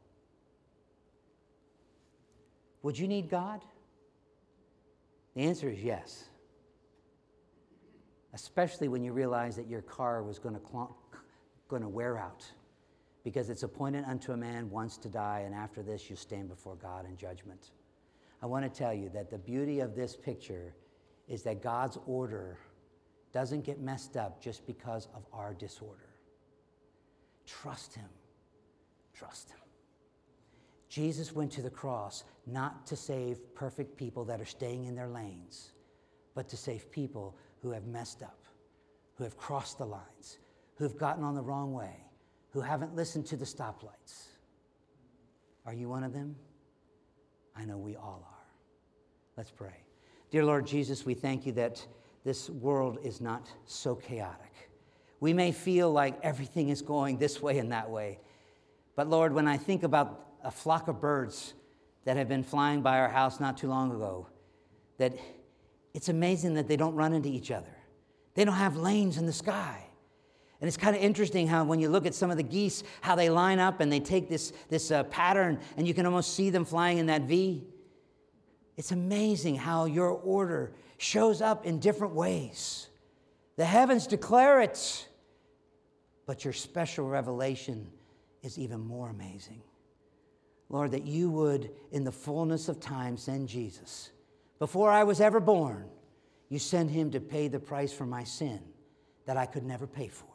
would 2.82 2.98
you 2.98 3.08
need 3.08 3.30
God? 3.30 3.64
The 5.34 5.42
answer 5.42 5.70
is 5.70 5.82
yes. 5.82 6.24
Especially 8.34 8.88
when 8.88 9.02
you 9.02 9.12
realize 9.12 9.56
that 9.56 9.68
your 9.68 9.82
car 9.82 10.22
was 10.22 10.38
going 10.38 10.54
to, 10.54 10.60
going 11.68 11.82
to 11.82 11.88
wear 11.88 12.18
out 12.18 12.44
because 13.24 13.50
it's 13.50 13.62
appointed 13.62 14.04
unto 14.04 14.32
a 14.32 14.36
man 14.36 14.68
once 14.70 14.96
to 14.98 15.08
die, 15.08 15.42
and 15.46 15.54
after 15.54 15.82
this 15.82 16.10
you 16.10 16.16
stand 16.16 16.48
before 16.48 16.74
God 16.74 17.06
in 17.06 17.16
judgment. 17.16 17.70
I 18.42 18.46
want 18.46 18.64
to 18.64 18.78
tell 18.78 18.92
you 18.92 19.08
that 19.10 19.30
the 19.30 19.38
beauty 19.38 19.80
of 19.80 19.94
this 19.94 20.16
picture 20.16 20.74
is 21.28 21.42
that 21.44 21.62
God's 21.62 21.98
order 22.06 22.58
doesn't 23.32 23.64
get 23.64 23.80
messed 23.80 24.16
up 24.16 24.42
just 24.42 24.66
because 24.66 25.08
of 25.14 25.24
our 25.32 25.54
disorder. 25.54 26.08
Trust 27.46 27.94
Him. 27.94 28.08
Trust 29.14 29.50
Him. 29.50 29.61
Jesus 30.92 31.34
went 31.34 31.50
to 31.52 31.62
the 31.62 31.70
cross 31.70 32.22
not 32.46 32.86
to 32.88 32.96
save 32.96 33.54
perfect 33.54 33.96
people 33.96 34.26
that 34.26 34.42
are 34.42 34.44
staying 34.44 34.84
in 34.84 34.94
their 34.94 35.08
lanes, 35.08 35.70
but 36.34 36.50
to 36.50 36.56
save 36.58 36.90
people 36.90 37.34
who 37.62 37.70
have 37.70 37.86
messed 37.86 38.22
up, 38.22 38.44
who 39.14 39.24
have 39.24 39.38
crossed 39.38 39.78
the 39.78 39.86
lines, 39.86 40.36
who 40.76 40.84
have 40.84 40.98
gotten 40.98 41.24
on 41.24 41.34
the 41.34 41.40
wrong 41.40 41.72
way, 41.72 41.96
who 42.50 42.60
haven't 42.60 42.94
listened 42.94 43.24
to 43.24 43.38
the 43.38 43.44
stoplights. 43.46 44.26
Are 45.64 45.72
you 45.72 45.88
one 45.88 46.04
of 46.04 46.12
them? 46.12 46.36
I 47.56 47.64
know 47.64 47.78
we 47.78 47.96
all 47.96 48.28
are. 48.28 48.46
Let's 49.38 49.50
pray. 49.50 49.84
Dear 50.30 50.44
Lord 50.44 50.66
Jesus, 50.66 51.06
we 51.06 51.14
thank 51.14 51.46
you 51.46 51.52
that 51.52 51.82
this 52.22 52.50
world 52.50 52.98
is 53.02 53.18
not 53.18 53.50
so 53.64 53.94
chaotic. 53.94 54.70
We 55.20 55.32
may 55.32 55.52
feel 55.52 55.90
like 55.90 56.20
everything 56.22 56.68
is 56.68 56.82
going 56.82 57.16
this 57.16 57.40
way 57.40 57.56
and 57.60 57.72
that 57.72 57.88
way. 57.88 58.18
But 58.94 59.08
Lord, 59.08 59.32
when 59.32 59.48
I 59.48 59.56
think 59.56 59.84
about 59.84 60.31
a 60.42 60.50
flock 60.50 60.88
of 60.88 61.00
birds 61.00 61.54
that 62.04 62.16
have 62.16 62.28
been 62.28 62.42
flying 62.42 62.82
by 62.82 62.98
our 62.98 63.08
house 63.08 63.40
not 63.40 63.56
too 63.56 63.68
long 63.68 63.92
ago, 63.92 64.26
that 64.98 65.14
it's 65.94 66.08
amazing 66.08 66.54
that 66.54 66.68
they 66.68 66.76
don't 66.76 66.94
run 66.94 67.12
into 67.12 67.28
each 67.28 67.50
other. 67.50 67.74
They 68.34 68.44
don't 68.44 68.54
have 68.54 68.76
lanes 68.76 69.18
in 69.18 69.26
the 69.26 69.32
sky. 69.32 69.84
And 70.60 70.68
it's 70.68 70.76
kind 70.76 70.94
of 70.94 71.02
interesting 71.02 71.48
how, 71.48 71.64
when 71.64 71.80
you 71.80 71.88
look 71.88 72.06
at 72.06 72.14
some 72.14 72.30
of 72.30 72.36
the 72.36 72.42
geese, 72.42 72.84
how 73.00 73.16
they 73.16 73.28
line 73.30 73.58
up 73.58 73.80
and 73.80 73.92
they 73.92 74.00
take 74.00 74.28
this, 74.28 74.52
this 74.68 74.90
uh, 74.90 75.02
pattern, 75.04 75.58
and 75.76 75.88
you 75.88 75.92
can 75.92 76.06
almost 76.06 76.34
see 76.34 76.50
them 76.50 76.64
flying 76.64 76.98
in 76.98 77.06
that 77.06 77.22
V. 77.22 77.64
It's 78.76 78.92
amazing 78.92 79.56
how 79.56 79.86
your 79.86 80.10
order 80.10 80.72
shows 80.98 81.42
up 81.42 81.66
in 81.66 81.78
different 81.78 82.14
ways. 82.14 82.88
The 83.56 83.64
heavens 83.64 84.06
declare 84.06 84.60
it, 84.60 85.08
but 86.26 86.44
your 86.44 86.52
special 86.52 87.06
revelation 87.08 87.88
is 88.42 88.58
even 88.58 88.80
more 88.80 89.10
amazing. 89.10 89.62
Lord, 90.68 90.92
that 90.92 91.04
you 91.04 91.30
would, 91.30 91.70
in 91.90 92.04
the 92.04 92.12
fullness 92.12 92.68
of 92.68 92.80
time, 92.80 93.16
send 93.16 93.48
Jesus. 93.48 94.10
Before 94.58 94.90
I 94.90 95.04
was 95.04 95.20
ever 95.20 95.40
born, 95.40 95.88
you 96.48 96.58
sent 96.58 96.90
him 96.90 97.10
to 97.10 97.20
pay 97.20 97.48
the 97.48 97.58
price 97.58 97.92
for 97.92 98.06
my 98.06 98.24
sin 98.24 98.60
that 99.26 99.36
I 99.36 99.46
could 99.46 99.64
never 99.64 99.86
pay 99.86 100.08
for. 100.08 100.26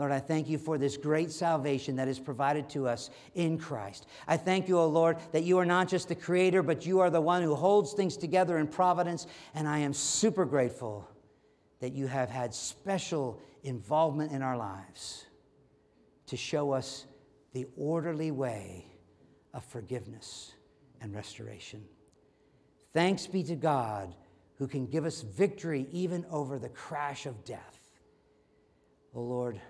Lord, 0.00 0.12
I 0.12 0.18
thank 0.18 0.48
you 0.48 0.56
for 0.56 0.78
this 0.78 0.96
great 0.96 1.30
salvation 1.30 1.96
that 1.96 2.08
is 2.08 2.18
provided 2.18 2.70
to 2.70 2.88
us 2.88 3.10
in 3.34 3.58
Christ. 3.58 4.06
I 4.26 4.38
thank 4.38 4.66
you, 4.66 4.78
O 4.78 4.86
Lord, 4.86 5.18
that 5.32 5.42
you 5.42 5.58
are 5.58 5.66
not 5.66 5.88
just 5.88 6.08
the 6.08 6.14
creator, 6.14 6.62
but 6.62 6.86
you 6.86 7.00
are 7.00 7.10
the 7.10 7.20
one 7.20 7.42
who 7.42 7.54
holds 7.54 7.92
things 7.92 8.16
together 8.16 8.56
in 8.56 8.66
providence. 8.66 9.26
And 9.54 9.68
I 9.68 9.80
am 9.80 9.92
super 9.92 10.46
grateful 10.46 11.06
that 11.80 11.92
you 11.92 12.06
have 12.06 12.30
had 12.30 12.54
special 12.54 13.38
involvement 13.62 14.32
in 14.32 14.40
our 14.40 14.56
lives 14.56 15.26
to 16.28 16.36
show 16.36 16.72
us 16.72 17.04
the 17.52 17.66
orderly 17.76 18.30
way 18.30 18.86
of 19.54 19.64
forgiveness 19.64 20.52
and 21.00 21.14
restoration. 21.14 21.84
Thanks 22.92 23.26
be 23.26 23.42
to 23.44 23.56
God 23.56 24.14
who 24.56 24.66
can 24.66 24.86
give 24.86 25.04
us 25.04 25.22
victory 25.22 25.86
even 25.90 26.26
over 26.30 26.58
the 26.58 26.68
crash 26.68 27.26
of 27.26 27.44
death. 27.44 27.78
O 29.14 29.22
Lord, 29.22 29.60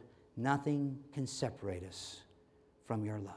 Nothing 0.41 0.99
can 1.13 1.27
separate 1.27 1.85
us 1.85 2.23
from 2.87 3.05
your 3.05 3.19
love. 3.19 3.35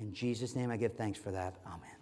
In 0.00 0.14
Jesus' 0.14 0.56
name, 0.56 0.70
I 0.70 0.78
give 0.78 0.94
thanks 0.94 1.18
for 1.18 1.30
that. 1.32 1.56
Amen. 1.66 2.01